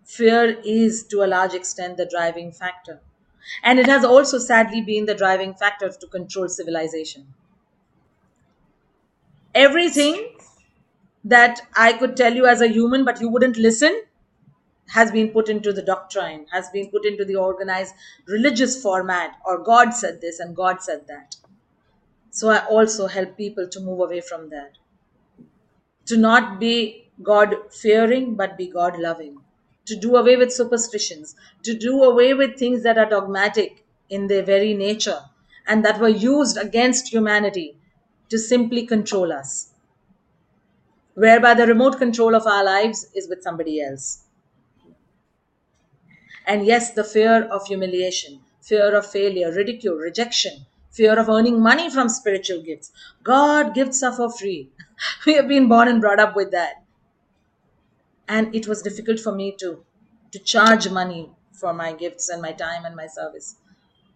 fear 0.05 0.61
is 0.65 1.05
to 1.09 1.25
a 1.25 1.29
large 1.29 1.55
extent 1.55 1.97
the 1.99 2.07
driving 2.07 2.53
factor. 2.53 3.01
And 3.65 3.79
it 3.79 3.87
has 3.87 4.05
also 4.05 4.39
sadly 4.39 4.83
been 4.83 5.07
the 5.07 5.15
driving 5.15 5.55
factor 5.55 5.91
to 5.91 6.07
control 6.09 6.49
civilization. 6.49 7.35
Everything 9.55 10.37
that 11.25 11.61
I 11.77 11.93
could 11.95 12.17
tell 12.17 12.35
you 12.35 12.47
as 12.47 12.61
a 12.63 12.69
human, 12.69 13.05
but 13.05 13.21
you 13.21 13.29
wouldn't 13.31 13.57
listen, 13.59 14.03
has 14.89 15.11
been 15.11 15.29
put 15.29 15.49
into 15.49 15.73
the 15.73 15.83
doctrine, 15.83 16.47
has 16.51 16.69
been 16.71 16.91
put 16.91 17.05
into 17.05 17.25
the 17.25 17.37
organized 17.37 17.95
religious 18.27 18.81
format, 18.83 19.37
or 19.47 19.63
God 19.63 19.91
said 19.91 20.21
this 20.21 20.41
and 20.41 20.57
God 20.57 20.83
said 20.83 21.07
that. 21.09 21.37
So 22.31 22.49
I 22.51 22.65
also 22.67 23.07
help 23.07 23.37
people 23.37 23.69
to 23.69 23.81
move 23.81 24.01
away 24.01 24.21
from 24.21 24.51
that. 24.51 24.79
To 26.07 26.17
not 26.17 26.59
be 26.61 27.11
God 27.23 27.55
fearing, 27.73 28.35
but 28.35 28.57
be 28.57 28.69
God 28.69 28.99
loving. 28.99 29.41
To 29.87 29.97
do 29.97 30.17
away 30.17 30.37
with 30.37 30.53
superstitions, 30.53 31.35
to 31.65 31.75
do 31.75 32.03
away 32.03 32.35
with 32.35 32.59
things 32.59 32.83
that 32.83 32.99
are 32.99 33.09
dogmatic 33.09 33.85
in 34.11 34.27
their 34.27 34.43
very 34.43 34.75
nature 34.75 35.21
and 35.67 35.85
that 35.85 36.01
were 36.01 36.09
used 36.09 36.57
against 36.57 37.13
humanity 37.13 37.77
to 38.29 38.39
simply 38.39 38.87
control 38.87 39.33
us. 39.33 39.71
Whereby 41.15 41.55
the 41.55 41.67
remote 41.67 41.99
control 41.99 42.35
of 42.35 42.47
our 42.47 42.65
lives 42.65 43.07
is 43.15 43.29
with 43.29 43.43
somebody 43.43 43.83
else. 43.83 44.25
And 46.49 46.67
yes, 46.67 46.91
the 46.91 47.05
fear 47.05 47.45
of 47.45 47.69
humiliation, 47.69 48.41
fear 48.61 48.97
of 48.97 49.07
failure, 49.09 49.53
ridicule, 49.53 49.95
rejection, 49.95 50.67
fear 50.91 51.17
of 51.17 51.29
earning 51.29 51.61
money 51.63 51.89
from 51.91 52.09
spiritual 52.09 52.61
gifts. 52.61 52.91
God 53.23 53.73
gifts 53.73 54.03
are 54.03 54.13
for 54.13 54.29
free. 54.33 54.73
We 55.27 55.35
have 55.35 55.47
been 55.47 55.69
born 55.69 55.87
and 55.87 56.01
brought 56.01 56.19
up 56.19 56.35
with 56.35 56.51
that. 56.51 56.83
And 58.29 58.55
it 58.55 58.69
was 58.69 58.83
difficult 58.83 59.19
for 59.19 59.33
me 59.33 59.57
to, 59.59 59.85
to 60.33 60.39
charge 60.39 60.89
money 60.89 61.33
for 61.53 61.73
my 61.75 61.93
gifts 61.93 62.29
and 62.29 62.41
my 62.41 62.53
time 62.53 62.85
and 62.85 62.95
my 62.95 63.07
service 63.09 63.57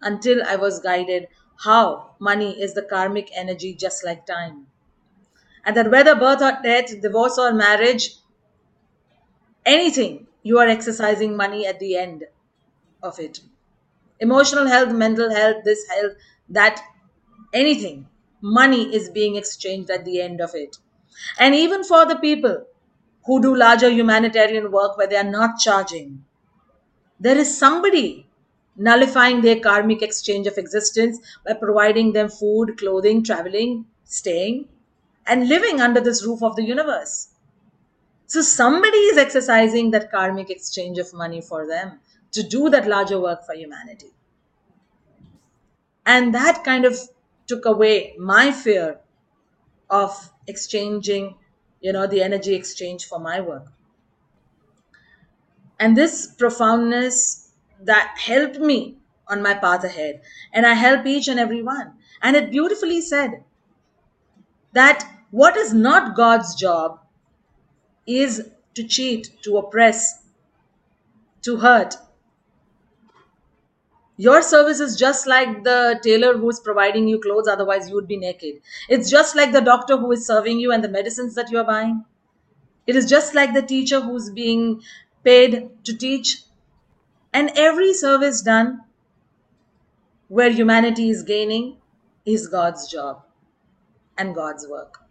until 0.00 0.42
I 0.44 0.56
was 0.56 0.78
guided 0.80 1.28
how 1.64 2.14
money 2.20 2.60
is 2.60 2.74
the 2.74 2.82
karmic 2.82 3.30
energy 3.34 3.74
just 3.74 4.04
like 4.04 4.24
time. 4.26 4.66
And 5.64 5.76
that 5.76 5.90
whether 5.90 6.14
birth 6.14 6.42
or 6.42 6.58
death, 6.62 7.00
divorce 7.00 7.38
or 7.38 7.52
marriage, 7.54 8.16
anything, 9.64 10.26
you 10.42 10.58
are 10.58 10.68
exercising 10.68 11.36
money 11.36 11.66
at 11.66 11.78
the 11.80 11.96
end 11.96 12.24
of 13.02 13.18
it. 13.20 13.40
Emotional 14.20 14.66
health, 14.66 14.92
mental 14.92 15.30
health, 15.34 15.64
this 15.64 15.86
health, 15.88 16.12
that, 16.48 16.82
anything, 17.54 18.08
money 18.40 18.94
is 18.94 19.10
being 19.10 19.36
exchanged 19.36 19.90
at 19.90 20.04
the 20.04 20.20
end 20.20 20.40
of 20.40 20.54
it. 20.54 20.78
And 21.38 21.54
even 21.54 21.84
for 21.84 22.06
the 22.06 22.16
people 22.16 22.66
who 23.26 23.42
do 23.42 23.56
larger 23.56 23.90
humanitarian 23.90 24.72
work 24.72 24.96
where 24.98 25.06
they 25.08 25.16
are 25.16 25.24
not 25.30 25.58
charging, 25.58 26.24
there 27.20 27.38
is 27.38 27.56
somebody 27.56 28.26
nullifying 28.76 29.40
their 29.40 29.58
karmic 29.60 30.02
exchange 30.02 30.46
of 30.46 30.58
existence 30.58 31.18
by 31.46 31.54
providing 31.54 32.12
them 32.12 32.28
food, 32.28 32.76
clothing, 32.78 33.22
traveling, 33.24 33.86
staying, 34.04 34.68
and 35.26 35.48
living 35.48 35.80
under 35.80 36.00
this 36.00 36.26
roof 36.26 36.42
of 36.42 36.56
the 36.56 36.64
universe. 36.64 37.28
So 38.32 38.40
somebody 38.40 38.96
is 38.96 39.18
exercising 39.18 39.90
that 39.90 40.10
karmic 40.10 40.48
exchange 40.48 40.96
of 40.96 41.12
money 41.12 41.42
for 41.42 41.66
them 41.66 42.00
to 42.30 42.42
do 42.42 42.70
that 42.70 42.88
larger 42.88 43.20
work 43.20 43.44
for 43.44 43.54
humanity. 43.54 44.10
And 46.06 46.34
that 46.34 46.64
kind 46.64 46.86
of 46.86 46.98
took 47.46 47.66
away 47.66 48.14
my 48.18 48.50
fear 48.50 49.00
of 49.90 50.32
exchanging, 50.46 51.34
you 51.82 51.92
know, 51.92 52.06
the 52.06 52.22
energy 52.22 52.54
exchange 52.54 53.04
for 53.04 53.18
my 53.18 53.42
work. 53.42 53.70
And 55.78 55.94
this 55.94 56.26
profoundness 56.26 57.50
that 57.82 58.16
helped 58.16 58.58
me 58.58 58.96
on 59.28 59.42
my 59.42 59.52
path 59.52 59.84
ahead. 59.84 60.22
And 60.54 60.64
I 60.64 60.72
help 60.72 61.04
each 61.04 61.28
and 61.28 61.38
every 61.38 61.62
one. 61.62 61.92
And 62.22 62.34
it 62.34 62.50
beautifully 62.50 63.02
said 63.02 63.44
that 64.72 65.06
what 65.30 65.54
is 65.58 65.74
not 65.74 66.16
God's 66.16 66.54
job 66.54 67.01
is 68.06 68.50
to 68.74 68.84
cheat, 68.84 69.30
to 69.42 69.58
oppress, 69.58 70.24
to 71.42 71.56
hurt. 71.58 71.96
Your 74.16 74.40
service 74.42 74.80
is 74.80 74.96
just 74.96 75.26
like 75.26 75.64
the 75.64 75.98
tailor 76.02 76.36
who 76.38 76.48
is 76.48 76.60
providing 76.60 77.08
you 77.08 77.20
clothes, 77.20 77.48
otherwise, 77.48 77.88
you 77.88 77.94
would 77.94 78.06
be 78.08 78.16
naked. 78.16 78.60
It's 78.88 79.10
just 79.10 79.34
like 79.36 79.52
the 79.52 79.60
doctor 79.60 79.96
who 79.96 80.12
is 80.12 80.26
serving 80.26 80.60
you 80.60 80.72
and 80.72 80.82
the 80.84 80.88
medicines 80.88 81.34
that 81.34 81.50
you 81.50 81.58
are 81.58 81.64
buying. 81.64 82.04
It 82.86 82.96
is 82.96 83.08
just 83.08 83.34
like 83.34 83.54
the 83.54 83.62
teacher 83.62 84.00
who's 84.00 84.30
being 84.30 84.82
paid 85.24 85.70
to 85.84 85.96
teach. 85.96 86.42
And 87.32 87.50
every 87.56 87.94
service 87.94 88.42
done 88.42 88.82
where 90.28 90.50
humanity 90.50 91.10
is 91.10 91.22
gaining 91.22 91.76
is 92.24 92.48
God's 92.48 92.88
job 92.90 93.22
and 94.18 94.34
God's 94.34 94.66
work. 94.68 95.01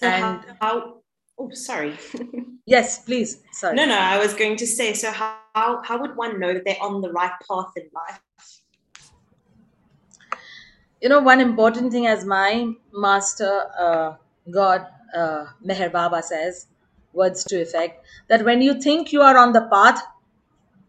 So 0.00 0.06
and 0.06 0.22
how, 0.22 0.56
how 0.60 1.02
oh 1.38 1.50
sorry. 1.52 1.98
yes, 2.66 3.04
please. 3.04 3.42
Sorry. 3.52 3.76
No, 3.76 3.84
no, 3.84 3.98
I 3.98 4.18
was 4.18 4.32
going 4.32 4.56
to 4.56 4.66
say, 4.66 4.94
so 4.94 5.10
how 5.10 5.82
how 5.84 6.00
would 6.00 6.16
one 6.16 6.40
know 6.40 6.54
that 6.54 6.64
they're 6.64 6.82
on 6.82 7.02
the 7.02 7.12
right 7.12 7.32
path 7.48 7.72
in 7.76 7.88
life? 7.92 8.20
You 11.02 11.08
know, 11.08 11.20
one 11.20 11.40
important 11.40 11.92
thing 11.92 12.06
as 12.06 12.24
my 12.24 12.72
master 12.92 13.66
uh, 13.78 14.14
God 14.50 14.86
uh, 15.14 15.46
Meher 15.64 15.92
Baba 15.92 16.22
says, 16.22 16.66
words 17.12 17.44
to 17.44 17.60
effect, 17.60 18.04
that 18.28 18.44
when 18.44 18.62
you 18.62 18.80
think 18.80 19.12
you 19.12 19.20
are 19.20 19.36
on 19.36 19.52
the 19.52 19.62
path, 19.62 20.02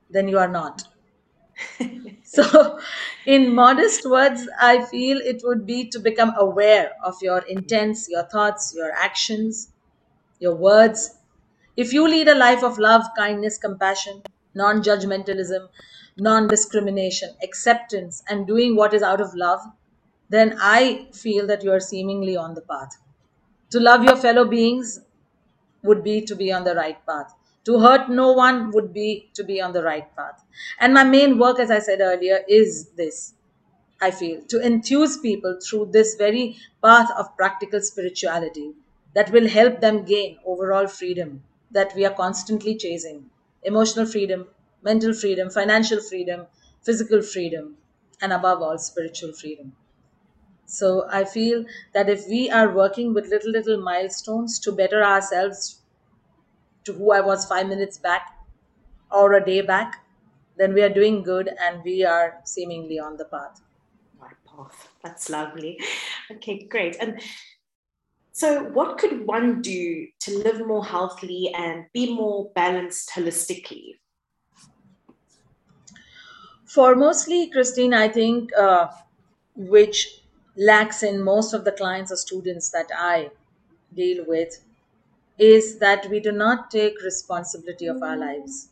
then 0.10 0.28
you 0.28 0.38
are 0.38 0.48
not. 0.48 0.84
so, 2.44 2.80
in 3.26 3.54
modest 3.54 4.10
words, 4.10 4.48
I 4.60 4.86
feel 4.86 5.18
it 5.18 5.42
would 5.44 5.66
be 5.66 5.90
to 5.90 6.00
become 6.00 6.34
aware 6.38 6.92
of 7.04 7.16
your 7.22 7.40
intents, 7.40 8.08
your 8.10 8.24
thoughts, 8.24 8.74
your 8.76 8.92
actions, 8.92 9.72
your 10.40 10.56
words. 10.56 11.18
If 11.78 11.94
you 11.94 12.08
lead 12.08 12.28
a 12.30 12.36
life 12.36 12.64
of 12.64 12.80
love, 12.80 13.04
kindness, 13.18 13.58
compassion, 13.58 14.24
non 14.56 14.82
judgmentalism, 14.82 15.68
non 16.18 16.48
discrimination, 16.48 17.36
acceptance, 17.44 18.24
and 18.30 18.48
doing 18.48 18.76
what 18.76 18.94
is 18.94 19.04
out 19.04 19.22
of 19.22 19.36
love, 19.36 19.62
then 20.30 20.56
I 20.60 21.08
feel 21.14 21.48
that 21.48 21.64
you 21.64 21.72
are 21.72 21.80
seemingly 21.82 22.38
on 22.38 22.54
the 22.56 22.62
path. 22.62 22.98
To 23.72 23.80
love 23.80 24.04
your 24.04 24.16
fellow 24.16 24.46
beings 24.46 25.02
would 25.84 26.04
be 26.04 26.22
to 26.22 26.36
be 26.36 26.52
on 26.52 26.64
the 26.64 26.76
right 26.76 27.06
path. 27.06 27.34
To 27.66 27.80
hurt 27.80 28.10
no 28.10 28.32
one 28.34 28.72
would 28.72 28.94
be 28.94 29.32
to 29.34 29.44
be 29.44 29.60
on 29.62 29.74
the 29.74 29.84
right 29.84 30.16
path. 30.16 30.44
And 30.80 30.94
my 30.94 31.04
main 31.04 31.40
work, 31.40 31.60
as 31.60 31.72
I 31.72 31.80
said 31.80 32.00
earlier, 32.02 32.44
is 32.48 32.90
this 32.92 33.34
I 34.02 34.12
feel 34.12 34.42
to 34.50 34.60
enthuse 34.62 35.16
people 35.18 35.58
through 35.62 35.92
this 35.94 36.16
very 36.16 36.58
path 36.84 37.10
of 37.18 37.38
practical 37.38 37.80
spirituality 37.82 38.74
that 39.14 39.32
will 39.32 39.48
help 39.48 39.80
them 39.80 40.04
gain 40.04 40.40
overall 40.46 40.88
freedom 40.88 41.44
that 41.72 41.96
we 41.96 42.04
are 42.06 42.14
constantly 42.14 42.76
chasing 42.76 43.30
emotional 43.64 44.06
freedom, 44.06 44.48
mental 44.82 45.14
freedom, 45.14 45.50
financial 45.50 46.02
freedom, 46.02 46.48
physical 46.82 47.22
freedom, 47.22 47.78
and 48.22 48.34
above 48.34 48.62
all, 48.62 48.78
spiritual 48.78 49.32
freedom. 49.34 49.74
So 50.66 51.08
I 51.12 51.24
feel 51.26 51.66
that 51.94 52.10
if 52.10 52.28
we 52.28 52.50
are 52.50 52.74
working 52.74 53.14
with 53.14 53.28
little, 53.28 53.52
little 53.52 53.80
milestones 53.82 54.58
to 54.62 54.72
better 54.72 55.04
ourselves 55.04 55.81
to 56.86 56.94
who 56.94 57.12
I 57.12 57.22
was 57.22 57.46
five 57.46 57.68
minutes 57.68 57.98
back 57.98 58.38
or 59.12 59.34
a 59.34 59.46
day 59.46 59.62
back, 59.62 60.06
then 60.58 60.74
we 60.74 60.82
are 60.82 60.90
doing 60.90 61.24
good 61.24 61.50
and 61.62 61.84
we 61.84 62.04
are 62.04 62.40
seemingly 62.44 63.00
on 63.00 63.18
the 63.18 63.26
path. 63.26 63.62
Right 64.20 64.36
path. 64.46 64.90
That's 65.04 65.30
lovely. 65.30 65.80
Okay, 66.32 66.68
great. 66.70 66.98
And 67.00 67.20
so, 68.32 68.64
what 68.64 68.98
could 68.98 69.28
one 69.28 69.62
do 69.62 70.08
to 70.22 70.38
live 70.38 70.66
more 70.66 70.86
healthily 70.86 71.52
and 71.56 71.86
be 71.94 72.16
more 72.16 72.50
balanced 72.56 73.10
holistically? 73.10 73.96
Foremostly, 76.66 77.52
Christine, 77.52 77.94
I 77.94 78.08
think 78.08 78.52
uh, 78.58 78.88
which 79.56 80.22
lacks 80.56 81.04
in 81.04 81.22
most 81.22 81.54
of 81.54 81.66
the 81.66 81.72
clients 81.74 82.12
or 82.12 82.16
students 82.16 82.70
that 82.72 82.88
I 82.96 83.32
deal 83.94 84.24
with 84.26 84.64
is 85.42 85.80
that 85.80 86.08
we 86.10 86.20
do 86.20 86.32
not 86.32 86.70
take 86.70 87.02
responsibility 87.04 87.88
of 87.88 88.04
our 88.04 88.16
lives. 88.16 88.70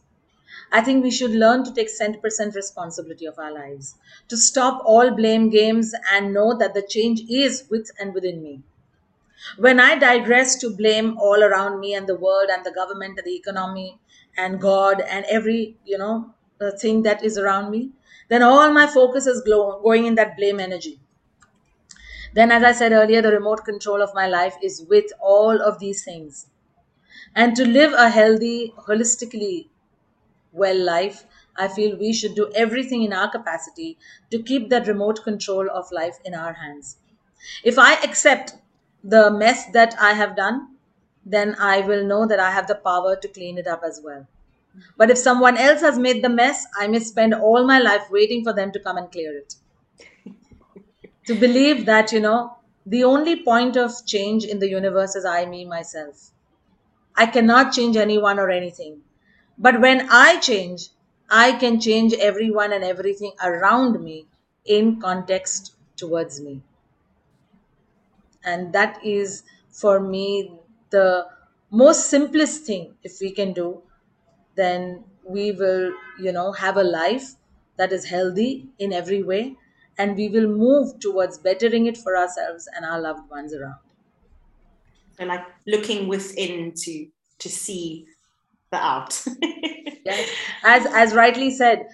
I 0.72 0.82
think 0.82 1.03
we 1.03 1.09
should 1.11 1.32
learn 1.32 1.63
to 1.63 1.74
take 1.74 1.89
100% 1.89 2.53
responsibility 2.53 3.26
of 3.26 3.39
our 3.39 3.51
lives, 3.51 3.95
to 4.28 4.38
stop 4.38 4.84
all 4.86 5.09
blame 5.11 5.49
games 5.49 5.95
and 6.13 6.34
know 6.34 6.55
that 6.57 6.76
the 6.76 6.86
change 6.88 7.22
is 7.28 7.63
with 7.72 7.89
and 7.99 8.13
within 8.13 8.43
me. 8.43 8.61
When 9.57 9.80
I 9.80 9.97
digress 9.97 10.57
to 10.57 10.70
blame 10.70 11.17
all 11.17 11.43
around 11.43 11.80
me 11.80 11.95
and 11.95 12.05
the 12.05 12.15
world 12.15 12.49
and 12.51 12.63
the 12.63 12.72
government 12.72 13.17
and 13.17 13.26
the 13.26 13.36
economy 13.36 13.99
and 14.38 14.61
God 14.61 15.01
and 15.01 15.26
every, 15.28 15.78
you 15.86 15.97
know, 15.97 16.34
thing 16.80 17.03
that 17.03 17.24
is 17.24 17.38
around 17.38 17.72
me, 17.72 17.91
then 18.28 18.43
all 18.43 18.72
my 18.72 18.86
focus 18.86 19.26
is 19.26 19.41
going 19.41 20.05
in 20.05 20.15
that 20.15 20.38
blame 20.38 20.59
energy. 20.59 20.99
Then, 22.34 22.51
as 22.51 22.63
I 22.63 22.74
said 22.74 22.91
earlier, 22.91 23.24
the 23.24 23.32
remote 23.32 23.65
control 23.65 24.03
of 24.03 24.13
my 24.13 24.28
life 24.28 24.55
is 24.61 24.86
with 24.88 25.11
all 25.20 25.59
of 25.61 25.80
these 25.80 26.03
things. 26.03 26.45
And 27.36 27.55
to 27.55 27.65
live 27.65 27.93
a 27.93 28.09
healthy, 28.09 28.73
holistically 28.88 29.67
well 30.53 30.77
life, 30.77 31.25
I 31.57 31.67
feel 31.67 31.97
we 31.97 32.13
should 32.13 32.36
do 32.36 32.51
everything 32.55 33.03
in 33.03 33.13
our 33.13 33.30
capacity 33.32 33.97
to 34.32 34.41
keep 34.43 34.69
that 34.69 34.88
remote 34.88 35.23
control 35.23 35.69
of 35.71 35.91
life 35.91 36.17
in 36.25 36.34
our 36.36 36.53
hands. 36.53 36.97
If 37.63 37.80
I 37.80 37.95
accept 38.03 38.55
the 39.03 39.32
mess 39.32 39.65
that 39.73 39.95
I 40.01 40.13
have 40.13 40.36
done, 40.36 40.77
then 41.25 41.55
I 41.59 41.82
will 41.82 42.05
know 42.05 42.25
that 42.27 42.39
I 42.39 42.51
have 42.51 42.67
the 42.67 42.75
power 42.75 43.15
to 43.17 43.27
clean 43.27 43.57
it 43.57 43.67
up 43.67 43.84
as 43.84 44.01
well. 44.03 44.27
But 44.97 45.11
if 45.11 45.17
someone 45.17 45.57
else 45.57 45.82
has 45.82 45.99
made 45.99 46.23
the 46.23 46.30
mess, 46.30 46.65
I 46.80 46.88
may 46.88 46.99
spend 46.99 47.34
all 47.34 47.65
my 47.65 47.80
life 47.80 48.09
waiting 48.11 48.43
for 48.43 48.53
them 48.53 48.71
to 48.73 48.80
come 48.80 48.97
and 48.97 49.11
clear 49.11 49.38
it. 49.38 49.55
to 51.27 51.36
believe 51.36 51.86
that, 51.86 52.11
you 52.11 52.19
know, 52.19 52.57
the 52.86 53.03
only 53.03 53.43
point 53.43 53.77
of 53.77 54.05
change 54.05 54.43
in 54.45 54.59
the 54.59 54.69
universe 54.69 55.15
is 55.15 55.25
I, 55.25 55.45
me, 55.45 55.65
myself. 55.65 56.32
I 57.16 57.28
cannot 57.28 57.72
change 57.74 57.95
anyone 57.97 58.39
or 58.39 58.49
anything. 58.49 59.01
But 59.57 59.80
when 59.82 60.07
I 60.10 60.39
change, 60.39 60.89
I 61.30 61.51
can 61.53 61.80
change 61.80 62.14
everyone 62.14 62.74
and 62.74 62.84
everything 62.84 63.34
around 63.43 64.03
me 64.03 64.28
in 64.66 64.99
context 64.99 65.76
towards 65.97 66.41
me. 66.41 66.64
And 68.43 68.74
that 68.74 69.03
is 69.05 69.43
for 69.70 69.99
me 69.99 70.60
the 70.89 71.28
most 71.72 72.07
simplest 72.10 72.64
thing 72.66 72.95
if 73.03 73.20
we 73.22 73.32
can 73.32 73.53
do, 73.53 73.82
then 74.55 75.03
we 75.24 75.51
will, 75.51 75.93
you 76.20 76.32
know, 76.32 76.51
have 76.53 76.78
a 76.78 76.84
life 76.84 77.36
that 77.78 77.91
is 77.93 78.05
healthy 78.05 78.70
in 78.80 78.91
every 78.93 79.24
way 79.24 79.57
and 79.97 80.16
we 80.16 80.30
will 80.30 80.47
move 80.47 80.99
towards 80.99 81.38
bettering 81.38 81.86
it 81.86 81.97
for 81.97 82.18
ourselves 82.18 82.68
and 82.76 82.86
our 82.86 82.99
loved 82.99 83.30
ones 83.30 83.53
around. 83.53 83.80
So 85.20 85.26
like 85.26 85.45
looking 85.67 86.07
within 86.07 86.74
to 86.84 87.07
to 87.39 87.49
see 87.49 88.05
the 88.72 88.78
out. 88.78 89.24
yes. 90.05 90.30
As 90.63 90.86
as 90.88 91.13
rightly 91.13 91.51
said, 91.51 91.88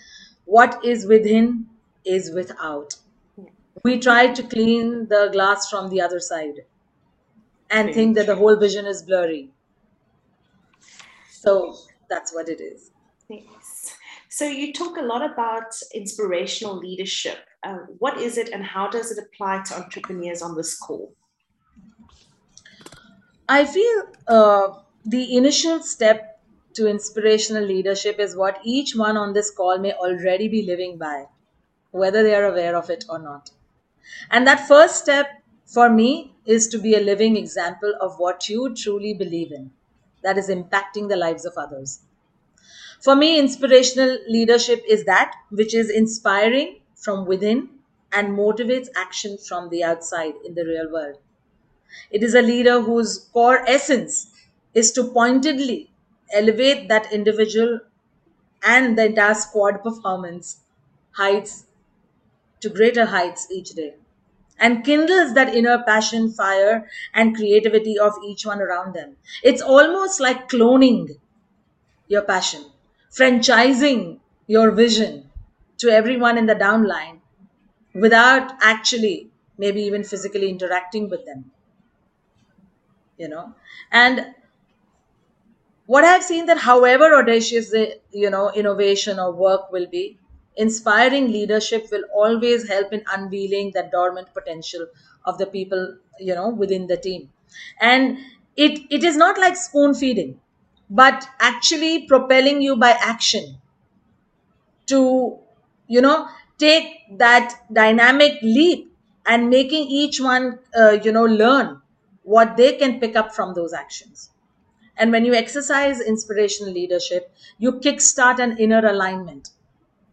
what 0.45 0.83
is 0.85 1.05
within 1.05 1.67
is 2.05 2.31
without. 2.31 2.95
We 3.83 3.99
try 3.99 4.27
to 4.27 4.43
clean 4.43 5.07
the 5.09 5.29
glass 5.31 5.69
from 5.69 5.89
the 5.89 6.01
other 6.01 6.19
side 6.19 6.61
and 7.69 7.87
Very 7.87 7.93
think 7.93 8.15
that 8.15 8.27
the 8.27 8.35
whole 8.35 8.55
vision 8.55 8.85
is 8.85 9.03
blurry. 9.03 9.49
So 11.29 11.75
that's 12.09 12.33
what 12.33 12.49
it 12.49 12.61
is. 12.61 12.91
Yes. 13.29 13.95
So 14.29 14.45
you 14.45 14.73
talk 14.73 14.97
a 14.97 15.01
lot 15.01 15.29
about 15.29 15.73
inspirational 15.93 16.77
leadership. 16.77 17.37
Uh, 17.63 17.77
what 17.99 18.17
is 18.17 18.37
it 18.37 18.49
and 18.49 18.63
how 18.63 18.89
does 18.89 19.11
it 19.11 19.23
apply 19.23 19.63
to 19.63 19.75
entrepreneurs 19.75 20.41
on 20.41 20.55
this 20.55 20.77
call? 20.77 21.13
I 23.49 23.65
feel 23.65 24.03
uh, 24.27 24.73
the 25.05 25.35
initial 25.37 25.81
step 25.81 26.39
to 26.73 26.87
inspirational 26.87 27.63
leadership 27.63 28.19
is 28.19 28.35
what 28.35 28.59
each 28.63 28.95
one 28.95 29.17
on 29.17 29.33
this 29.33 29.49
call 29.51 29.77
may 29.79 29.93
already 29.93 30.47
be 30.47 30.61
living 30.63 30.97
by, 30.97 31.27
whether 31.91 32.21
they 32.23 32.35
are 32.35 32.45
aware 32.45 32.75
of 32.75 32.89
it 32.89 33.05
or 33.09 33.17
not. 33.19 33.51
And 34.31 34.47
that 34.47 34.67
first 34.67 34.97
step 35.03 35.27
for 35.65 35.89
me 35.89 36.35
is 36.45 36.67
to 36.69 36.79
be 36.79 36.95
a 36.95 37.01
living 37.01 37.37
example 37.37 37.93
of 38.01 38.19
what 38.19 38.49
you 38.49 38.73
truly 38.75 39.13
believe 39.13 39.51
in, 39.51 39.71
that 40.23 40.37
is 40.37 40.49
impacting 40.49 41.09
the 41.09 41.17
lives 41.17 41.45
of 41.45 41.53
others. 41.57 42.01
For 43.01 43.15
me, 43.15 43.39
inspirational 43.39 44.17
leadership 44.27 44.83
is 44.87 45.05
that 45.05 45.33
which 45.49 45.73
is 45.73 45.89
inspiring 45.89 46.81
from 46.97 47.25
within 47.25 47.69
and 48.11 48.37
motivates 48.37 48.89
action 48.95 49.37
from 49.37 49.69
the 49.69 49.83
outside 49.83 50.33
in 50.45 50.55
the 50.55 50.65
real 50.65 50.91
world. 50.91 51.17
It 52.11 52.23
is 52.23 52.35
a 52.35 52.41
leader 52.41 52.81
whose 52.81 53.19
core 53.33 53.63
essence 53.67 54.27
is 54.73 54.91
to 54.93 55.03
pointedly 55.05 55.91
elevate 56.33 56.87
that 56.89 57.11
individual 57.13 57.79
and 58.63 58.97
the 58.97 59.05
entire 59.07 59.33
squad 59.35 59.83
performance 59.83 60.59
heights 61.11 61.65
to 62.61 62.69
greater 62.69 63.05
heights 63.05 63.47
each 63.51 63.69
day 63.71 63.95
and 64.59 64.83
kindles 64.85 65.33
that 65.33 65.53
inner 65.55 65.83
passion, 65.83 66.31
fire, 66.31 66.89
and 67.13 67.35
creativity 67.35 67.99
of 67.99 68.13
each 68.25 68.45
one 68.45 68.61
around 68.61 68.93
them. 68.95 69.17
It's 69.43 69.61
almost 69.61 70.19
like 70.21 70.49
cloning 70.49 71.17
your 72.07 72.23
passion, 72.23 72.65
franchising 73.11 74.19
your 74.47 74.71
vision 74.71 75.29
to 75.77 75.89
everyone 75.89 76.37
in 76.37 76.45
the 76.47 76.55
downline 76.55 77.19
without 77.95 78.53
actually 78.61 79.31
maybe 79.57 79.81
even 79.83 80.03
physically 80.03 80.49
interacting 80.49 81.09
with 81.09 81.25
them 81.25 81.51
you 83.17 83.27
know? 83.27 83.53
And 83.91 84.33
what 85.93 86.03
i've 86.03 86.23
seen 86.23 86.45
that 86.47 86.57
however 86.65 87.07
audacious 87.17 87.69
the 87.71 87.83
you 88.11 88.29
know 88.29 88.51
innovation 88.61 89.19
or 89.19 89.31
work 89.31 89.71
will 89.71 89.87
be 89.95 90.17
inspiring 90.57 91.27
leadership 91.31 91.87
will 91.91 92.03
always 92.13 92.67
help 92.67 92.93
in 92.93 93.03
unveiling 93.13 93.71
that 93.73 93.91
dormant 93.91 94.27
potential 94.33 94.85
of 95.25 95.37
the 95.37 95.45
people 95.45 95.83
you 96.19 96.33
know 96.33 96.47
within 96.49 96.87
the 96.87 96.95
team. 96.95 97.29
And 97.81 98.17
it 98.55 98.79
it 98.89 99.03
is 99.03 99.17
not 99.17 99.37
like 99.37 99.57
spoon 99.57 99.93
feeding 99.93 100.39
but 100.89 101.27
actually 101.41 102.07
propelling 102.07 102.61
you 102.61 102.77
by 102.77 102.91
action 102.91 103.57
to 104.87 105.37
you 105.87 106.01
know 106.01 106.27
take 106.57 106.87
that 107.17 107.53
dynamic 107.71 108.33
leap 108.41 108.91
and 109.25 109.49
making 109.49 109.87
each 109.87 110.19
one 110.21 110.59
uh, 110.79 110.91
you 111.03 111.11
know 111.11 111.25
learn 111.25 111.81
what 112.25 112.57
they 112.57 112.73
can 112.73 112.99
pick 112.99 113.15
up 113.15 113.33
from 113.35 113.53
those 113.55 113.73
actions 113.73 114.31
and 114.97 115.11
when 115.11 115.25
you 115.25 115.33
exercise 115.33 116.01
inspirational 116.01 116.73
leadership 116.73 117.31
you 117.57 117.73
kickstart 117.87 118.39
an 118.39 118.57
inner 118.57 118.85
alignment 118.87 119.51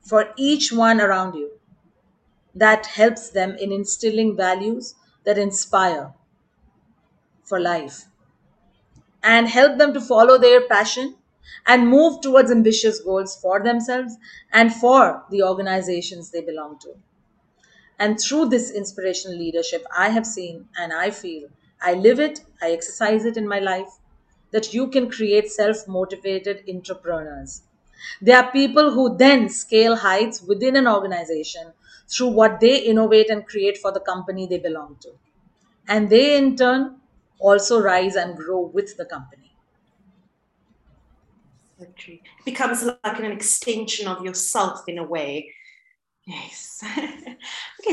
for 0.03 0.23
each 0.37 0.73
one 0.73 1.01
around 1.01 1.35
you 1.35 1.51
that 2.55 2.87
helps 2.87 3.31
them 3.31 3.55
in 3.57 3.73
instilling 3.73 4.37
values 4.37 4.95
that 5.25 5.39
inspire 5.39 6.13
for 7.45 7.61
life 7.61 8.07
and 9.23 9.49
help 9.49 9.79
them 9.79 9.95
to 9.95 10.01
follow 10.01 10.37
their 10.39 10.67
passion 10.69 11.17
and 11.67 11.89
move 11.89 12.21
towards 12.21 12.51
ambitious 12.51 13.01
goals 13.01 13.37
for 13.41 13.63
themselves 13.63 14.17
and 14.53 14.73
for 14.75 15.25
the 15.31 15.43
organizations 15.43 16.31
they 16.31 16.41
belong 16.41 16.79
to. 16.81 16.95
And 17.99 18.21
through 18.21 18.49
this 18.51 18.71
inspirational 18.71 19.39
leadership, 19.39 19.87
I 19.97 20.11
have 20.11 20.27
seen 20.27 20.69
and 20.77 20.93
I 20.93 21.11
feel, 21.11 21.49
I 21.83 21.95
live 21.95 22.21
it, 22.21 22.41
I 22.63 22.71
exercise 22.73 23.25
it 23.25 23.37
in 23.37 23.47
my 23.49 23.59
life, 23.59 23.99
that 24.53 24.73
you 24.73 24.89
can 24.89 25.11
create 25.11 25.51
self 25.51 25.89
motivated 25.89 26.65
entrepreneurs. 26.69 27.63
They 28.21 28.33
are 28.33 28.51
people 28.53 28.93
who 28.93 29.17
then 29.17 29.49
scale 29.49 29.97
heights 29.97 30.43
within 30.43 30.77
an 30.77 30.89
organization 30.89 31.73
through 32.09 32.29
what 32.29 32.61
they 32.61 32.79
innovate 32.79 33.31
and 33.31 33.47
create 33.47 33.79
for 33.79 33.93
the 33.93 34.01
company 34.01 34.47
they 34.47 34.59
belong 34.59 34.97
to. 35.03 35.11
And 35.89 36.11
they, 36.11 36.37
in 36.37 36.57
turn, 36.57 37.01
also 37.39 37.81
rise 37.81 38.17
and 38.17 38.37
grow 38.37 38.61
with 38.61 38.97
the 38.97 39.05
company. 39.05 39.53
It 42.07 42.21
becomes 42.45 42.85
like 42.85 43.19
an 43.19 43.33
extension 43.33 44.07
of 44.07 44.25
yourself 44.25 44.85
in 44.89 44.99
a 44.99 45.05
way. 45.05 45.53
Yes. 46.27 46.85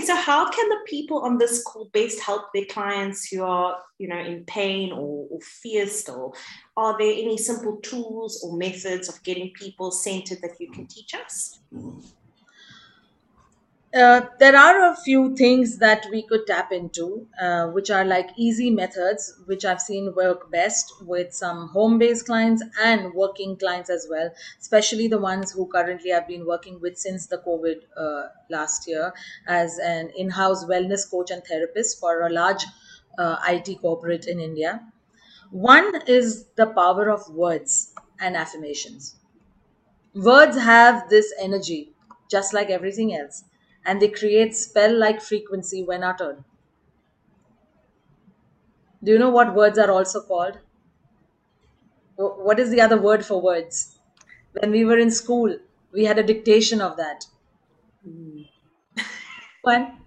so 0.10 0.16
how 0.16 0.49
can 0.49 0.68
the 0.70 0.80
people 0.88 1.20
on 1.20 1.38
this 1.38 1.62
call 1.62 1.88
best 1.93 2.20
help 2.20 2.51
their 2.51 2.66
clients 2.66 3.28
who 3.28 3.43
are, 3.43 3.78
you 3.99 4.07
know, 4.07 4.18
in 4.18 4.43
pain 4.45 4.91
or, 4.91 5.28
or 5.30 5.39
fear 5.39 5.86
still? 5.86 6.34
Are 6.76 6.97
there 6.97 7.12
any 7.12 7.38
simple 7.38 7.78
tools 7.84 8.43
or 8.43 8.57
methods 8.57 9.07
of 9.07 9.22
getting 9.22 9.51
people 9.51 9.91
centered 9.91 10.39
that 10.41 10.60
you 10.60 10.72
can 10.72 10.88
teach 10.88 11.14
us? 11.14 11.60
Mm-hmm. 11.72 11.99
Uh, 13.91 14.21
there 14.37 14.55
are 14.55 14.91
a 14.91 14.95
few 14.95 15.35
things 15.35 15.79
that 15.79 16.05
we 16.11 16.21
could 16.21 16.45
tap 16.45 16.71
into, 16.71 17.25
uh, 17.41 17.65
which 17.69 17.89
are 17.89 18.05
like 18.05 18.29
easy 18.37 18.69
methods, 18.69 19.33
which 19.47 19.65
I've 19.65 19.81
seen 19.81 20.13
work 20.15 20.51
best 20.51 20.93
with 21.01 21.33
some 21.33 21.69
home 21.69 21.97
based 21.97 22.27
clients 22.27 22.63
and 22.79 23.11
working 23.15 23.57
clients 23.57 23.89
as 23.89 24.05
well, 24.07 24.29
especially 24.61 25.07
the 25.07 25.17
ones 25.17 25.51
who 25.51 25.65
currently 25.65 26.13
I've 26.13 26.27
been 26.27 26.45
working 26.45 26.79
with 26.79 26.99
since 26.99 27.25
the 27.25 27.39
COVID 27.39 27.77
uh, 27.97 28.27
last 28.51 28.87
year 28.87 29.11
as 29.47 29.79
an 29.79 30.11
in 30.15 30.29
house 30.29 30.65
wellness 30.65 31.09
coach 31.09 31.31
and 31.31 31.43
therapist 31.43 31.99
for 31.99 32.21
a 32.27 32.29
large 32.29 32.63
uh, 33.17 33.37
IT 33.47 33.81
corporate 33.81 34.27
in 34.27 34.39
India. 34.39 34.83
One 35.49 36.03
is 36.05 36.45
the 36.55 36.67
power 36.67 37.09
of 37.09 37.27
words 37.33 37.91
and 38.19 38.37
affirmations. 38.37 39.15
Words 40.13 40.57
have 40.57 41.09
this 41.09 41.33
energy, 41.39 41.93
just 42.29 42.53
like 42.53 42.69
everything 42.69 43.15
else, 43.15 43.43
and 43.86 44.01
they 44.01 44.07
create 44.09 44.55
spell 44.55 44.93
like 44.97 45.21
frequency 45.21 45.84
when 45.84 46.03
uttered. 46.03 46.43
Do 49.03 49.11
you 49.11 49.19
know 49.19 49.30
what 49.30 49.55
words 49.55 49.77
are 49.77 49.91
also 49.91 50.21
called? 50.21 50.59
Wh- 52.17 52.38
What 52.45 52.59
is 52.59 52.69
the 52.69 52.82
other 52.82 53.01
word 53.01 53.25
for 53.25 53.41
words? 53.41 53.97
When 54.53 54.71
we 54.71 54.86
were 54.86 54.97
in 54.99 55.09
school, 55.11 55.57
we 55.91 56.05
had 56.05 56.19
a 56.19 56.23
dictation 56.23 56.82
of 56.82 56.97
that. 56.97 57.25
Hmm. 58.03 58.41
One, 59.61 59.99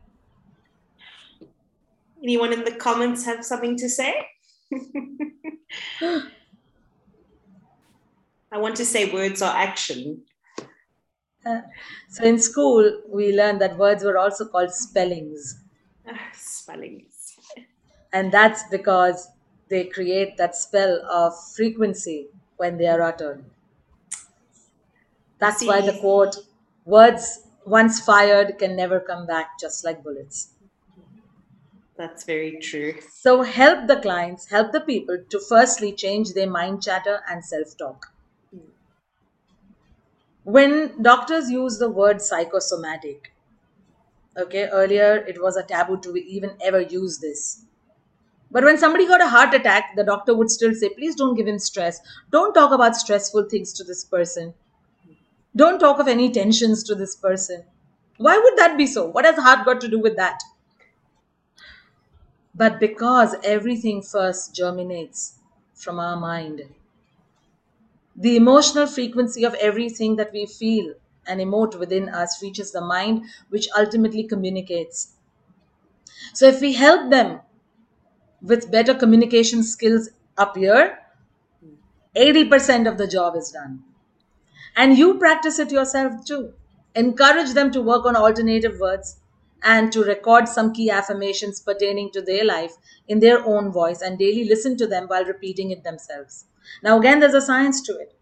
Anyone 2.23 2.53
in 2.55 2.65
the 2.65 2.75
comments 2.75 3.25
have 3.27 3.45
something 3.45 3.77
to 3.79 3.89
say? 3.89 4.27
I 8.53 8.59
want 8.59 8.77
to 8.77 8.85
say 8.85 9.13
words 9.13 9.43
are 9.43 9.53
action. 9.57 10.25
So 12.09 12.25
in 12.25 12.39
school, 12.39 13.01
we 13.09 13.33
learned 13.37 13.61
that 13.61 13.77
words 13.79 14.05
were 14.05 14.19
also 14.19 14.47
called 14.47 14.73
spellings. 14.73 15.61
Spellings. 16.35 17.37
And 18.13 18.31
that's 18.33 18.63
because 18.71 19.29
they 19.69 19.85
create 19.87 20.37
that 20.37 20.55
spell 20.55 21.01
of 21.11 21.35
frequency 21.55 22.29
when 22.57 22.77
they 22.79 22.87
are 22.87 23.03
uttered. 23.03 23.45
That's 25.39 25.67
why 25.67 25.83
the 25.83 25.93
See- 25.93 26.01
quote, 26.01 26.37
words 26.87 27.47
once 27.67 28.01
fired 28.01 28.59
can 28.59 28.75
never 28.75 28.99
come 28.99 29.27
back, 29.27 29.59
just 29.61 29.85
like 29.85 30.03
bullets. 30.03 30.55
That's 31.97 32.25
very 32.25 32.59
true. 32.59 33.01
So 33.01 33.41
help 33.45 33.87
the 33.87 33.97
clients, 33.99 34.51
help 34.51 34.73
the 34.73 34.81
people 34.83 35.17
to 35.31 35.41
firstly 35.41 35.95
change 35.95 36.35
their 36.35 36.51
mind 36.51 36.83
chatter 36.83 37.23
and 37.27 37.43
self 37.43 37.79
talk. 37.79 38.12
When 40.45 41.03
doctors 41.03 41.51
use 41.51 41.79
the 41.79 41.91
word 41.91 42.21
psychosomatic, 42.23 43.33
okay, 44.37 44.69
earlier 44.69 45.17
it 45.27 45.41
was 45.43 45.57
a 45.57 45.63
taboo 45.63 45.99
to 46.01 46.17
even 46.17 46.53
ever 46.61 46.81
use 46.81 47.19
this. 47.19 47.65
But 48.51 48.65
when 48.65 48.79
somebody 48.79 49.07
got 49.09 49.23
a 49.23 49.29
heart 49.29 49.55
attack, 49.55 49.97
the 49.97 50.05
doctor 50.05 50.35
would 50.35 50.51
still 50.51 50.75
say, 50.75 50.91
please 50.91 51.17
don't 51.17 51.37
give 51.37 51.49
him 51.49 51.59
stress. 51.59 52.01
Don't 52.31 52.55
talk 52.55 52.73
about 52.73 52.97
stressful 52.97 53.49
things 53.51 53.73
to 53.75 53.85
this 53.85 54.05
person. 54.05 54.55
Don't 55.57 55.79
talk 55.79 55.99
of 56.01 56.09
any 56.09 56.31
tensions 56.31 56.83
to 56.85 56.95
this 56.95 57.17
person. 57.17 57.65
Why 58.19 58.39
would 58.39 58.57
that 58.59 58.77
be 58.77 58.87
so? 58.87 59.07
What 59.07 59.25
has 59.25 59.37
heart 59.37 59.65
got 59.65 59.81
to 59.83 59.89
do 59.89 59.99
with 60.01 60.17
that? 60.17 60.41
But 62.55 62.81
because 62.81 63.35
everything 63.45 64.01
first 64.01 64.55
germinates 64.55 65.39
from 65.75 65.99
our 65.99 66.17
mind, 66.17 66.63
the 68.17 68.37
emotional 68.37 68.87
frequency 68.87 69.45
of 69.45 69.55
everything 69.55 70.17
that 70.17 70.33
we 70.33 70.47
feel 70.47 70.95
and 71.27 71.41
emote 71.41 71.79
within 71.79 72.09
us 72.09 72.43
reaches 72.43 72.73
the 72.73 72.81
mind, 72.81 73.25
which 73.51 73.69
ultimately 73.77 74.25
communicates. 74.25 75.15
So, 76.35 76.47
if 76.47 76.61
we 76.61 76.73
help 76.75 77.11
them 77.11 77.41
with 78.41 78.71
better 78.71 78.95
communication 78.95 79.63
skills 79.63 80.11
up 80.37 80.57
here, 80.57 80.99
80% 82.15 82.89
of 82.89 82.99
the 82.99 83.07
job 83.09 83.37
is 83.37 83.51
done. 83.53 83.85
And 84.77 84.99
you 84.99 85.19
practice 85.19 85.59
it 85.59 85.73
yourself 85.73 86.25
too. 86.27 86.55
Encourage 86.95 87.53
them 87.55 87.73
to 87.73 87.83
work 87.83 88.07
on 88.07 88.17
alternative 88.17 88.81
words 88.81 89.19
and 89.63 89.93
to 89.93 90.05
record 90.05 90.49
some 90.49 90.73
key 90.75 90.91
affirmations 90.91 91.61
pertaining 91.61 92.11
to 92.13 92.23
their 92.23 92.45
life 92.45 92.77
in 93.09 93.21
their 93.21 93.45
own 93.45 93.73
voice 93.73 94.03
and 94.03 94.19
daily 94.19 94.45
listen 94.45 94.77
to 94.79 94.87
them 94.87 95.09
while 95.09 95.25
repeating 95.25 95.71
it 95.73 95.85
themselves. 95.85 96.47
Now, 96.83 96.99
again, 96.99 97.21
there's 97.21 97.35
a 97.35 97.41
science 97.41 97.81
to 97.83 97.99
it. 97.99 98.15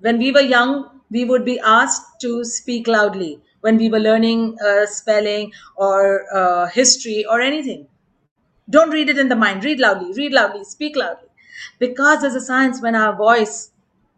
When 0.00 0.18
we 0.18 0.32
were 0.32 0.40
young, 0.40 1.00
we 1.10 1.24
would 1.24 1.44
be 1.44 1.60
asked 1.60 2.20
to 2.22 2.44
speak 2.44 2.86
loudly 2.88 3.40
when 3.60 3.76
we 3.76 3.88
were 3.88 4.00
learning 4.00 4.56
uh, 4.64 4.86
spelling 4.86 5.52
or 5.76 6.24
uh, 6.34 6.66
history 6.68 7.24
or 7.24 7.40
anything. 7.40 7.86
Don't 8.70 8.90
read 8.90 9.08
it 9.08 9.18
in 9.18 9.28
the 9.28 9.36
mind. 9.36 9.64
Read 9.64 9.78
loudly, 9.80 10.12
read 10.14 10.32
loudly, 10.32 10.64
speak 10.64 10.96
loudly. 10.96 11.28
Because 11.78 12.20
there's 12.22 12.34
a 12.34 12.40
science 12.40 12.80
when 12.82 12.94
our 12.96 13.14
voice 13.14 13.70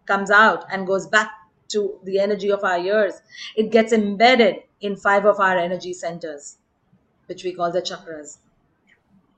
comes 0.07 0.31
out 0.31 0.65
and 0.73 0.87
goes 0.87 1.07
back 1.07 1.31
to 1.69 1.99
the 2.05 2.19
energy 2.19 2.51
of 2.51 2.65
our 2.65 2.79
ears, 2.79 3.21
it 3.57 3.71
gets 3.71 3.93
embedded 3.93 4.63
in 4.81 4.97
five 4.97 5.25
of 5.25 5.41
our 5.41 5.59
energy 5.59 5.93
centers, 5.93 6.59
which 7.27 7.45
we 7.45 7.53
call 7.55 7.73
the 7.73 7.83
chakras. 7.83 8.39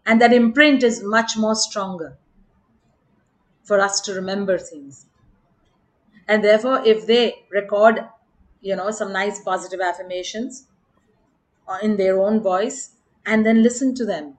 And 0.06 0.20
that 0.22 0.32
imprint 0.32 0.82
is 0.82 1.02
much 1.02 1.36
more 1.36 1.54
stronger 1.54 2.16
for 3.66 3.80
us 3.80 4.00
to 4.02 4.14
remember 4.14 4.58
things. 4.58 5.06
And 6.28 6.44
therefore, 6.44 6.82
if 6.84 7.06
they 7.06 7.46
record, 7.50 8.06
you 8.60 8.76
know, 8.76 8.90
some 8.90 9.12
nice 9.14 9.40
positive 9.42 9.80
affirmations 9.80 10.66
uh, 11.68 11.78
in 11.82 11.96
their 11.96 12.18
own 12.20 12.40
voice 12.40 12.92
and 13.26 13.44
then 13.44 13.62
listen 13.62 13.94
to 13.96 14.04
them 14.04 14.38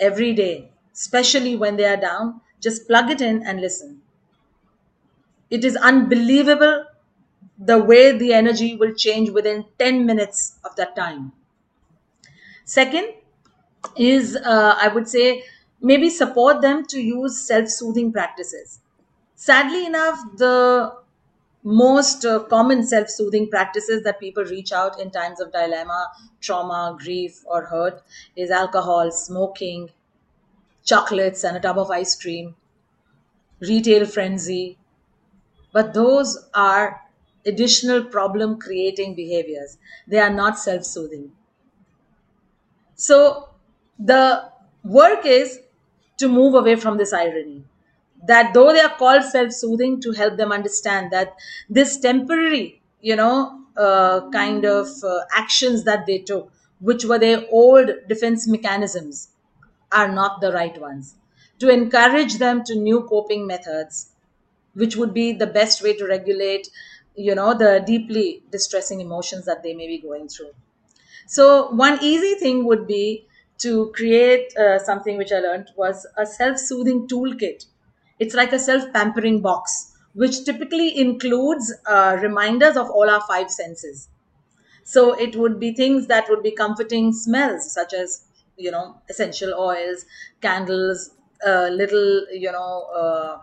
every 0.00 0.32
day, 0.34 0.70
especially 0.94 1.56
when 1.56 1.76
they 1.76 1.84
are 1.86 1.96
down, 1.96 2.40
just 2.60 2.86
plug 2.88 3.10
it 3.10 3.20
in 3.20 3.42
and 3.46 3.60
listen. 3.60 4.02
It 5.50 5.66
is 5.66 5.76
unbelievable 5.76 6.86
the 7.58 7.78
way 7.78 8.16
the 8.16 8.32
energy 8.32 8.74
will 8.76 8.94
change 8.94 9.28
within 9.30 9.66
10 9.78 10.06
minutes 10.06 10.58
of 10.64 10.76
that 10.76 10.96
time. 10.96 11.32
Second 12.64 13.14
is, 13.96 14.36
uh, 14.36 14.76
I 14.80 14.88
would 14.88 15.08
say, 15.08 15.44
maybe 15.80 16.10
support 16.10 16.60
them 16.60 16.84
to 16.86 17.00
use 17.00 17.38
self 17.46 17.68
soothing 17.68 18.12
practices. 18.12 18.80
Sadly 19.34 19.86
enough, 19.86 20.18
the 20.36 20.94
most 21.62 22.24
uh, 22.24 22.40
common 22.44 22.84
self 22.86 23.08
soothing 23.10 23.48
practices 23.50 24.02
that 24.04 24.20
people 24.20 24.44
reach 24.44 24.72
out 24.72 25.00
in 25.00 25.10
times 25.10 25.40
of 25.40 25.52
dilemma, 25.52 26.08
trauma, 26.40 26.96
grief, 26.98 27.42
or 27.46 27.64
hurt 27.66 28.02
is 28.36 28.50
alcohol, 28.50 29.10
smoking, 29.10 29.90
chocolates, 30.84 31.44
and 31.44 31.56
a 31.56 31.60
tub 31.60 31.78
of 31.78 31.90
ice 31.90 32.14
cream, 32.20 32.56
retail 33.60 34.06
frenzy. 34.06 34.76
But 35.72 35.94
those 35.94 36.48
are 36.54 37.02
additional 37.46 38.04
problem 38.04 38.58
creating 38.60 39.14
behaviors. 39.16 39.78
They 40.08 40.18
are 40.20 40.30
not 40.30 40.58
self 40.58 40.84
soothing. 40.84 41.32
So 42.94 43.48
the 43.98 44.50
work 44.84 45.24
is 45.26 45.60
to 46.20 46.28
move 46.28 46.54
away 46.54 46.76
from 46.76 46.96
this 46.98 47.12
irony. 47.12 47.64
That 48.26 48.52
though 48.54 48.72
they 48.72 48.80
are 48.80 48.96
called 48.96 49.24
self-soothing 49.24 50.00
to 50.02 50.12
help 50.12 50.36
them 50.36 50.52
understand 50.52 51.10
that 51.12 51.34
this 51.68 51.98
temporary 51.98 52.82
you 53.00 53.16
know 53.16 53.62
uh, 53.76 54.30
kind 54.30 54.64
of 54.64 54.88
uh, 55.02 55.20
actions 55.34 55.84
that 55.84 56.06
they 56.06 56.18
took 56.18 56.52
which 56.80 57.04
were 57.04 57.18
their 57.18 57.44
old 57.50 57.90
defense 58.08 58.46
mechanisms 58.48 59.28
are 59.92 60.08
not 60.10 60.40
the 60.40 60.52
right 60.52 60.80
ones. 60.80 61.14
To 61.60 61.68
encourage 61.68 62.38
them 62.38 62.64
to 62.64 62.74
new 62.74 63.02
coping 63.02 63.46
methods 63.46 64.12
which 64.74 64.96
would 64.96 65.12
be 65.14 65.32
the 65.32 65.46
best 65.46 65.82
way 65.82 65.94
to 65.94 66.06
regulate 66.06 66.68
you 67.16 67.34
know 67.34 67.54
the 67.54 67.82
deeply 67.86 68.42
distressing 68.50 69.00
emotions 69.00 69.44
that 69.46 69.62
they 69.62 69.74
may 69.74 69.86
be 69.86 69.98
going 69.98 70.28
through. 70.28 70.52
So 71.26 71.70
one 71.70 71.98
easy 72.02 72.34
thing 72.34 72.64
would 72.66 72.86
be 72.86 73.26
to 73.60 73.92
create 73.94 74.56
uh, 74.56 74.78
something 74.78 75.16
which 75.18 75.32
I 75.32 75.40
learned 75.40 75.70
was 75.76 76.06
a 76.16 76.26
self-soothing 76.26 77.08
toolkit. 77.08 77.66
It's 78.18 78.34
like 78.34 78.52
a 78.52 78.58
self-pampering 78.58 79.40
box, 79.40 79.92
which 80.14 80.44
typically 80.44 80.98
includes 80.98 81.72
uh, 81.86 82.18
reminders 82.20 82.76
of 82.76 82.90
all 82.90 83.08
our 83.10 83.22
five 83.22 83.50
senses. 83.50 84.08
So 84.84 85.14
it 85.14 85.36
would 85.36 85.60
be 85.60 85.72
things 85.74 86.06
that 86.08 86.28
would 86.28 86.42
be 86.42 86.52
comforting 86.52 87.12
smells, 87.12 87.72
such 87.72 87.92
as 87.94 88.22
you 88.56 88.70
know 88.70 88.96
essential 89.08 89.54
oils, 89.54 90.04
candles, 90.42 91.10
a 91.46 91.70
little 91.70 92.26
you 92.32 92.52
know 92.52 92.86
uh, 92.94 93.38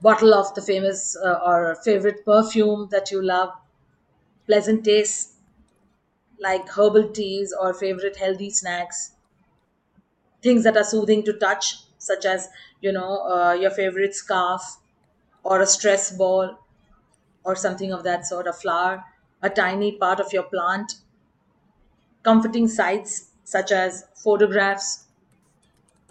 bottle 0.00 0.34
of 0.34 0.54
the 0.54 0.62
famous 0.62 1.16
uh, 1.16 1.40
or 1.44 1.74
favorite 1.84 2.24
perfume 2.24 2.88
that 2.90 3.10
you 3.10 3.22
love, 3.22 3.50
pleasant 4.46 4.84
taste 4.84 5.34
like 6.40 6.68
herbal 6.70 7.10
teas 7.10 7.52
or 7.58 7.74
favorite 7.74 8.16
healthy 8.16 8.50
snacks, 8.50 9.12
things 10.42 10.64
that 10.64 10.76
are 10.76 10.84
soothing 10.84 11.22
to 11.24 11.32
touch, 11.32 11.76
such 11.98 12.24
as 12.24 12.48
you 12.80 12.90
know 12.92 13.26
uh, 13.30 13.52
your 13.52 13.70
favorite 13.70 14.14
scarf 14.14 14.62
or 15.44 15.60
a 15.60 15.66
stress 15.66 16.10
ball 16.16 16.58
or 17.44 17.56
something 17.56 17.92
of 17.92 18.04
that 18.04 18.26
sort, 18.26 18.46
a 18.48 18.52
flower, 18.54 19.04
a 19.42 19.50
tiny 19.50 19.92
part 19.92 20.20
of 20.20 20.32
your 20.32 20.44
plant, 20.44 20.94
comforting 22.22 22.68
sights 22.68 23.30
such 23.44 23.72
as 23.72 24.04
photographs, 24.14 25.06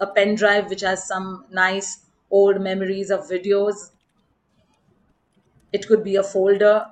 a 0.00 0.06
pen 0.06 0.34
drive 0.34 0.70
which 0.70 0.80
has 0.80 1.06
some 1.06 1.44
nice 1.50 2.06
old 2.30 2.58
memories 2.58 3.10
of 3.10 3.28
videos. 3.28 3.90
It 5.72 5.86
could 5.88 6.04
be 6.04 6.14
a 6.14 6.22
folder 6.22 6.88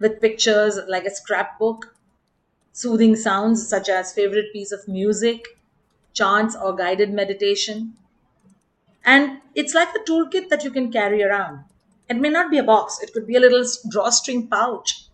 with 0.00 0.20
pictures 0.20 0.76
like 0.88 1.04
a 1.04 1.14
scrapbook 1.14 1.91
soothing 2.72 3.16
sounds 3.16 3.66
such 3.68 3.88
as 3.88 4.12
favorite 4.12 4.52
piece 4.52 4.72
of 4.72 4.88
music, 4.88 5.58
chants, 6.14 6.56
or 6.56 6.74
guided 6.76 7.12
meditation. 7.12 7.94
And 9.04 9.42
it's 9.54 9.74
like 9.74 9.94
a 9.94 9.98
toolkit 9.98 10.48
that 10.48 10.64
you 10.64 10.70
can 10.70 10.90
carry 10.90 11.22
around. 11.22 11.64
It 12.08 12.16
may 12.16 12.30
not 12.30 12.50
be 12.50 12.56
a 12.56 12.62
box, 12.62 13.00
it 13.02 13.12
could 13.12 13.26
be 13.26 13.36
a 13.36 13.40
little 13.40 13.64
drawstring 13.90 14.46
pouch. 14.48 15.08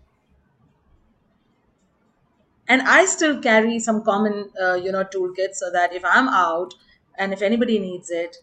And 2.68 2.82
I 2.82 3.04
still 3.06 3.40
carry 3.40 3.80
some 3.80 4.04
common, 4.04 4.50
uh, 4.61 4.74
you 4.74 4.92
know, 4.92 5.02
toolkits 5.04 5.54
so 5.56 5.70
that 5.72 5.92
if 5.92 6.04
I'm 6.04 6.28
out 6.28 6.74
and 7.16 7.32
if 7.32 7.42
anybody 7.42 7.78
needs 7.80 8.11
it, 8.11 8.36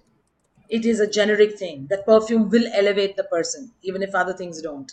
it 0.70 0.86
is 0.86 1.00
a 1.00 1.08
generic 1.08 1.58
thing. 1.58 1.88
That 1.90 2.06
perfume 2.06 2.50
will 2.50 2.68
elevate 2.74 3.16
the 3.18 3.24
person, 3.24 3.72
even 3.84 4.02
if 4.04 4.16
other 4.16 4.34
things 4.34 4.62
don't. 4.62 4.92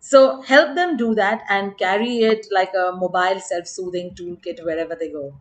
So 0.00 0.42
help 0.42 0.74
them 0.74 0.96
do 0.96 1.14
that 1.14 1.44
and 1.48 1.78
carry 1.78 2.18
it 2.20 2.46
like 2.50 2.72
a 2.74 2.92
mobile 2.92 3.40
self 3.40 3.66
soothing 3.66 4.14
toolkit 4.14 4.64
wherever 4.64 4.94
they 4.96 5.08
go. 5.10 5.34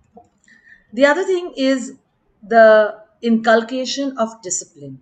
The 0.94 1.06
other 1.06 1.24
thing 1.24 1.54
is 1.56 1.94
the 2.44 3.02
inculcation 3.22 4.18
of 4.18 4.42
discipline, 4.42 5.02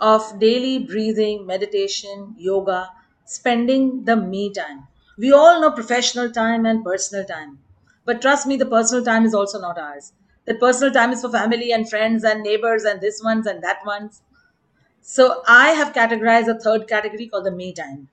of 0.00 0.38
daily 0.40 0.78
breathing, 0.80 1.46
meditation, 1.46 2.34
yoga, 2.38 2.90
spending 3.24 4.04
the 4.04 4.16
me 4.16 4.52
time. 4.52 4.86
We 5.18 5.32
all 5.32 5.60
know 5.60 5.70
professional 5.72 6.30
time 6.30 6.66
and 6.66 6.84
personal 6.84 7.24
time. 7.24 7.58
But 8.04 8.22
trust 8.22 8.46
me, 8.46 8.56
the 8.56 8.66
personal 8.66 9.04
time 9.04 9.24
is 9.24 9.34
also 9.34 9.60
not 9.60 9.78
ours. 9.78 10.12
that 10.46 10.60
personal 10.60 10.92
time 10.94 11.12
is 11.12 11.20
for 11.22 11.30
family 11.30 11.72
and 11.72 11.88
friends 11.88 12.24
and 12.24 12.42
neighbors 12.42 12.84
and 12.84 13.00
this 13.00 13.22
ones 13.22 13.46
and 13.46 13.62
that 13.62 13.84
ones. 13.86 14.22
So 15.02 15.42
I 15.48 15.70
have 15.72 15.94
categorized 15.94 16.48
a 16.48 16.58
third 16.60 16.88
category 16.88 17.28
called 17.28 17.46
the 17.46 17.52
me 17.52 17.72
time. 17.74 18.08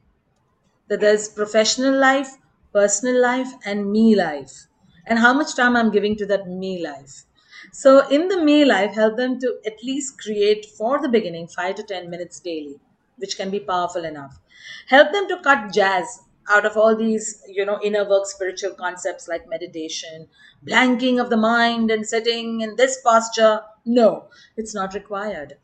That 0.88 1.00
there's 1.02 1.30
professional 1.30 1.98
life, 2.00 2.38
personal 2.74 3.22
life, 3.22 3.52
and 3.66 3.92
me 3.92 4.16
life. 4.16 4.68
And 5.06 5.20
how 5.20 5.34
much 5.34 5.56
time 5.56 5.76
I'm 5.76 5.92
giving 5.92 6.16
to 6.18 6.26
that 6.28 6.48
me 6.48 6.82
life. 6.84 7.24
So 7.72 8.08
in 8.10 8.28
the 8.28 8.42
me 8.42 8.66
life, 8.66 8.94
help 8.96 9.18
them 9.18 9.40
to 9.40 9.60
at 9.66 9.84
least 9.84 10.20
create 10.20 10.66
for 10.66 11.02
the 11.02 11.10
beginning 11.10 11.48
five 11.48 11.76
to 11.76 11.84
10 11.84 12.10
minutes 12.10 12.40
daily, 12.40 12.80
which 13.18 13.38
can 13.38 13.50
be 13.52 13.60
powerful 13.60 14.06
enough. 14.06 14.40
Help 14.88 15.12
them 15.12 15.28
to 15.28 15.40
cut 15.42 15.72
jazz 15.74 16.22
out 16.50 16.66
of 16.66 16.78
all 16.78 16.96
these, 16.96 17.44
you 17.48 17.66
know, 17.66 17.80
inner 17.84 18.08
work 18.08 18.26
spiritual 18.26 18.74
concepts 18.74 19.28
like 19.28 19.48
meditation, 19.50 20.28
blanking 20.66 21.20
of 21.22 21.30
the 21.30 21.38
mind 21.38 21.92
and 21.92 22.08
sitting 22.08 22.62
in 22.62 22.76
this 22.76 23.00
posture. 23.02 23.62
No, 23.86 24.30
it's 24.58 24.74
not 24.74 24.94
required 24.94 25.58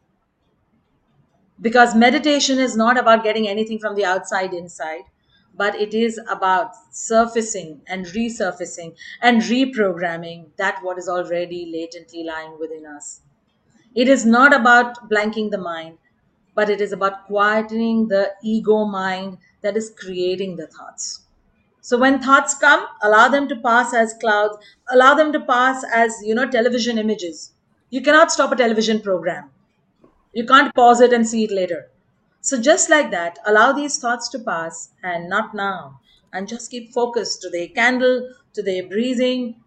because 1.62 1.96
meditation 1.96 2.60
is 2.60 2.76
not 2.76 2.98
about 2.98 3.24
getting 3.24 3.48
anything 3.48 3.80
from 3.80 3.96
the 3.96 4.06
outside 4.06 4.54
inside 4.54 5.04
but 5.54 5.76
it 5.76 5.94
is 5.94 6.20
about 6.30 6.72
surfacing 6.92 7.82
and 7.88 8.06
resurfacing 8.08 8.96
and 9.22 9.42
reprogramming 9.44 10.46
that 10.58 10.80
what 10.82 10.98
is 10.98 11.10
already 11.10 11.66
latently 11.74 12.24
lying 12.24 12.58
within 12.60 12.86
us. 12.86 13.22
It 13.96 14.08
is 14.10 14.26
not 14.26 14.54
about 14.56 15.10
blanking 15.10 15.52
the 15.52 15.58
mind 15.60 16.00
but 16.56 16.70
it 16.70 16.82
is 16.82 16.92
about 16.92 17.28
quietening 17.30 18.10
the 18.10 18.34
ego 18.44 18.86
mind 18.86 19.38
that 19.62 19.78
is 19.78 19.92
creating 19.98 20.56
the 20.58 20.68
thoughts. 20.68 21.22
So 21.82 21.98
when 22.00 22.22
thoughts 22.22 22.56
come 22.56 22.88
allow 23.04 23.28
them 23.30 23.48
to 23.50 23.56
pass 23.56 23.94
as 23.94 24.16
clouds 24.16 24.58
allow 24.92 25.14
them 25.16 25.32
to 25.34 25.40
pass 25.42 25.84
as 25.94 26.16
you 26.24 26.36
know 26.36 26.50
television 26.50 26.98
images. 26.98 27.54
You 27.92 28.02
cannot 28.02 28.32
stop 28.32 28.52
a 28.52 28.56
television 28.56 29.02
program 29.02 29.51
you 30.34 30.46
can't 30.46 30.74
pause 30.76 31.02
it 31.02 31.14
and 31.14 31.28
see 31.28 31.44
it 31.46 31.52
later. 31.52 31.90
So, 32.42 32.60
just 32.60 32.90
like 32.90 33.12
that, 33.12 33.38
allow 33.46 33.72
these 33.72 34.00
thoughts 34.00 34.28
to 34.30 34.40
pass 34.40 34.90
and 35.04 35.30
not 35.30 35.54
now. 35.54 36.00
And 36.34 36.48
just 36.48 36.72
keep 36.72 36.94
focused 36.94 37.42
to 37.42 37.50
the 37.50 37.68
candle, 37.70 38.34
to 38.54 38.64
the 38.64 38.82
breathing, 38.82 39.62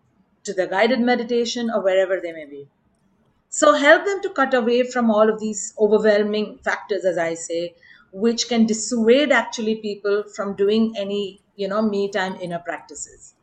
to 0.45 0.53
the 0.55 0.67
guided 0.67 1.01
meditation, 1.01 1.71
or 1.71 1.83
wherever 1.83 2.21
they 2.21 2.33
may 2.33 2.47
be. 2.47 2.69
So, 3.49 3.73
help 3.75 4.05
them 4.05 4.21
to 4.23 4.31
cut 4.31 4.53
away 4.55 4.83
from 4.85 5.11
all 5.11 5.31
of 5.31 5.41
these 5.41 5.75
overwhelming 5.79 6.59
factors, 6.59 7.05
as 7.07 7.17
I 7.19 7.35
say, 7.35 7.75
which 8.13 8.49
can 8.49 8.67
dissuade 8.67 9.33
actually 9.33 9.77
people 9.77 10.25
from 10.25 10.55
doing 10.57 10.95
any, 10.97 11.41
you 11.57 11.69
know, 11.69 11.83
me 11.83 12.11
time 12.11 12.37
inner 12.43 12.59
practices. 12.59 13.35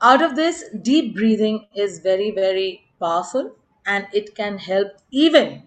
Out 0.00 0.22
of 0.22 0.36
this, 0.36 0.64
deep 0.82 1.16
breathing 1.16 1.66
is 1.74 1.98
very, 1.98 2.30
very 2.30 2.83
powerful 3.00 3.56
and 3.86 4.06
it 4.12 4.34
can 4.34 4.58
help 4.58 4.88
even 5.10 5.64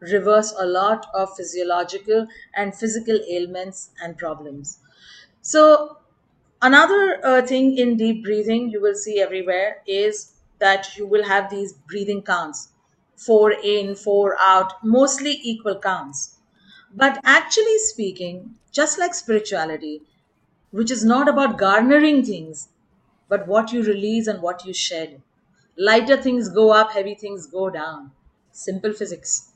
reverse 0.00 0.52
a 0.58 0.66
lot 0.66 1.06
of 1.14 1.34
physiological 1.36 2.26
and 2.54 2.74
physical 2.74 3.18
ailments 3.28 3.90
and 4.02 4.16
problems. 4.18 4.78
So, 5.42 5.98
another 6.62 7.20
uh, 7.24 7.42
thing 7.46 7.76
in 7.78 7.96
deep 7.96 8.22
breathing 8.24 8.70
you 8.70 8.80
will 8.80 8.94
see 8.94 9.20
everywhere 9.20 9.82
is 9.86 10.34
that 10.58 10.96
you 10.96 11.06
will 11.06 11.24
have 11.24 11.50
these 11.50 11.72
breathing 11.72 12.22
counts 12.22 12.68
four 13.16 13.52
in, 13.52 13.94
four 13.94 14.34
out, 14.40 14.72
mostly 14.82 15.38
equal 15.42 15.78
counts. 15.78 16.38
But 16.94 17.20
actually 17.22 17.78
speaking, 17.78 18.54
just 18.72 18.98
like 18.98 19.12
spirituality, 19.14 20.02
which 20.70 20.90
is 20.90 21.04
not 21.04 21.28
about 21.28 21.58
garnering 21.58 22.24
things, 22.24 22.68
but 23.28 23.46
what 23.46 23.72
you 23.72 23.82
release 23.82 24.26
and 24.26 24.40
what 24.42 24.64
you 24.64 24.72
shed. 24.72 25.22
Lighter 25.80 26.16
things 26.16 26.48
go 26.48 26.70
up, 26.70 26.92
heavy 26.92 27.16
things 27.16 27.48
go 27.48 27.70
down. 27.70 28.12
Simple 28.52 28.92
physics. 28.92 29.50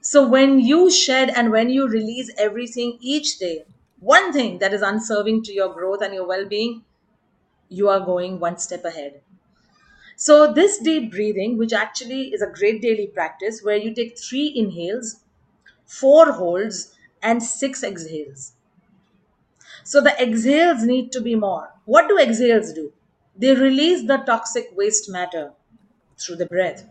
So 0.00 0.24
when 0.28 0.60
you 0.60 0.88
shed 0.88 1.30
and 1.30 1.50
when 1.50 1.68
you 1.68 1.88
release 1.88 2.30
everything 2.38 2.96
each 3.00 3.38
day, 3.40 3.64
one 3.98 4.32
thing 4.32 4.58
that 4.58 4.72
is 4.72 4.82
unserving 4.82 5.42
to 5.44 5.52
your 5.52 5.74
growth 5.74 6.00
and 6.00 6.14
your 6.14 6.26
well 6.28 6.46
being, 6.46 6.84
you 7.68 7.88
are 7.88 8.00
going 8.00 8.40
one 8.40 8.58
step 8.58 8.84
ahead. 8.84 9.22
So, 10.16 10.52
this 10.52 10.78
deep 10.78 11.12
breathing, 11.12 11.58
which 11.58 11.72
actually 11.72 12.34
is 12.34 12.42
a 12.42 12.48
great 12.50 12.82
daily 12.82 13.06
practice 13.08 13.62
where 13.62 13.76
you 13.76 13.94
take 13.94 14.18
three 14.18 14.52
inhales, 14.56 15.20
four 15.86 16.32
holds, 16.32 16.94
and 17.22 17.42
six 17.42 17.82
exhales. 17.84 18.52
So 19.84 20.00
the 20.00 20.20
exhales 20.20 20.82
need 20.82 21.12
to 21.12 21.20
be 21.20 21.36
more. 21.36 21.72
What 21.84 22.08
do 22.08 22.18
exhales 22.18 22.72
do? 22.72 22.92
They 23.36 23.54
release 23.54 24.06
the 24.06 24.16
toxic 24.18 24.70
waste 24.74 25.10
matter 25.10 25.52
through 26.18 26.36
the 26.36 26.46
breath. 26.46 26.86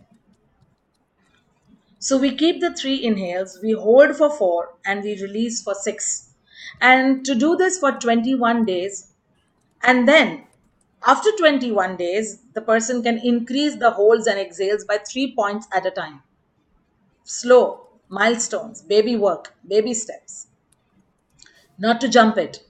So 1.98 2.18
we 2.20 2.36
keep 2.36 2.60
the 2.62 2.72
three 2.74 3.04
inhales, 3.04 3.60
we 3.64 3.72
hold 3.72 4.16
for 4.16 4.30
four, 4.30 4.76
and 4.86 5.04
we 5.04 5.20
release 5.22 5.64
for 5.64 5.74
six. 5.74 6.30
And 6.80 7.26
to 7.26 7.34
do 7.34 7.56
this 7.56 7.80
for 7.80 7.94
21 7.94 8.66
days, 8.66 9.14
and 9.84 10.08
then 10.08 10.46
after 11.06 11.32
21 11.38 11.98
days, 11.98 12.40
the 12.54 12.62
person 12.62 13.04
can 13.04 13.18
increase 13.20 13.78
the 13.78 13.92
holds 13.92 14.28
and 14.28 14.40
exhales 14.40 14.86
by 14.86 15.00
three 15.00 15.34
points 15.36 15.68
at 15.74 15.86
a 15.86 15.92
time. 15.92 16.24
Slow, 17.26 17.90
milestones, 18.08 18.82
baby 18.82 19.18
work, 19.18 19.56
baby 19.68 19.94
steps. 19.94 20.48
Not 21.78 22.02
to 22.02 22.10
jump 22.10 22.36
it 22.40 22.64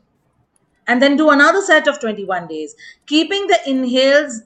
and 0.88 1.02
then 1.02 1.18
do 1.18 1.30
another 1.30 1.62
set 1.62 1.88
of 1.88 2.00
21 2.00 2.48
days, 2.48 2.76
keeping 3.06 3.48
the 3.48 3.60
inhales 3.68 4.42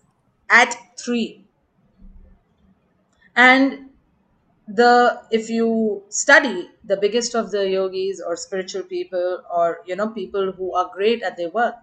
at 0.49 0.75
three. 0.97 1.43
And 3.35 3.89
the 4.67 5.21
if 5.31 5.49
you 5.49 6.03
study 6.09 6.69
the 6.85 6.97
biggest 6.97 7.35
of 7.35 7.51
the 7.51 7.69
yogis 7.69 8.21
or 8.21 8.35
spiritual 8.37 8.83
people 8.83 9.43
or 9.53 9.81
you 9.85 9.95
know 9.95 10.09
people 10.09 10.51
who 10.53 10.73
are 10.75 10.91
great 10.93 11.23
at 11.23 11.37
their 11.37 11.49
work 11.49 11.75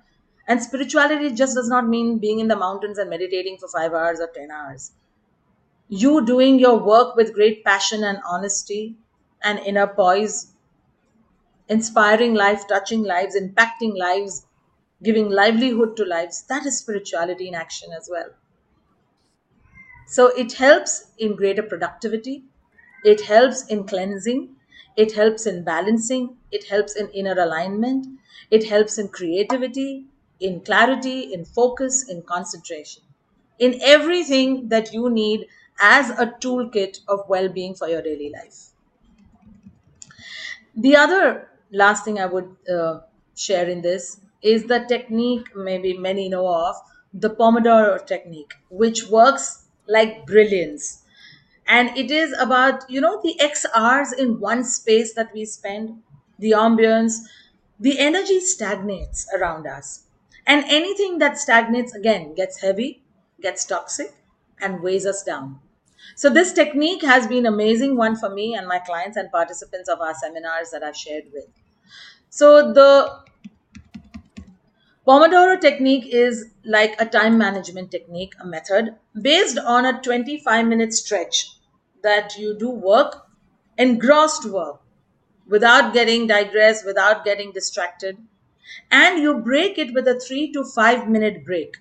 and 0.49 0.63
spirituality 0.63 1.31
just 1.33 1.55
does 1.57 1.69
not 1.69 1.89
mean 1.89 2.19
being 2.19 2.41
in 2.41 2.49
the 2.49 2.57
mountains 2.57 2.99
and 2.99 3.11
meditating 3.11 3.59
for 3.59 3.69
5 3.69 3.93
hours 3.95 4.21
or 4.21 4.29
10 4.29 4.51
hours 4.51 4.93
you 5.89 6.25
doing 6.27 6.59
your 6.59 6.79
work 6.79 7.17
with 7.17 7.35
great 7.35 7.65
passion 7.65 8.05
and 8.05 8.21
honesty 8.29 8.97
and 9.43 9.59
inner 9.61 9.87
poise 9.89 10.54
inspiring 11.69 12.35
life, 12.35 12.67
touching 12.69 13.03
lives, 13.05 13.37
impacting 13.37 13.97
lives, 13.97 14.47
giving 15.03 15.31
livelihood 15.31 15.97
to 15.97 16.05
lives. 16.05 16.43
That 16.49 16.67
is 16.67 16.79
spirituality 16.79 17.49
in 17.49 17.55
action 17.55 17.93
as 17.93 18.09
well. 18.11 18.31
So 20.07 20.29
it 20.29 20.55
helps 20.55 21.09
in 21.19 21.37
greater 21.37 21.63
productivity, 21.63 22.45
it 23.05 23.21
helps 23.23 23.67
in 23.67 23.85
cleansing, 23.85 24.57
it 24.97 25.13
helps 25.13 25.45
in 25.47 25.63
balancing, 25.63 26.39
it 26.51 26.65
helps 26.69 26.97
in 26.97 27.09
inner 27.11 27.39
alignment, 27.39 28.07
it 28.51 28.65
helps 28.67 28.97
in 28.97 29.09
creativity, 29.09 30.07
in 30.41 30.61
clarity, 30.63 31.33
in 31.35 31.45
focus, 31.45 32.09
in 32.09 32.23
concentration, 32.23 33.03
in 33.59 33.79
everything 33.83 34.69
that 34.71 34.93
you 34.95 35.11
need 35.11 35.49
as 35.81 36.09
a 36.11 36.27
toolkit 36.41 37.01
of 37.07 37.29
well 37.29 37.49
being 37.51 37.75
for 37.75 37.87
your 37.89 38.01
daily 38.01 38.31
life. 38.31 38.71
The 40.77 40.97
other 40.97 41.49
last 41.75 42.05
thing 42.05 42.19
I 42.19 42.27
would 42.27 42.57
uh, 42.73 43.01
share 43.37 43.69
in 43.69 43.83
this 43.83 44.21
is 44.43 44.65
the 44.67 44.81
technique 44.89 45.55
maybe 45.57 45.97
many 45.97 46.29
know 46.29 46.47
of 46.49 46.77
the 47.13 47.31
Pomodoro 47.31 48.05
technique, 48.07 48.55
which 48.71 49.09
works 49.09 49.65
like 49.87 50.27
brilliance. 50.27 51.03
And 51.67 51.97
it 51.97 52.11
is 52.11 52.35
about, 52.39 52.89
you 52.91 53.01
know, 53.01 53.21
the 53.23 53.41
X 53.41 53.65
hours 53.75 54.13
in 54.13 54.39
one 54.41 54.65
space 54.65 55.15
that 55.15 55.33
we 55.33 55.45
spend, 55.45 56.03
the 56.39 56.51
ambience, 56.53 57.21
the 57.81 57.99
energy 57.99 58.41
stagnates 58.41 59.27
around 59.35 59.67
us. 59.67 60.05
And 60.47 60.65
anything 60.69 61.19
that 61.19 61.39
stagnates 61.39 61.95
again 61.95 62.35
gets 62.35 62.61
heavy, 62.61 63.03
gets 63.41 63.65
toxic, 63.65 64.15
and 64.61 64.83
weighs 64.83 65.07
us 65.07 65.23
down. 65.23 65.61
So 66.17 66.29
this 66.29 66.53
technique 66.53 67.03
has 67.03 67.27
been 67.27 67.47
amazing 67.47 67.97
one 67.97 68.17
for 68.17 68.29
me 68.29 68.55
and 68.55 68.69
my 68.69 68.79
clients 68.79 69.17
and 69.17 69.31
participants 69.33 69.89
of 69.89 70.01
our 70.01 70.15
seminars 70.15 70.71
that 70.71 70.83
I've 70.83 70.97
shared 70.97 71.25
with. 71.33 71.47
So 72.31 72.73
the 72.73 73.25
Pomodoro 75.07 75.61
technique 75.61 76.07
is 76.07 76.47
like 76.65 77.01
a 77.01 77.05
time 77.07 77.37
management 77.37 77.91
technique, 77.91 78.33
a 78.41 78.47
method 78.47 78.97
based 79.21 79.59
on 79.59 79.85
a 79.87 80.01
25 80.01 80.67
minute 80.67 80.95
stretch 80.95 81.59
that 82.03 82.37
you 82.39 82.57
do 82.59 82.71
work, 82.71 83.27
engrossed 83.79 84.47
work, 84.47 84.81
without 85.47 85.93
getting 85.93 86.27
digressed, 86.27 86.87
without 86.87 87.25
getting 87.25 87.53
distracted, 87.53 88.17
and 88.91 89.23
you 89.23 89.35
break 89.35 89.79
it 89.79 89.93
with 89.93 90.09
a 90.09 90.19
three 90.19 90.51
to 90.53 90.65
five 90.65 91.09
minute 91.09 91.45
break. 91.45 91.77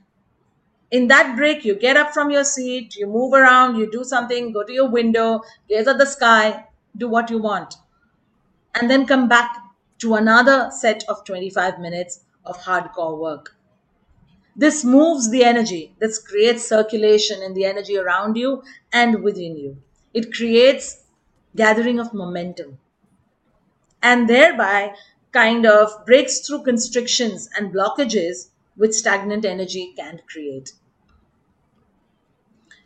In 0.92 1.08
that 1.08 1.36
break, 1.36 1.66
you 1.66 1.76
get 1.76 1.98
up 1.98 2.14
from 2.14 2.30
your 2.30 2.44
seat, 2.44 2.96
you 2.96 3.08
move 3.08 3.34
around, 3.34 3.78
you 3.78 3.90
do 3.90 4.04
something, 4.04 4.52
go 4.52 4.64
to 4.64 4.74
your 4.74 4.90
window, 4.90 5.42
gaze 5.68 5.88
at 5.88 5.98
the 5.98 6.06
sky, 6.06 6.68
do 6.96 7.10
what 7.10 7.30
you 7.30 7.40
want, 7.40 7.76
and 8.76 8.92
then 8.92 9.08
come 9.08 9.28
back 9.28 9.63
to 10.04 10.16
another 10.16 10.70
set 10.72 11.04
of 11.08 11.24
25 11.26 11.80
minutes 11.80 12.26
of 12.46 12.58
hardcore 12.60 13.18
work. 13.18 13.56
this 14.64 14.84
moves 14.86 15.30
the 15.32 15.44
energy 15.44 15.96
this 16.00 16.18
creates 16.30 16.68
circulation 16.72 17.42
in 17.42 17.54
the 17.54 17.66
energy 17.66 17.98
around 17.98 18.36
you 18.38 18.62
and 18.92 19.24
within 19.24 19.58
you. 19.58 19.78
It 20.14 20.34
creates 20.34 21.06
gathering 21.56 22.00
of 22.00 22.14
momentum. 22.14 22.78
And 24.04 24.30
thereby 24.30 24.94
kind 25.32 25.66
of 25.66 26.06
breaks 26.06 26.40
through 26.46 26.64
constrictions 26.64 27.50
and 27.58 27.74
blockages 27.74 28.50
which 28.76 28.94
stagnant 28.94 29.46
energy 29.46 29.94
can 29.98 30.22
create. 30.32 30.74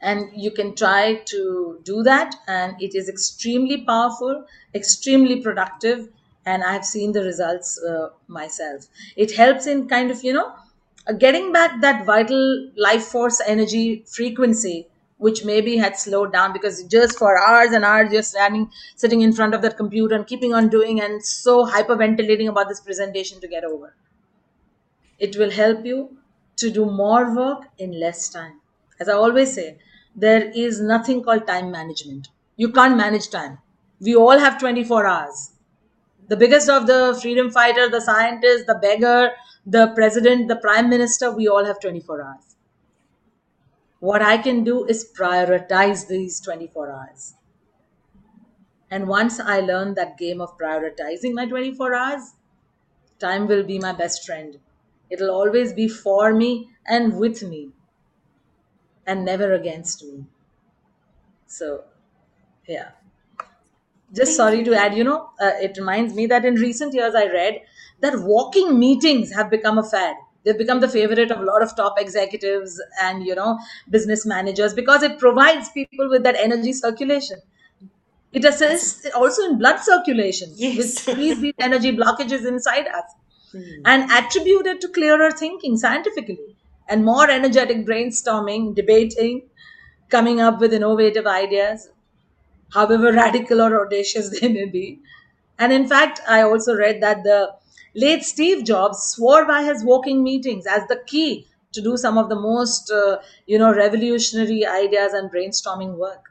And 0.02 0.30
you 0.34 0.52
can 0.52 0.76
try 0.76 1.16
to 1.26 1.82
do 1.84 2.04
that 2.04 2.36
and 2.48 2.82
it 2.82 2.96
is 2.96 3.10
extremely 3.10 3.84
powerful 3.84 4.46
extremely 4.74 5.42
productive 5.42 6.10
and 6.54 6.64
i've 6.72 6.86
seen 6.90 7.12
the 7.18 7.24
results 7.28 7.72
uh, 7.92 8.10
myself 8.38 8.88
it 9.26 9.36
helps 9.40 9.68
in 9.74 9.88
kind 9.94 10.12
of 10.16 10.24
you 10.28 10.34
know 10.38 10.48
uh, 11.08 11.14
getting 11.24 11.52
back 11.58 11.80
that 11.82 12.06
vital 12.06 12.44
life 12.88 13.06
force 13.16 13.42
energy 13.56 13.86
frequency 14.18 14.78
which 15.26 15.44
maybe 15.50 15.78
had 15.84 15.98
slowed 15.98 16.32
down 16.34 16.54
because 16.54 16.84
just 16.96 17.18
for 17.18 17.32
hours 17.46 17.72
and 17.80 17.86
hours 17.92 18.12
you're 18.14 18.28
standing 18.32 18.70
sitting 18.96 19.22
in 19.28 19.34
front 19.40 19.54
of 19.60 19.62
that 19.64 19.78
computer 19.78 20.16
and 20.16 20.28
keeping 20.34 20.54
on 20.54 20.70
doing 20.78 21.02
and 21.08 21.24
so 21.32 21.56
hyperventilating 21.78 22.50
about 22.56 22.68
this 22.74 22.82
presentation 22.90 23.42
to 23.42 23.48
get 23.56 23.64
over 23.74 23.94
it 25.20 25.36
will 25.36 25.52
help 25.52 25.86
you 25.86 26.18
to 26.56 26.72
do 26.72 26.86
more 26.86 27.36
work 27.36 27.68
in 27.78 28.00
less 28.00 28.30
time. 28.30 28.62
As 29.00 29.10
I 29.10 29.14
always 29.14 29.54
say, 29.54 29.78
there 30.16 30.50
is 30.56 30.80
nothing 30.82 31.24
called 31.24 31.46
time 31.46 31.72
management. 31.72 32.30
You 32.56 32.72
can't 32.72 32.98
manage 32.98 33.30
time. 33.30 33.60
We 34.00 34.16
all 34.16 34.40
have 34.40 34.60
24 34.60 35.06
hours. 35.06 35.52
The 36.28 36.38
biggest 36.38 36.70
of 36.70 36.86
the 36.86 37.18
freedom 37.20 37.50
fighter, 37.50 37.90
the 37.90 38.02
scientist, 38.02 38.68
the 38.68 38.76
beggar, 38.76 39.32
the 39.66 39.88
president, 39.96 40.48
the 40.48 40.56
prime 40.58 40.90
minister, 40.90 41.32
we 41.32 41.48
all 41.48 41.66
have 41.66 41.80
24 41.80 42.22
hours. 42.22 42.56
What 44.00 44.24
I 44.24 44.40
can 44.40 44.64
do 44.64 44.86
is 44.86 45.06
prioritize 45.16 46.08
these 46.08 46.40
24 46.40 46.90
hours. 46.90 47.36
And 48.90 49.08
once 49.08 49.40
I 49.40 49.60
learn 49.60 49.94
that 49.94 50.18
game 50.18 50.42
of 50.42 50.58
prioritizing 50.58 51.34
my 51.34 51.46
24 51.46 51.94
hours, 51.94 52.34
time 53.20 53.48
will 53.48 53.64
be 53.64 53.80
my 53.80 53.94
best 53.94 54.26
friend. 54.26 54.60
It'll 55.10 55.32
always 55.32 55.74
be 55.74 55.88
for 55.90 56.34
me 56.34 56.72
and 56.88 57.20
with 57.20 57.44
me 57.44 57.74
and 59.08 59.26
never 59.26 59.54
against 59.54 60.04
me. 60.04 60.26
So, 61.48 61.84
yeah. 62.68 62.92
Just 64.14 64.36
sorry 64.36 64.64
to 64.64 64.74
add, 64.74 64.96
you 64.96 65.04
know, 65.04 65.30
uh, 65.40 65.52
it 65.62 65.78
reminds 65.78 66.14
me 66.14 66.26
that 66.28 66.46
in 66.46 66.56
recent 66.56 66.94
years 66.94 67.14
I 67.14 67.26
read 67.28 67.62
that 68.00 68.20
walking 68.22 68.80
meetings 68.80 69.34
have 69.34 69.50
become 69.50 69.78
a 69.78 69.84
fad. 69.84 70.16
They've 70.44 70.58
become 70.58 70.80
the 70.80 70.88
favorite 70.88 71.30
of 71.30 71.40
a 71.40 71.44
lot 71.44 71.62
of 71.62 71.76
top 71.76 72.00
executives 72.00 72.82
and, 73.02 73.26
you 73.26 73.36
know, 73.36 73.60
business 73.90 74.26
managers 74.26 74.74
because 74.74 75.04
it 75.04 75.20
provides 75.20 75.70
people 75.70 76.10
with 76.10 76.24
that 76.24 76.36
energy 76.36 76.72
circulation. 76.72 77.40
It 78.32 78.46
assists 78.46 79.06
also 79.16 79.44
in 79.44 79.58
blood 79.58 79.80
circulation, 79.80 80.52
Yes. 80.56 81.06
which 81.08 81.16
frees 81.16 81.42
these 81.42 81.54
energy 81.60 81.96
blockages 81.96 82.46
inside 82.48 82.88
us 82.88 83.06
Hmm. 83.52 83.82
and 83.86 84.12
attributed 84.12 84.82
to 84.82 84.90
clearer 84.90 85.32
thinking 85.32 85.78
scientifically 85.78 86.58
and 86.90 87.06
more 87.06 87.30
energetic 87.30 87.86
brainstorming, 87.86 88.76
debating, 88.76 89.50
coming 90.10 90.42
up 90.42 90.60
with 90.60 90.74
innovative 90.74 91.26
ideas, 91.28 91.90
however 92.74 93.12
radical 93.24 93.62
or 93.62 93.86
audacious 93.86 94.40
they 94.40 94.48
may 94.48 94.66
be. 94.66 95.00
And 95.60 95.74
in 95.74 95.88
fact, 95.88 96.22
I 96.28 96.42
also 96.42 96.76
read 96.76 97.02
that 97.02 97.24
the 97.24 97.54
late 97.96 98.24
Steve 98.24 98.64
Jobs 98.66 99.00
swore 99.04 99.46
by 99.46 99.64
his 99.64 99.84
walking 99.84 100.24
meetings 100.24 100.66
as 100.68 100.88
the 100.88 101.02
key 101.08 101.48
to 101.74 101.82
do 101.82 101.98
some 101.98 102.18
of 102.18 102.30
the 102.30 102.36
most, 102.40 102.92
uh, 102.92 103.18
you 103.46 103.58
know, 103.58 103.74
revolutionary 103.74 104.66
ideas 104.66 105.14
and 105.14 105.32
brainstorming 105.32 105.98
work. 105.98 106.24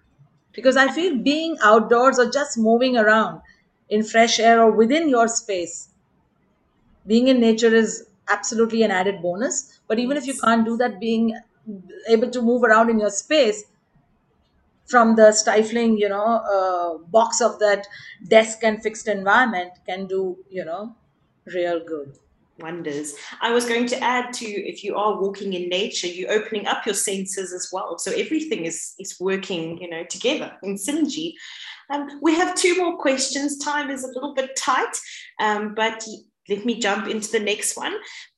Because 0.52 0.76
I 0.76 0.90
feel 0.92 1.16
being 1.16 1.56
outdoors 1.62 2.18
or 2.18 2.30
just 2.30 2.56
moving 2.56 2.96
around 2.96 3.42
in 3.88 4.02
fresh 4.02 4.38
air 4.40 4.62
or 4.62 4.70
within 4.70 5.08
your 5.08 5.28
space 5.28 5.88
being 7.06 7.28
in 7.28 7.40
nature 7.40 7.74
is 7.74 8.06
absolutely 8.28 8.82
an 8.82 8.90
added 8.90 9.22
bonus 9.22 9.80
but 9.88 9.98
even 9.98 10.16
if 10.16 10.26
you 10.26 10.32
Yes. 10.32 10.40
can't 10.42 10.64
do 10.64 10.76
that 10.76 10.98
being 11.00 11.28
able 12.08 12.30
to 12.30 12.42
move 12.42 12.62
around 12.64 12.90
in 12.90 12.98
your 13.04 13.10
space 13.10 13.64
from 14.86 15.16
the 15.16 15.32
stifling 15.32 15.96
you 15.98 16.08
know 16.08 16.40
uh, 16.54 16.98
box 17.08 17.40
of 17.40 17.58
that 17.58 17.86
desk 18.28 18.58
and 18.62 18.82
fixed 18.82 19.08
environment 19.08 19.72
can 19.86 20.06
do 20.06 20.36
you 20.50 20.64
know 20.64 20.94
real 21.46 21.80
good 21.84 22.18
wonders. 22.58 23.14
I 23.40 23.52
was 23.52 23.66
going 23.66 23.86
to 23.88 24.02
add 24.02 24.32
to 24.34 24.46
if 24.46 24.82
you 24.82 24.96
are 24.96 25.20
walking 25.20 25.52
in 25.52 25.68
nature, 25.68 26.06
you're 26.06 26.32
opening 26.32 26.66
up 26.66 26.86
your 26.86 26.94
senses 26.94 27.52
as 27.52 27.68
well. 27.72 27.98
So 27.98 28.12
everything 28.12 28.64
is 28.64 28.94
is 28.98 29.18
working, 29.20 29.78
you 29.78 29.88
know, 29.90 30.04
together 30.04 30.56
in 30.62 30.76
synergy. 30.76 31.34
Um, 31.90 32.08
we 32.20 32.34
have 32.34 32.54
two 32.54 32.76
more 32.76 32.96
questions. 32.98 33.58
Time 33.58 33.90
is 33.90 34.04
a 34.04 34.08
little 34.08 34.34
bit 34.34 34.56
tight, 34.56 34.96
um, 35.38 35.74
but 35.74 36.04
let 36.48 36.64
me 36.64 36.78
jump 36.80 37.08
into 37.08 37.30
the 37.30 37.40
next 37.40 37.76
one. 37.76 37.94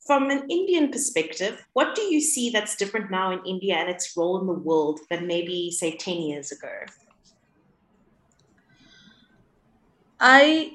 From 0.09 0.29
an 0.31 0.51
Indian 0.51 0.91
perspective, 0.91 1.65
what 1.73 1.95
do 1.95 2.03
you 2.03 2.21
see 2.21 2.51
that's 2.51 2.75
different 2.75 3.13
now 3.13 3.31
in 3.31 3.47
India 3.47 3.77
and 3.77 3.89
its 3.89 4.17
role 4.17 4.41
in 4.41 4.49
the 4.49 4.53
world 4.53 4.99
than 5.09 5.29
maybe, 5.29 5.71
say, 5.71 5.97
10 5.97 6.17
years 6.17 6.51
ago? 6.51 6.87
i 10.21 10.73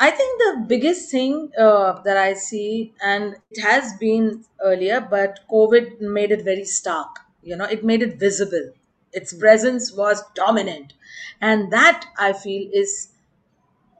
i 0.00 0.10
think 0.10 0.38
the 0.42 0.64
biggest 0.68 1.10
thing 1.10 1.50
uh, 1.58 2.00
that 2.02 2.16
i 2.16 2.32
see 2.34 2.92
and 3.02 3.36
it 3.50 3.60
has 3.62 3.92
been 4.00 4.44
earlier 4.62 5.00
but 5.00 5.40
covid 5.50 6.00
made 6.00 6.30
it 6.30 6.44
very 6.44 6.64
stark 6.64 7.20
you 7.42 7.56
know 7.56 7.64
it 7.64 7.84
made 7.84 8.02
it 8.02 8.18
visible 8.18 8.66
its 9.12 9.32
presence 9.32 9.92
was 10.02 10.22
dominant 10.34 10.92
and 11.40 11.72
that 11.72 12.06
i 12.18 12.32
feel 12.32 12.68
is 12.72 13.08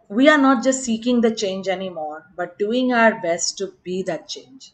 we 0.09 0.29
are 0.29 0.39
not 0.39 0.63
just 0.65 0.85
seeking 0.85 1.21
the 1.21 1.35
change 1.35 1.69
anymore, 1.69 2.27
but 2.37 2.59
doing 2.59 2.93
our 2.93 3.21
best 3.21 3.59
to 3.59 3.75
be 3.83 4.03
that 4.05 4.29
change. 4.29 4.73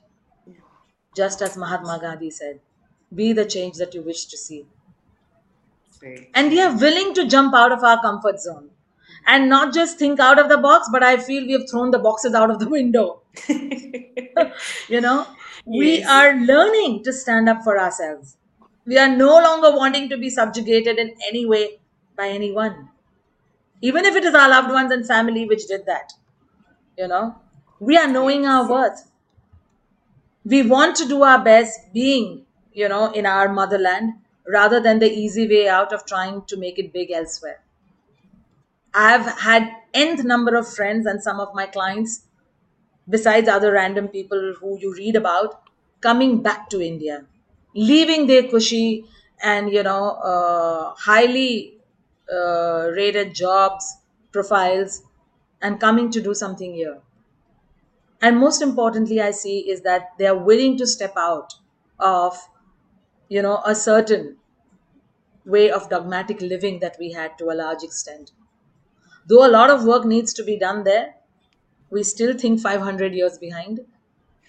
Just 1.14 1.42
as 1.42 1.56
Mahatma 1.56 1.98
Gandhi 2.00 2.30
said, 2.30 2.60
be 3.14 3.32
the 3.32 3.44
change 3.44 3.76
that 3.76 3.94
you 3.94 4.02
wish 4.02 4.26
to 4.26 4.36
see. 4.36 4.66
And 6.34 6.50
we 6.50 6.60
are 6.60 6.76
willing 6.76 7.14
to 7.14 7.26
jump 7.26 7.54
out 7.54 7.72
of 7.72 7.84
our 7.84 8.00
comfort 8.00 8.40
zone 8.40 8.70
and 9.26 9.48
not 9.48 9.74
just 9.74 9.98
think 9.98 10.18
out 10.18 10.38
of 10.38 10.48
the 10.48 10.56
box, 10.58 10.88
but 10.90 11.02
I 11.02 11.16
feel 11.18 11.44
we 11.46 11.52
have 11.52 11.68
thrown 11.70 11.90
the 11.90 11.98
boxes 11.98 12.34
out 12.34 12.50
of 12.50 12.58
the 12.58 12.68
window. 12.68 13.22
You 14.88 15.00
know, 15.00 15.26
we 15.64 15.98
yes. 15.98 16.08
are 16.08 16.34
learning 16.36 17.04
to 17.04 17.12
stand 17.12 17.48
up 17.48 17.62
for 17.64 17.78
ourselves. 17.80 18.36
We 18.86 18.98
are 18.98 19.08
no 19.08 19.34
longer 19.34 19.76
wanting 19.76 20.08
to 20.10 20.18
be 20.18 20.30
subjugated 20.30 20.98
in 20.98 21.14
any 21.28 21.46
way 21.46 21.80
by 22.16 22.28
anyone, 22.28 22.89
even 23.80 24.04
if 24.04 24.16
it 24.16 24.24
is 24.24 24.34
our 24.34 24.48
loved 24.48 24.70
ones 24.70 24.92
and 24.92 25.06
family 25.06 25.46
which 25.46 25.66
did 25.66 25.86
that. 25.86 26.12
You 26.98 27.08
know, 27.08 27.36
we 27.80 27.96
are 27.96 28.06
knowing 28.08 28.46
our 28.46 28.68
worth 28.70 29.10
we 30.44 30.62
want 30.62 30.96
to 30.96 31.08
do 31.08 31.22
our 31.22 31.42
best 31.42 31.92
being 31.94 32.44
you 32.72 32.88
know 32.88 33.10
in 33.12 33.24
our 33.26 33.48
motherland 33.52 34.14
rather 34.46 34.80
than 34.80 34.98
the 34.98 35.10
easy 35.10 35.48
way 35.48 35.66
out 35.68 35.92
of 35.92 36.04
trying 36.06 36.42
to 36.44 36.56
make 36.56 36.78
it 36.78 36.92
big 36.92 37.10
elsewhere 37.10 37.60
i've 38.94 39.26
had 39.46 39.64
nth 39.94 40.24
number 40.24 40.54
of 40.56 40.72
friends 40.78 41.06
and 41.06 41.22
some 41.22 41.40
of 41.44 41.54
my 41.54 41.66
clients 41.66 42.12
besides 43.16 43.48
other 43.48 43.72
random 43.72 44.08
people 44.08 44.54
who 44.60 44.78
you 44.80 44.94
read 44.94 45.16
about 45.16 45.62
coming 46.08 46.32
back 46.48 46.68
to 46.74 46.80
india 46.90 47.16
leaving 47.74 48.26
their 48.28 48.44
cushy 48.54 49.04
and 49.52 49.72
you 49.72 49.82
know 49.82 50.04
uh, 50.32 50.94
highly 51.08 51.78
uh, 52.32 52.88
rated 52.94 53.34
jobs 53.34 53.96
profiles 54.32 55.02
and 55.62 55.80
coming 55.80 56.10
to 56.10 56.20
do 56.20 56.34
something 56.34 56.74
here. 56.74 57.00
And 58.22 58.38
most 58.38 58.62
importantly 58.62 59.20
i 59.20 59.32
see 59.32 59.68
is 59.68 59.80
that 59.80 60.12
they 60.16 60.28
are 60.28 60.36
willing 60.38 60.76
to 60.78 60.86
step 60.86 61.14
out 61.16 61.54
of 61.98 62.48
you 63.28 63.42
know 63.42 63.62
a 63.66 63.74
certain 63.74 64.36
way 65.44 65.70
of 65.70 65.88
dogmatic 65.88 66.40
living 66.40 66.80
that 66.80 66.96
we 66.98 67.12
had 67.12 67.36
to 67.38 67.50
a 67.50 67.54
large 67.54 67.82
extent. 67.82 68.32
Though 69.26 69.46
a 69.46 69.50
lot 69.50 69.70
of 69.70 69.84
work 69.84 70.04
needs 70.06 70.34
to 70.34 70.44
be 70.44 70.58
done 70.58 70.84
there 70.84 71.14
we 71.90 72.02
still 72.04 72.36
think 72.38 72.60
500 72.60 73.14
years 73.14 73.38
behind 73.38 73.80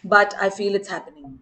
but 0.04 0.34
i 0.42 0.50
feel 0.50 0.76
it's 0.76 0.90
happening. 0.90 1.40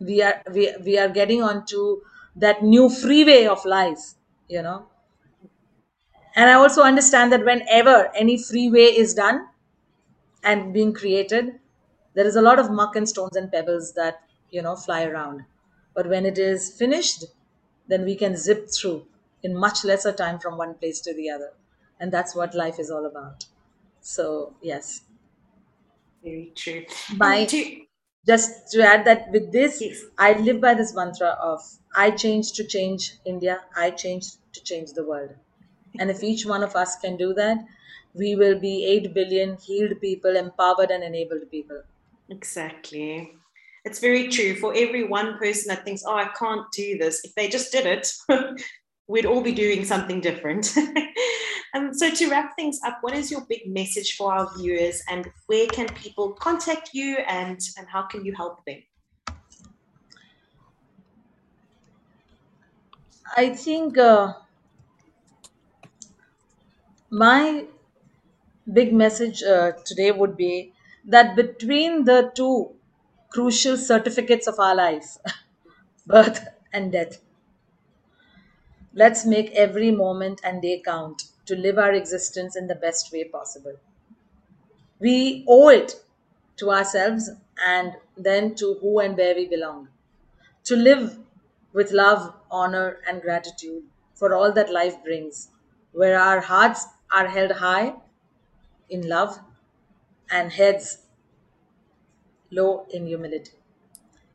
We 0.00 0.22
are 0.22 0.42
we, 0.52 0.74
we 0.84 0.98
are 0.98 1.08
getting 1.08 1.42
onto 1.42 2.02
that 2.36 2.62
new 2.64 2.90
freeway 2.90 3.46
of 3.46 3.64
life 3.66 4.14
you 4.48 4.62
know 4.62 4.86
and 6.36 6.50
i 6.50 6.54
also 6.54 6.82
understand 6.82 7.32
that 7.32 7.44
whenever 7.44 8.10
any 8.14 8.36
freeway 8.42 8.86
is 9.04 9.14
done 9.14 9.46
and 10.44 10.72
being 10.74 10.92
created 10.92 11.58
there 12.14 12.26
is 12.26 12.36
a 12.36 12.42
lot 12.42 12.58
of 12.58 12.70
muck 12.70 12.96
and 12.96 13.08
stones 13.08 13.36
and 13.36 13.50
pebbles 13.52 13.94
that 13.94 14.22
you 14.50 14.60
know 14.62 14.76
fly 14.76 15.04
around. 15.04 15.44
But 15.94 16.08
when 16.08 16.26
it 16.26 16.38
is 16.38 16.70
finished 16.76 17.24
then 17.88 18.04
we 18.04 18.16
can 18.16 18.36
zip 18.36 18.68
through 18.70 19.06
in 19.42 19.56
much 19.56 19.84
lesser 19.84 20.12
time 20.12 20.38
from 20.38 20.58
one 20.58 20.74
place 20.74 21.00
to 21.02 21.14
the 21.14 21.30
other. 21.30 21.52
And 22.00 22.12
that's 22.12 22.34
what 22.34 22.54
life 22.54 22.78
is 22.78 22.90
all 22.90 23.06
about. 23.06 23.46
So 24.00 24.54
yes. 24.62 25.02
Very 26.22 26.52
true. 26.56 26.84
And 27.20 27.48
to 27.50 27.82
just 28.26 28.70
to 28.72 28.82
add 28.82 29.04
that 29.04 29.30
with 29.32 29.50
this 29.52 29.80
Yes. 29.80 30.04
i 30.16 30.32
live 30.48 30.60
by 30.60 30.72
this 30.80 30.94
mantra 30.98 31.30
of 31.50 31.60
i 32.04 32.10
change 32.10 32.52
to 32.52 32.64
change 32.64 33.14
india. 33.26 33.62
I 33.76 33.90
change 33.90 34.26
to 34.54 34.62
change 34.70 34.92
the 34.92 35.04
world 35.04 35.32
and 35.98 36.10
if 36.10 36.22
each 36.22 36.44
one 36.46 36.62
of 36.62 36.76
us 36.76 36.96
can 36.96 37.16
do 37.16 37.32
that 37.34 37.58
we 38.14 38.34
will 38.34 38.58
be 38.58 38.84
8 38.84 39.14
billion 39.14 39.56
healed 39.56 40.00
people 40.00 40.36
empowered 40.36 40.90
and 40.90 41.02
enabled 41.02 41.50
people 41.50 41.82
Exactly. 42.32 43.34
It's 43.84 43.98
very 43.98 44.28
true. 44.28 44.54
For 44.54 44.72
every 44.74 45.04
one 45.04 45.38
person 45.38 45.68
that 45.68 45.84
thinks, 45.84 46.02
oh, 46.06 46.14
I 46.14 46.30
can't 46.38 46.70
do 46.72 46.98
this, 46.98 47.24
if 47.24 47.34
they 47.34 47.48
just 47.48 47.72
did 47.72 47.86
it, 47.86 48.12
we'd 49.08 49.26
all 49.26 49.42
be 49.42 49.52
doing 49.52 49.84
something 49.84 50.20
different. 50.20 50.74
um, 51.74 51.92
so, 51.92 52.10
to 52.10 52.30
wrap 52.30 52.54
things 52.56 52.78
up, 52.86 52.98
what 53.02 53.14
is 53.14 53.30
your 53.30 53.42
big 53.48 53.66
message 53.66 54.16
for 54.16 54.32
our 54.32 54.50
viewers 54.56 55.02
and 55.10 55.28
where 55.46 55.66
can 55.66 55.88
people 55.88 56.32
contact 56.32 56.90
you 56.94 57.18
and, 57.28 57.60
and 57.76 57.88
how 57.88 58.02
can 58.02 58.24
you 58.24 58.32
help 58.34 58.64
them? 58.64 58.82
I 63.36 63.50
think 63.50 63.98
uh, 63.98 64.34
my 67.12 67.66
big 68.72 68.92
message 68.92 69.42
uh, 69.42 69.72
today 69.84 70.10
would 70.10 70.36
be 70.36 70.72
that 71.04 71.34
between 71.36 72.04
the 72.04 72.30
two 72.34 72.72
crucial 73.30 73.76
certificates 73.76 74.46
of 74.46 74.58
our 74.58 74.74
life, 74.74 75.16
birth 76.06 76.46
and 76.72 76.92
death, 76.92 77.18
let's 78.94 79.26
make 79.26 79.50
every 79.56 79.90
moment 79.90 80.40
and 80.44 80.62
day 80.62 80.80
count 80.80 81.24
to 81.46 81.56
live 81.56 81.78
our 81.78 81.92
existence 81.92 82.54
in 82.54 82.68
the 82.68 82.76
best 82.76 83.10
way 83.12 83.24
possible. 83.24 83.74
We 84.98 85.44
owe 85.48 85.68
it 85.68 86.02
to 86.56 86.70
ourselves 86.70 87.30
and 87.66 87.96
then 88.16 88.54
to 88.56 88.74
who 88.80 89.00
and 89.00 89.16
where 89.16 89.34
we 89.34 89.46
belong. 89.46 89.88
To 90.64 90.76
live 90.76 91.18
with 91.72 91.92
love, 91.92 92.34
honor, 92.50 93.00
and 93.08 93.22
gratitude 93.22 93.84
for 94.14 94.34
all 94.34 94.52
that 94.52 94.72
life 94.72 95.02
brings, 95.04 95.50
where 95.92 96.18
our 96.20 96.40
hearts 96.40 96.86
are 97.12 97.28
held 97.28 97.52
high 97.52 97.94
in 98.88 99.08
love 99.08 99.40
and 100.30 100.52
heads 100.52 100.98
low 102.50 102.86
in 102.90 103.06
humility. 103.06 103.52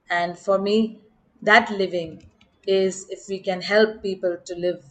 And 0.09 0.37
for 0.39 0.59
me, 0.59 1.01
that 1.41 1.71
living 1.71 2.29
is 2.67 3.07
if 3.09 3.27
we 3.29 3.39
can 3.39 3.61
help 3.61 4.01
people 4.03 4.37
to 4.45 4.55
live 4.55 4.83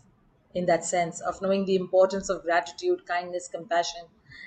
in 0.54 0.66
that 0.66 0.84
sense 0.84 1.20
of 1.20 1.42
knowing 1.42 1.64
the 1.66 1.76
importance 1.76 2.28
of 2.30 2.42
gratitude, 2.44 3.06
kindness, 3.06 3.48
compassion, 3.48 4.04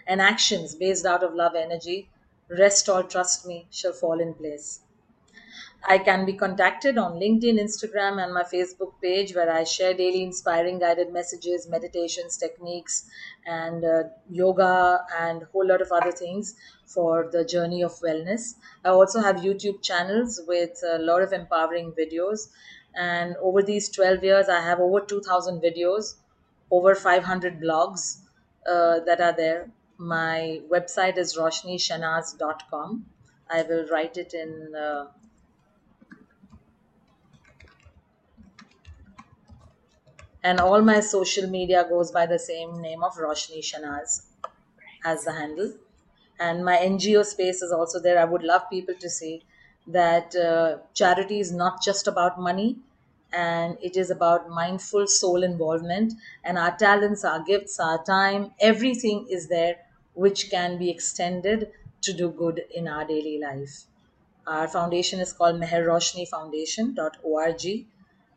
and 0.07 0.21
actions 0.21 0.75
based 0.75 1.05
out 1.05 1.23
of 1.23 1.35
love 1.35 1.55
energy, 1.55 2.09
rest 2.49 2.89
all, 2.89 3.03
trust 3.03 3.45
me, 3.47 3.67
shall 3.71 3.93
fall 3.93 4.19
in 4.21 4.33
place. 4.33 4.81
I 5.87 5.97
can 5.97 6.25
be 6.25 6.33
contacted 6.33 6.97
on 6.97 7.13
LinkedIn, 7.13 7.59
Instagram, 7.59 8.21
and 8.21 8.33
my 8.33 8.43
Facebook 8.43 8.93
page 9.01 9.33
where 9.33 9.51
I 9.51 9.63
share 9.63 9.93
daily 9.93 10.23
inspiring 10.23 10.79
guided 10.79 11.13
messages, 11.13 11.69
meditations, 11.69 12.37
techniques, 12.37 13.09
and 13.45 13.85
uh, 13.85 14.03
yoga, 14.29 15.05
and 15.17 15.43
a 15.43 15.45
whole 15.45 15.65
lot 15.65 15.81
of 15.81 15.91
other 15.91 16.11
things 16.11 16.55
for 16.85 17.29
the 17.31 17.45
journey 17.45 17.81
of 17.81 17.93
wellness. 18.01 18.55
I 18.83 18.89
also 18.89 19.21
have 19.21 19.37
YouTube 19.37 19.81
channels 19.81 20.41
with 20.45 20.81
a 20.83 20.99
lot 20.99 21.21
of 21.21 21.31
empowering 21.31 21.93
videos. 21.93 22.49
And 22.95 23.35
over 23.37 23.63
these 23.63 23.89
12 23.89 24.23
years, 24.23 24.49
I 24.49 24.61
have 24.61 24.79
over 24.79 24.99
2,000 24.99 25.61
videos, 25.61 26.15
over 26.71 26.93
500 26.93 27.61
blogs 27.61 28.19
uh, 28.67 28.99
that 29.05 29.21
are 29.21 29.33
there. 29.33 29.71
My 29.97 30.61
website 30.69 31.17
is 31.17 31.37
roshnishanaaz.com. 31.37 33.05
I 33.49 33.63
will 33.63 33.87
write 33.87 34.17
it 34.17 34.33
in. 34.33 34.75
Uh, 34.75 35.05
and 40.43 40.59
all 40.59 40.81
my 40.81 40.99
social 40.99 41.49
media 41.49 41.85
goes 41.89 42.11
by 42.11 42.25
the 42.25 42.39
same 42.39 42.81
name 42.81 43.03
of 43.03 43.13
Roshni 43.15 43.59
Shanaaz 43.59 44.25
as 45.05 45.23
the 45.25 45.33
handle. 45.33 45.73
And 46.39 46.63
my 46.63 46.77
NGO 46.77 47.23
space 47.23 47.61
is 47.61 47.71
also 47.71 47.99
there. 47.99 48.19
I 48.19 48.25
would 48.25 48.43
love 48.43 48.69
people 48.69 48.95
to 48.99 49.09
see 49.09 49.43
that 49.87 50.35
uh, 50.35 50.77
charity 50.93 51.39
is 51.39 51.51
not 51.51 51.81
just 51.83 52.07
about 52.07 52.39
money 52.39 52.77
and 53.33 53.77
it 53.81 53.97
is 53.97 54.09
about 54.09 54.49
mindful 54.49 55.07
soul 55.07 55.43
involvement. 55.43 56.13
And 56.43 56.57
our 56.57 56.75
talents, 56.77 57.23
our 57.25 57.43
gifts, 57.43 57.79
our 57.79 58.03
time, 58.03 58.51
everything 58.59 59.27
is 59.29 59.47
there 59.49 59.75
which 60.13 60.49
can 60.49 60.77
be 60.77 60.89
extended 60.89 61.71
to 62.01 62.13
do 62.13 62.29
good 62.31 62.61
in 62.73 62.87
our 62.87 63.05
daily 63.05 63.39
life. 63.39 63.83
Our 64.47 64.67
foundation 64.67 65.19
is 65.19 65.33
called 65.33 65.59
meherroshnifoundation.org 65.61 67.85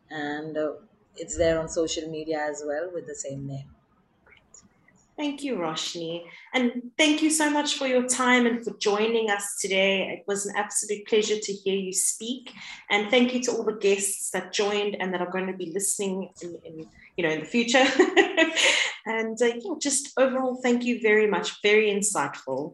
and 0.09 0.57
uh, 0.57 0.73
it's 1.15 1.37
there 1.37 1.59
on 1.59 1.67
social 1.69 2.09
media 2.09 2.45
as 2.49 2.63
well 2.65 2.89
with 2.93 3.07
the 3.07 3.15
same 3.15 3.47
name. 3.47 3.69
Thank 5.15 5.43
you, 5.43 5.57
Roshni. 5.57 6.23
And 6.55 6.91
thank 6.97 7.21
you 7.21 7.29
so 7.29 7.49
much 7.49 7.75
for 7.75 7.85
your 7.85 8.07
time 8.07 8.47
and 8.47 8.63
for 8.63 8.75
joining 8.79 9.29
us 9.29 9.59
today. 9.61 10.09
It 10.09 10.23
was 10.27 10.47
an 10.47 10.55
absolute 10.57 11.05
pleasure 11.05 11.37
to 11.39 11.53
hear 11.53 11.75
you 11.75 11.93
speak. 11.93 12.51
And 12.89 13.11
thank 13.11 13.33
you 13.33 13.41
to 13.43 13.51
all 13.51 13.63
the 13.63 13.73
guests 13.73 14.31
that 14.31 14.53
joined 14.53 14.97
and 14.99 15.13
that 15.13 15.21
are 15.21 15.29
going 15.29 15.45
to 15.47 15.53
be 15.53 15.71
listening 15.71 16.29
in, 16.41 16.57
in 16.65 16.87
you 17.15 17.23
know, 17.23 17.29
in 17.29 17.41
the 17.41 17.45
future. 17.45 17.85
and 19.05 19.39
uh, 19.39 19.45
yeah, 19.45 19.73
just 19.79 20.13
overall, 20.17 20.59
thank 20.63 20.83
you 20.83 20.99
very 20.99 21.27
much. 21.27 21.61
Very 21.61 21.91
insightful. 21.91 22.73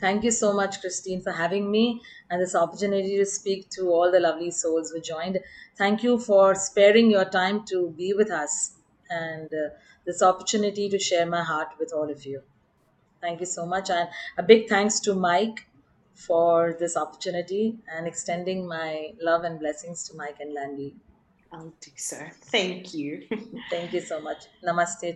Thank 0.00 0.24
you 0.24 0.30
so 0.30 0.52
much, 0.52 0.80
Christine, 0.80 1.22
for 1.22 1.32
having 1.32 1.70
me 1.70 2.00
and 2.30 2.40
this 2.40 2.54
opportunity 2.54 3.16
to 3.16 3.26
speak 3.26 3.68
to 3.70 3.90
all 3.90 4.12
the 4.12 4.20
lovely 4.20 4.50
souls 4.50 4.90
who 4.90 5.00
joined. 5.00 5.38
Thank 5.76 6.02
you 6.02 6.18
for 6.18 6.54
sparing 6.54 7.10
your 7.10 7.24
time 7.24 7.64
to 7.66 7.94
be 7.96 8.12
with 8.12 8.30
us 8.30 8.76
and 9.10 9.52
uh, 9.52 9.74
this 10.04 10.22
opportunity 10.22 10.88
to 10.88 10.98
share 10.98 11.26
my 11.26 11.42
heart 11.42 11.68
with 11.78 11.92
all 11.92 12.10
of 12.10 12.24
you. 12.24 12.42
Thank 13.20 13.40
you 13.40 13.46
so 13.46 13.66
much. 13.66 13.90
And 13.90 14.08
a 14.36 14.42
big 14.42 14.68
thanks 14.68 15.00
to 15.00 15.14
Mike 15.14 15.66
for 16.14 16.76
this 16.78 16.96
opportunity 16.96 17.78
and 17.92 18.06
extending 18.06 18.66
my 18.66 19.12
love 19.20 19.44
and 19.44 19.58
blessings 19.58 20.08
to 20.08 20.16
Mike 20.16 20.36
and 20.40 20.54
Landy. 20.54 20.94
I'll 21.52 21.72
do 21.80 21.90
so. 21.96 22.18
Thank 22.42 22.94
you. 22.94 23.26
Thank 23.70 23.92
you 23.92 24.00
so 24.00 24.20
much. 24.20 24.44
Namaste. 24.62 25.06